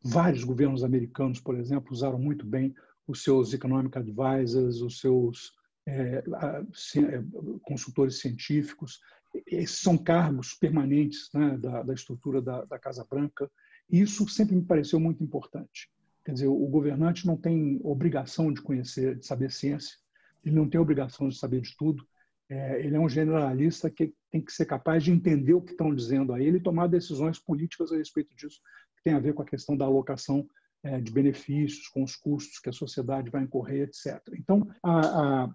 [0.03, 2.75] vários governos americanos, por exemplo, usaram muito bem
[3.07, 5.53] os seus economic advisors, os seus
[5.87, 7.25] é, é,
[7.63, 9.01] consultores científicos.
[9.47, 13.51] Esses são cargos permanentes né, da, da, estrutura da, da Casa Branca.
[13.89, 15.89] E isso sempre me pareceu muito importante.
[16.25, 19.97] Quer dizer, o governante não tem obrigação de conhecer, de saber ciência,
[20.45, 22.05] ele não tem obrigação de saber de tudo.
[22.49, 25.95] É, ele é um generalista que tem que ser capaz de entender o que estão
[25.95, 28.61] dizendo a ele e tomar decisões políticas a respeito disso,
[28.97, 30.49] que tem a ver com a questão da alocação
[30.83, 34.23] é, de benefícios, com os custos que a sociedade vai incorrer, etc.
[34.35, 35.55] Então, a, a,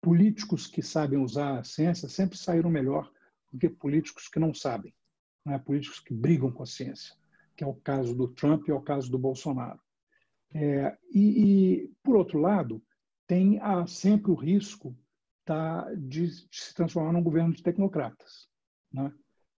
[0.00, 3.10] políticos que sabem usar a ciência sempre saíram melhor
[3.52, 4.94] do que políticos que não sabem,
[5.46, 5.58] né?
[5.58, 7.14] políticos que brigam com a ciência,
[7.56, 9.80] que é o caso do Trump e é o caso do Bolsonaro.
[10.54, 12.82] É, e, e, por outro lado,
[13.26, 14.96] tem a, sempre o risco
[15.44, 18.48] tá, de, de, se transformar num governo de tecnocratas.
[18.92, 19.12] Né?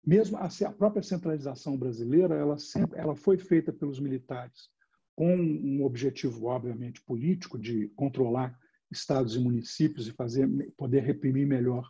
[0.06, 4.73] Mesmo a, a, própria centralização brasileira, ela, sempre, ela foi feita pelos militares
[5.14, 8.58] com um objetivo, obviamente, político, de controlar
[8.90, 11.88] estados e municípios e fazer, poder reprimir melhor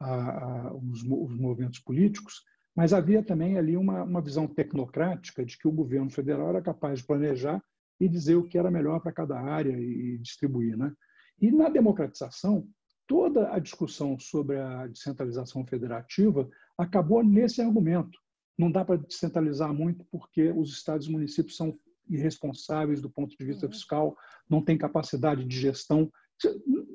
[0.00, 2.42] a, os, os movimentos políticos,
[2.74, 6.98] mas havia também ali uma, uma visão tecnocrática de que o governo federal era capaz
[6.98, 7.62] de planejar
[8.00, 10.76] e dizer o que era melhor para cada área e distribuir.
[10.76, 10.92] Né?
[11.40, 12.68] E na democratização,
[13.06, 18.18] toda a discussão sobre a descentralização federativa acabou nesse argumento.
[18.58, 21.78] Não dá para descentralizar muito porque os estados e municípios são
[22.08, 23.72] irresponsáveis do ponto de vista uhum.
[23.72, 24.16] fiscal,
[24.48, 26.10] não têm capacidade de gestão.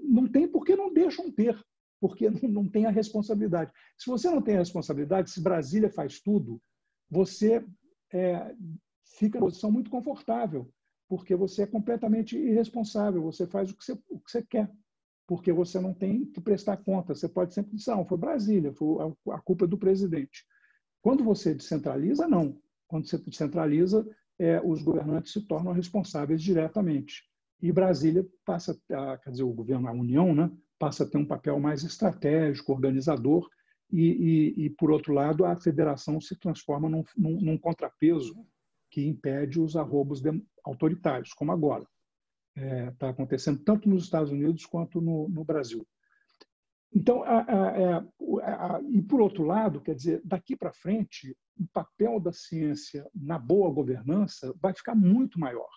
[0.03, 1.60] Não tem porque não deixam ter,
[1.99, 3.72] porque não tem a responsabilidade.
[3.98, 6.61] Se você não tem a responsabilidade, se Brasília faz tudo,
[7.10, 7.65] você
[8.14, 8.56] é,
[9.18, 10.72] fica em posição muito confortável
[11.10, 14.72] porque você é completamente irresponsável, você faz o que você, o que você quer,
[15.27, 17.15] porque você não tem que prestar conta.
[17.15, 20.45] Você pode sempre dizer, não, foi Brasília, foi a, a culpa do presidente.
[21.02, 22.61] Quando você descentraliza, não.
[22.88, 24.07] Quando você descentraliza,
[24.40, 27.24] é, os governantes se tornam responsáveis diretamente.
[27.61, 30.49] E Brasília passa, a, quer dizer, o governo, a União, né,
[30.80, 33.49] passa a ter um papel mais estratégico, organizador,
[33.91, 38.34] e, e, e por outro lado, a federação se transforma num, num, num contrapeso
[38.90, 40.22] que impede os arrobos
[40.64, 41.86] autoritários, como agora.
[42.56, 45.86] Está é, tá acontecendo tanto nos Estados Unidos quanto no, no, Brasil.
[46.94, 52.20] Então, a, a, a, e por outro lado, quer dizer, daqui para frente, o papel
[52.20, 55.70] da ciência na boa governança vai ficar muito maior.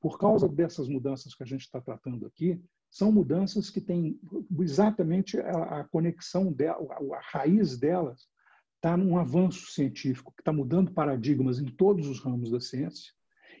[0.00, 4.20] Por causa dessas mudanças que a gente está tratando aqui, são mudanças que têm
[4.60, 6.78] exatamente a, conexão dela,
[7.14, 8.28] a raiz delas
[8.76, 13.12] está num avanço científico que está mudando paradigmas em todos os ramos da ciência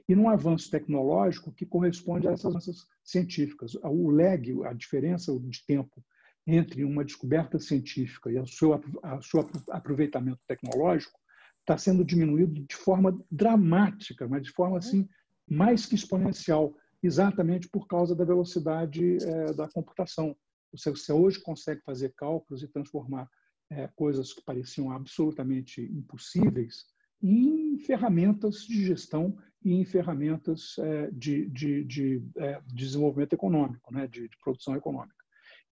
[0.08, 3.74] e num avanço tecnológico que corresponde a essas avanças científicas.
[3.76, 6.04] O lag, a diferença de tempo
[6.46, 8.80] entre uma descoberta científica e o seu,
[9.22, 11.18] seu aproveitamento tecnológico
[11.60, 15.08] está sendo diminuído de forma dramática, mas de forma assim
[15.48, 20.36] mais que exponencial, exatamente por causa da velocidade é, da computação.
[20.72, 23.28] Você, você, hoje consegue fazer cálculos e transformar
[23.70, 26.86] é, coisas que pareciam absolutamente impossíveis
[27.22, 33.92] em ferramentas de gestão e em ferramentas é, de, de, de, é, de, desenvolvimento econômico,
[33.92, 35.21] né, de, produção econômica.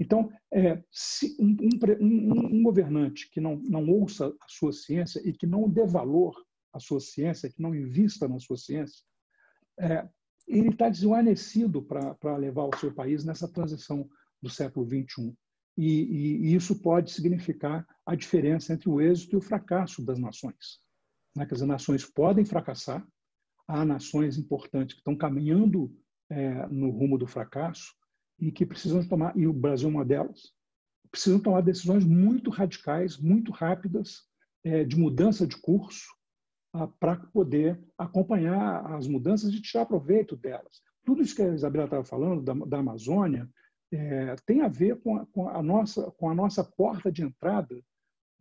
[0.00, 0.82] Então, é,
[1.38, 5.86] um, um, um, governante que não, não ouça a sua ciência e que não dê
[5.86, 6.34] valor
[6.72, 9.04] à sua ciência, que não invista na sua ciência,
[9.78, 10.08] é,
[10.48, 14.08] ele está desvanecido para levar o seu país nessa transição
[14.42, 15.36] do século XXI.
[15.76, 20.18] E, e, e, isso pode significar a diferença entre o êxito e o fracasso das
[20.18, 20.80] nações.
[21.36, 21.44] Né?
[21.44, 23.06] Quer dizer, nações podem fracassar,
[23.68, 25.94] há nações importantes que estão caminhando
[26.30, 27.94] é, no rumo do fracasso,
[28.40, 30.52] e que precisam tomar, e o Brasil é uma delas,
[31.10, 34.22] precisam tomar decisões muito radicais, muito rápidas,
[34.64, 36.06] é, de mudança de curso,
[36.72, 40.80] ah, para poder acompanhar as mudanças e tirar proveito delas.
[41.04, 43.48] Tudo isso que a Isabela estava falando da, da Amazônia
[43.92, 47.82] é, tem a ver com a, com a, nossa, com a nossa porta de entrada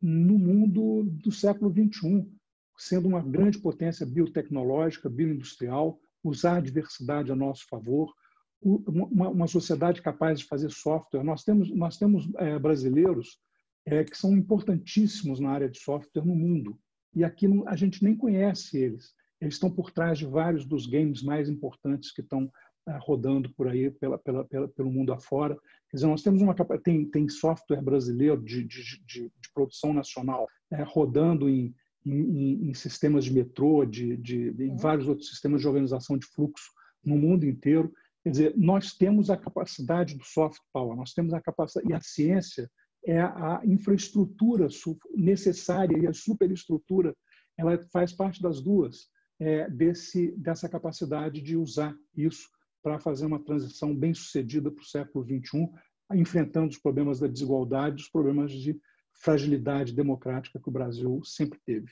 [0.02, 2.32] no mundo do século XXI,
[2.78, 8.14] sendo uma grande potência biotecnológica, bioindustrial, usar a diversidade a nosso favor,
[8.61, 11.23] uma, uma, sociedade capaz de fazer software.
[11.23, 13.40] Nós temos, nós temos é, brasileiros
[13.86, 16.77] é, que são importantíssimos na área de software no mundo.
[17.15, 19.14] E aqui a gente nem conhece eles.
[19.40, 22.52] Eles estão por trás de vários dos games mais importantes que estão
[22.88, 25.56] é, rodando por aí pela, pela, pela, pelo mundo afora.
[25.90, 26.53] Quer dizer, nós temos uma
[26.84, 31.73] tem, tem software brasileiro de, de, de, de produção nacional é, rodando em,
[32.06, 34.77] em, em, sistemas de metrô, de, de, em uhum.
[34.77, 36.72] vários outros sistemas de organização de fluxo
[37.03, 37.91] no mundo inteiro.
[38.30, 42.00] Quer dizer, nós temos a capacidade do soft power, nós temos a capacidade, e a
[42.00, 42.70] ciência
[43.04, 44.68] é a infraestrutura
[45.16, 47.16] necessária e a superestrutura,
[47.58, 49.08] ela faz parte das duas,
[49.40, 52.48] é, desse, dessa capacidade de usar isso
[52.84, 55.68] para fazer uma transição bem sucedida para o século XXI,
[56.14, 58.80] enfrentando os problemas da desigualdade, os problemas de
[59.12, 61.90] fragilidade democrática que o Brasil sempre teve.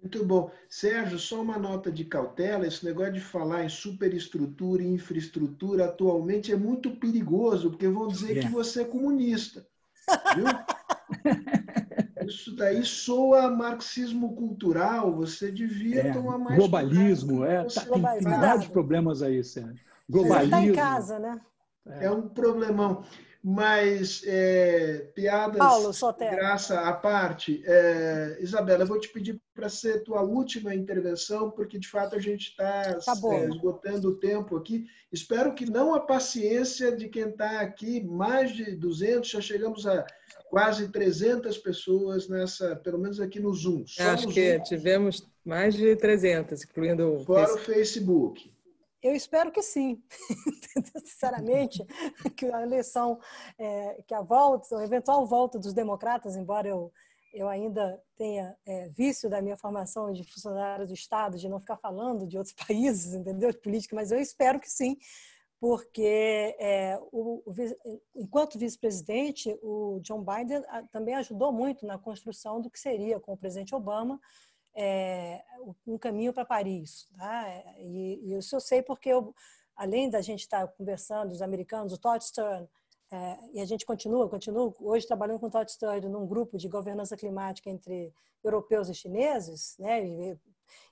[0.00, 0.50] Muito bom.
[0.68, 6.52] Sérgio, só uma nota de cautela: esse negócio de falar em superestrutura e infraestrutura atualmente
[6.52, 8.40] é muito perigoso, porque vão dizer é.
[8.40, 9.66] que você é comunista.
[10.36, 10.46] Viu?
[12.26, 16.56] Isso daí soa marxismo cultural, você devia é, tomar mais.
[16.56, 19.80] Globalismo, é, tá, tem, tem vários problemas aí, Sérgio.
[20.08, 20.50] Globalismo.
[20.50, 21.40] Você está em casa, né?
[21.86, 22.04] É.
[22.04, 23.02] é um problemão.
[23.50, 30.04] Mas é, piadas Paulo, graça à parte, é, Isabela, eu vou te pedir para ser
[30.04, 34.84] tua última intervenção, porque de fato a gente está tá é, esgotando o tempo aqui.
[35.10, 40.06] Espero que não a paciência de quem está aqui, mais de 200, já chegamos a
[40.50, 43.82] quase 300 pessoas nessa, pelo menos aqui no Zoom.
[43.98, 44.62] Acho no que Zoom.
[44.64, 48.52] tivemos mais de 300, incluindo Fora o Facebook.
[49.02, 50.02] Eu espero que sim,
[51.04, 51.84] sinceramente,
[52.36, 53.20] que a eleição,
[53.56, 56.92] é, que a volta, a eventual volta dos democratas, embora eu,
[57.32, 61.76] eu ainda tenha é, vício da minha formação de funcionário do Estado, de não ficar
[61.76, 64.96] falando de outros países, entendeu, de política, mas eu espero que sim,
[65.60, 67.54] porque é, o, o,
[68.16, 73.36] enquanto vice-presidente, o John Biden também ajudou muito na construção do que seria com o
[73.36, 74.20] presidente Obama
[74.74, 75.42] é,
[75.86, 77.08] um caminho para Paris.
[77.16, 77.44] Tá?
[77.78, 79.34] E, e, isso eu sei porque, eu,
[79.76, 82.68] além da gente estar conversando, os americanos, o Todd Stern,
[83.10, 86.68] é, e a gente continua, continua hoje trabalhando com o Todd Stern num grupo de
[86.68, 88.12] governança climática entre
[88.44, 90.36] europeus e chineses, né?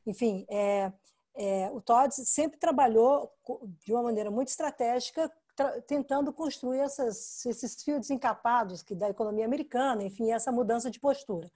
[0.06, 0.92] Enfim, é,
[1.36, 3.30] é, o Todd sempre trabalhou
[3.84, 5.30] de uma maneira muito estratégica
[5.86, 11.50] tentando construir essas, esses fios desencapados que da economia americana, enfim, essa mudança de postura.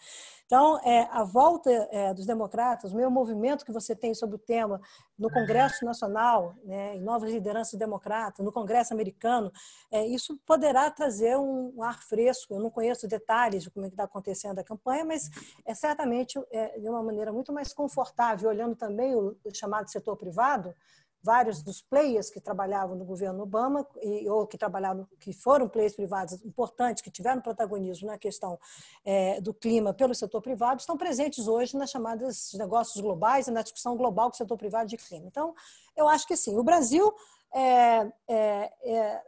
[0.47, 4.39] Então, é, a volta é, dos democratas, o meu movimento que você tem sobre o
[4.39, 4.81] tema
[5.18, 9.52] no Congresso Nacional, né, em novas lideranças democratas, no Congresso americano,
[9.90, 12.55] é, isso poderá trazer um, um, ar fresco.
[12.55, 15.31] Eu não conheço detalhes de como é está acontecendo a campanha, mas
[15.64, 20.16] é certamente é, de uma maneira muito mais confortável, olhando também o, o chamado setor
[20.16, 20.74] privado,
[21.23, 25.95] vários dos players que trabalhavam no governo Obama e, ou que trabalharam, que foram players
[25.95, 28.59] privados importantes, que tiveram protagonismo na questão
[29.05, 33.63] é, do clima pelo setor privado, estão presentes hoje nas chamadas negócios globais e na
[33.63, 35.27] discussão global com o setor privado de clima.
[35.27, 35.55] Então,
[35.97, 36.57] eu acho que sim.
[36.57, 37.13] O Brasil,
[37.53, 39.23] é, é, é,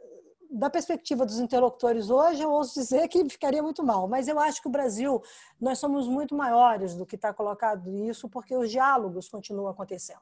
[0.49, 4.07] da perspectiva dos interlocutores hoje, eu ouso dizer que ficaria muito mal.
[4.07, 5.21] Mas eu acho que o Brasil,
[5.59, 10.21] nós somos muito maiores do que está colocado nisso, porque os diálogos continuam acontecendo.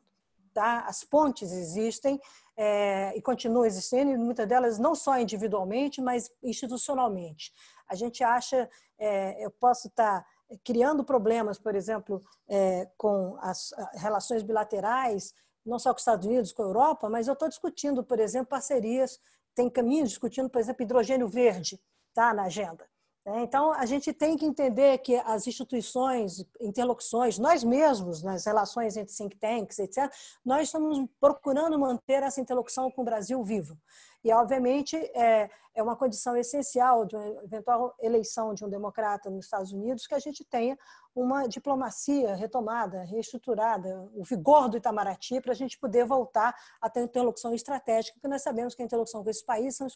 [0.53, 0.81] Tá?
[0.81, 2.19] As pontes existem
[2.57, 7.53] é, e continuam existindo, e muitas delas não só individualmente, mas institucionalmente.
[7.87, 8.69] A gente acha,
[8.99, 10.25] é, eu posso estar tá
[10.63, 15.33] criando problemas, por exemplo, é, com as relações bilaterais,
[15.65, 18.47] não só com os Estados Unidos, com a Europa, mas eu estou discutindo, por exemplo,
[18.47, 19.19] parcerias,
[19.55, 21.79] tem caminhos discutindo, por exemplo, hidrogênio verde,
[22.13, 22.90] tá na agenda.
[23.25, 23.43] Né?
[23.43, 29.15] Então, a gente tem que entender que as instituições, interlocuções, nós mesmos, nas relações entre
[29.15, 30.11] think tanks, etc.,
[30.43, 33.77] nós estamos procurando manter essa interlocução com o Brasil vivo.
[34.23, 39.45] E, obviamente, é, é uma condição essencial de uma eventual eleição de um democrata nos
[39.45, 40.77] Estados Unidos que a gente tenha
[41.15, 47.01] uma diplomacia retomada, reestruturada, o vigor do Itamaraty para a gente poder voltar a ter
[47.01, 49.87] interlocução estratégica, porque nós sabemos que a interlocução com esse país são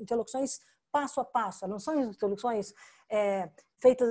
[0.00, 0.60] interlocuções
[0.98, 2.74] passo a passo, não são introduções
[3.08, 3.48] é,
[3.80, 4.08] feitas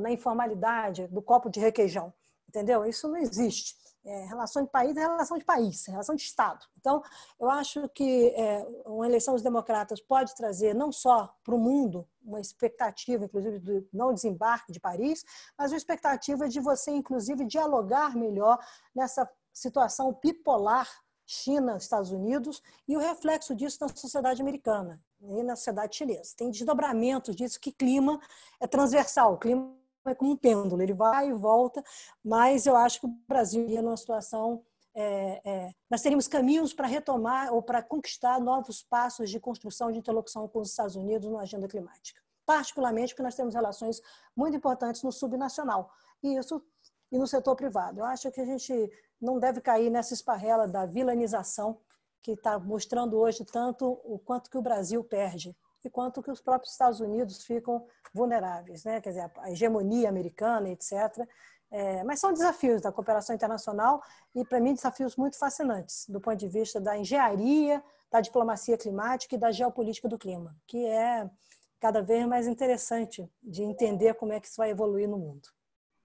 [0.00, 2.12] na informalidade do copo de requeijão,
[2.48, 2.86] entendeu?
[2.86, 3.78] Isso não existe.
[4.02, 6.64] É, relação de país é relação de país, é relação de Estado.
[6.78, 7.02] Então,
[7.38, 12.08] eu acho que é, uma eleição dos democratas pode trazer não só para o mundo
[12.22, 15.22] uma expectativa, inclusive, do não desembarque de Paris,
[15.58, 18.58] mas uma expectativa de você, inclusive, dialogar melhor
[18.94, 20.88] nessa situação bipolar
[21.30, 26.34] China, Estados Unidos, e o reflexo disso na sociedade americana e na sociedade chinesa.
[26.36, 28.20] Tem desdobramentos disso que clima
[28.58, 29.72] é transversal, o clima
[30.06, 31.84] é como um pêndulo, ele vai e volta,
[32.24, 34.64] mas eu acho que o Brasil iria numa situação.
[34.92, 39.98] É, é, nós teríamos caminhos para retomar ou para conquistar novos passos de construção de
[39.98, 42.20] interlocução com os Estados Unidos na agenda climática.
[42.44, 44.02] Particularmente porque nós temos relações
[44.34, 45.92] muito importantes no subnacional.
[46.24, 46.60] E isso
[47.10, 48.00] e no setor privado.
[48.00, 51.78] Eu acho que a gente não deve cair nessa esparrela da vilanização
[52.22, 56.40] que está mostrando hoje tanto o quanto que o Brasil perde e quanto que os
[56.40, 59.00] próprios Estados Unidos ficam vulneráveis, né?
[59.00, 61.26] Quer dizer, a hegemonia americana, etc.
[61.70, 64.02] É, mas são desafios da cooperação internacional
[64.34, 69.36] e, para mim, desafios muito fascinantes do ponto de vista da engenharia, da diplomacia climática
[69.36, 71.30] e da geopolítica do clima, que é
[71.78, 75.48] cada vez mais interessante de entender como é que isso vai evoluir no mundo.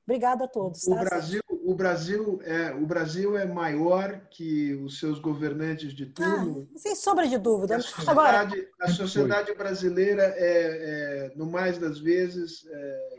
[0.08, 0.82] Obrigada a todos.
[0.84, 0.92] Tá?
[0.92, 6.70] O Brasil, o Brasil é o Brasil é maior que os seus governantes de turno.
[6.74, 7.78] Ah, sem sombra de dúvida.
[7.78, 13.10] A sociedade, Agora, a sociedade brasileira é, é, no mais das vezes é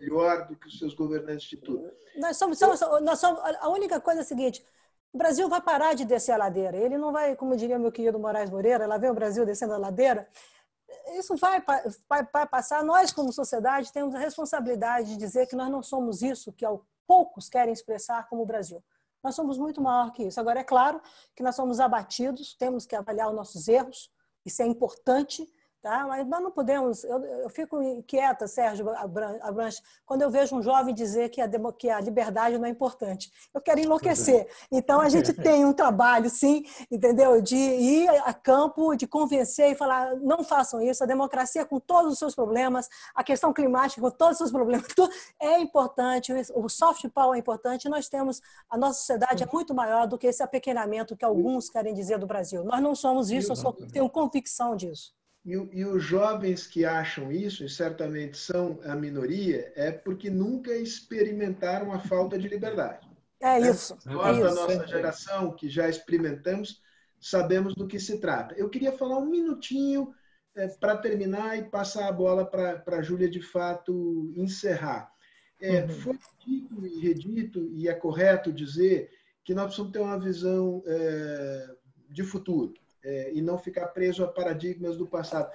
[0.00, 1.90] melhor do que os seus governantes de turno.
[2.16, 4.64] Nós somos, somos, nós somos a única coisa é a seguinte.
[5.12, 6.76] O Brasil vai parar de descer a ladeira.
[6.76, 9.78] Ele não vai, como diria meu querido Moraes Moreira, lá vem o Brasil descendo a
[9.78, 10.26] ladeira
[11.18, 11.62] isso vai,
[12.08, 12.84] vai, vai, passar.
[12.84, 16.64] Nós, como sociedade, temos a responsabilidade de dizer que nós não somos isso que
[17.06, 18.82] poucos querem expressar como o Brasil.
[19.22, 20.40] Nós somos muito maior que isso.
[20.40, 21.00] Agora, é claro
[21.34, 24.10] que nós somos abatidos, temos que avaliar os nossos erros,
[24.44, 25.46] isso é importante,
[25.82, 26.06] Tá?
[26.06, 27.04] Mas nós não podemos.
[27.04, 28.90] Eu, eu fico inquieta, Sérgio
[29.40, 33.32] Abranches, quando eu vejo um jovem dizer que a, que a liberdade não é importante.
[33.54, 34.46] Eu quero enlouquecer.
[34.70, 37.40] Então, a gente tem um trabalho, sim, entendeu?
[37.40, 41.02] De ir a campo, de convencer e falar: não façam isso.
[41.02, 44.84] A democracia, com todos os seus problemas, a questão climática, com todos os seus problemas,
[45.40, 46.30] é importante.
[46.54, 47.88] O soft power é importante.
[47.88, 48.42] Nós temos.
[48.68, 52.26] A nossa sociedade é muito maior do que esse apequenamento que alguns querem dizer do
[52.26, 52.62] Brasil.
[52.64, 55.18] Nós não somos isso, eu só tenho convicção disso.
[55.44, 60.74] E, e, os jovens que acham isso, e certamente são a minoria, é porque nunca
[60.74, 63.08] experimentaram a falta de liberdade.
[63.40, 63.70] É né?
[63.70, 63.96] isso.
[64.04, 66.82] Nós, é da nossa geração, que já experimentamos,
[67.18, 68.54] sabemos do que se trata.
[68.54, 70.14] Eu queria falar um minutinho
[70.54, 75.10] é, para terminar e passar a bola para a Júlia, de fato, encerrar.
[75.58, 75.88] É, uhum.
[75.88, 79.10] Foi dito e redito, e é correto dizer,
[79.42, 81.74] que nós precisamos ter uma visão é,
[82.10, 85.50] de futuro é, e não ficar preso a paradigmas do passado.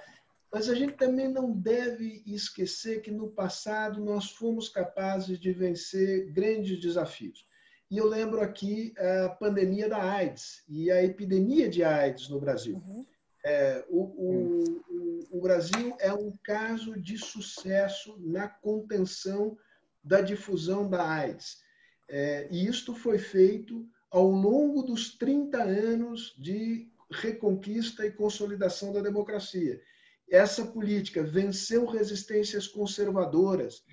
[0.52, 6.30] Mas a gente também não deve esquecer que no passado nós fomos capazes de vencer
[6.32, 7.46] grandes desafios.
[7.90, 12.76] E eu lembro aqui a pandemia da AIDS e a epidemia de AIDS no Brasil.
[12.76, 13.06] Uhum.
[13.44, 19.56] É, o, o, o, o, Brasil é um caso de sucesso na contenção
[20.02, 21.58] da difusão da AIDS.
[22.08, 29.00] É, e isto foi feito ao longo dos 30 anos de reconquista e consolidação da
[29.00, 29.80] democracia.
[30.30, 33.84] Essa política venceu resistências conservadoras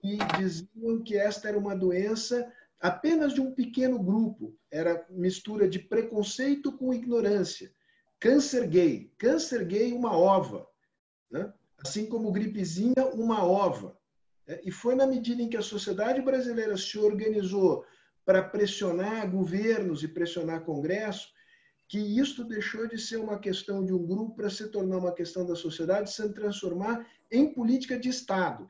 [0.00, 4.56] que diziam que esta era uma doença apenas de um pequeno grupo.
[4.70, 7.72] Era mistura de preconceito com ignorância.
[8.18, 9.12] Câncer gay.
[9.18, 10.68] Câncer gay, uma ova.
[11.30, 11.52] Né?
[11.78, 13.98] Assim como gripezinha, uma ova.
[14.46, 17.84] É, e foi na medida em que a sociedade brasileira se organizou
[18.24, 21.32] para pressionar governos e pressionar Congresso,
[21.92, 25.44] que isto deixou de ser uma questão de um grupo para se tornar uma questão
[25.44, 28.66] da sociedade, se transformar em política de Estado.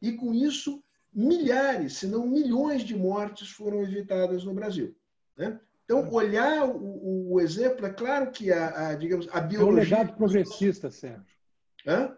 [0.00, 0.82] E com isso,
[1.12, 4.96] milhares, se não milhões de mortes foram evitadas no Brasil.
[5.36, 5.60] Né?
[5.84, 9.68] Então, olhar o, o, exemplo, é claro que a, a, digamos, a biologia...
[9.68, 11.22] É um legado progressista, Sérgio.
[11.86, 12.16] Hã?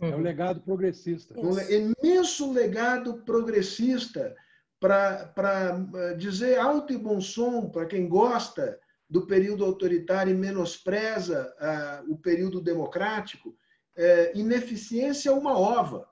[0.00, 1.38] É um legado progressista.
[1.38, 4.34] Um imenso legado progressista
[4.80, 8.80] para eh, dizer alto e bom som para quem gosta
[9.14, 13.56] do período autoritário e menospreza uh, o período democrático,
[13.96, 16.04] é, ineficiência é uma ova.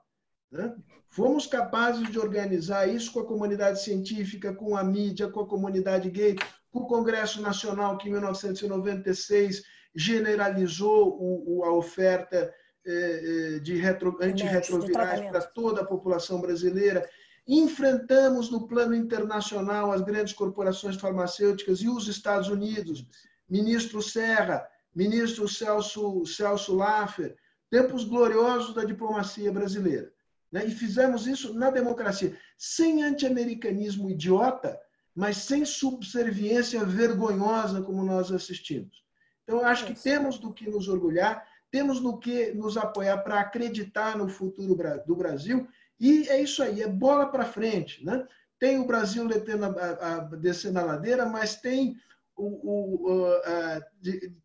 [0.49, 0.73] Né?
[1.09, 6.09] Fomos capazes de organizar isso com a comunidade científica, com a mídia, com a comunidade
[6.09, 6.37] gay,
[6.71, 9.63] com o Congresso Nacional, que em 1996
[9.93, 12.53] generalizou o, o, a oferta
[12.85, 17.05] é, de retro, antirretrovirais para toda a população brasileira.
[17.47, 23.05] Enfrentamos no plano internacional as grandes corporações farmacêuticas e os Estados Unidos,
[23.49, 24.65] ministro Serra,
[24.95, 27.35] ministro Celso, Celso Laffer,
[27.69, 30.11] tempos gloriosos da diplomacia brasileira.
[30.51, 30.67] Né?
[30.67, 34.79] E fizemos isso na democracia, sem anti-americanismo idiota,
[35.13, 39.03] mas sem subserviência vergonhosa como nós assistimos.
[39.43, 44.17] Então, acho que temos do que nos orgulhar, temos no que nos apoiar para acreditar
[44.17, 45.67] no futuro do Brasil
[46.03, 48.03] e é isso aí, é bola para frente.
[48.03, 48.27] Né?
[48.59, 51.95] Tem o Brasil descendo a, a, descendo a ladeira, mas tem,
[52.35, 53.81] o, o, a,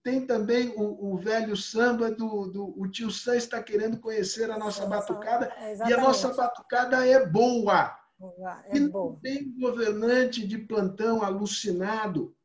[0.05, 4.57] tem também o, o, velho samba do, do o tio Sam está querendo conhecer a
[4.57, 7.99] nossa batucada é, e a nossa batucada é boa.
[8.67, 12.37] É e não tem governante de plantão alucinado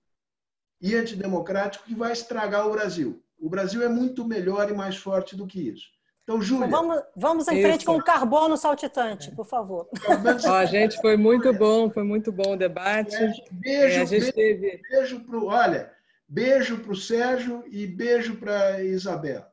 [0.81, 3.23] e antidemocrático que vai estragar o Brasil.
[3.37, 5.85] O Brasil é muito melhor e mais forte do que isso.
[6.23, 6.67] Então, Júlia.
[6.67, 9.89] Então, vamos, vamos em frente com o carbono saltitante, por favor.
[10.47, 13.17] Ó, gente, foi muito bom, foi muito bom o debate.
[13.51, 14.81] Beijo, é, beijo, teve...
[14.89, 15.91] beijo pro, olha,
[16.27, 19.51] beijo para o Sérgio e beijo para a Isabela.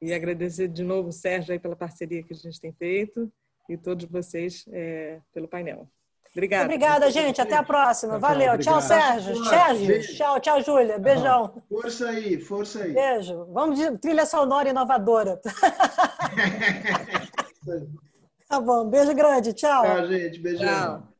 [0.00, 3.32] E agradecer de novo, Sérgio, aí, pela parceria que a gente tem feito
[3.68, 5.88] e todos vocês é, pelo painel.
[6.36, 6.64] Obrigada.
[6.64, 7.40] Obrigada, gente.
[7.40, 8.18] Até a próxima.
[8.18, 8.58] Valeu.
[8.58, 9.42] Tchau, Sérgio.
[9.46, 10.16] Sérgio.
[10.16, 10.98] Tchau, tchau, Júlia.
[10.98, 11.62] Beijão.
[11.66, 12.92] Força aí, força aí.
[12.92, 13.46] Beijo.
[13.54, 15.40] Vamos de trilha sonora inovadora.
[18.46, 18.86] tá bom.
[18.86, 19.54] Beijo grande.
[19.54, 19.82] Tchau.
[19.82, 20.38] Tchau, gente.
[20.38, 20.68] Beijão.
[20.68, 21.15] Tchau.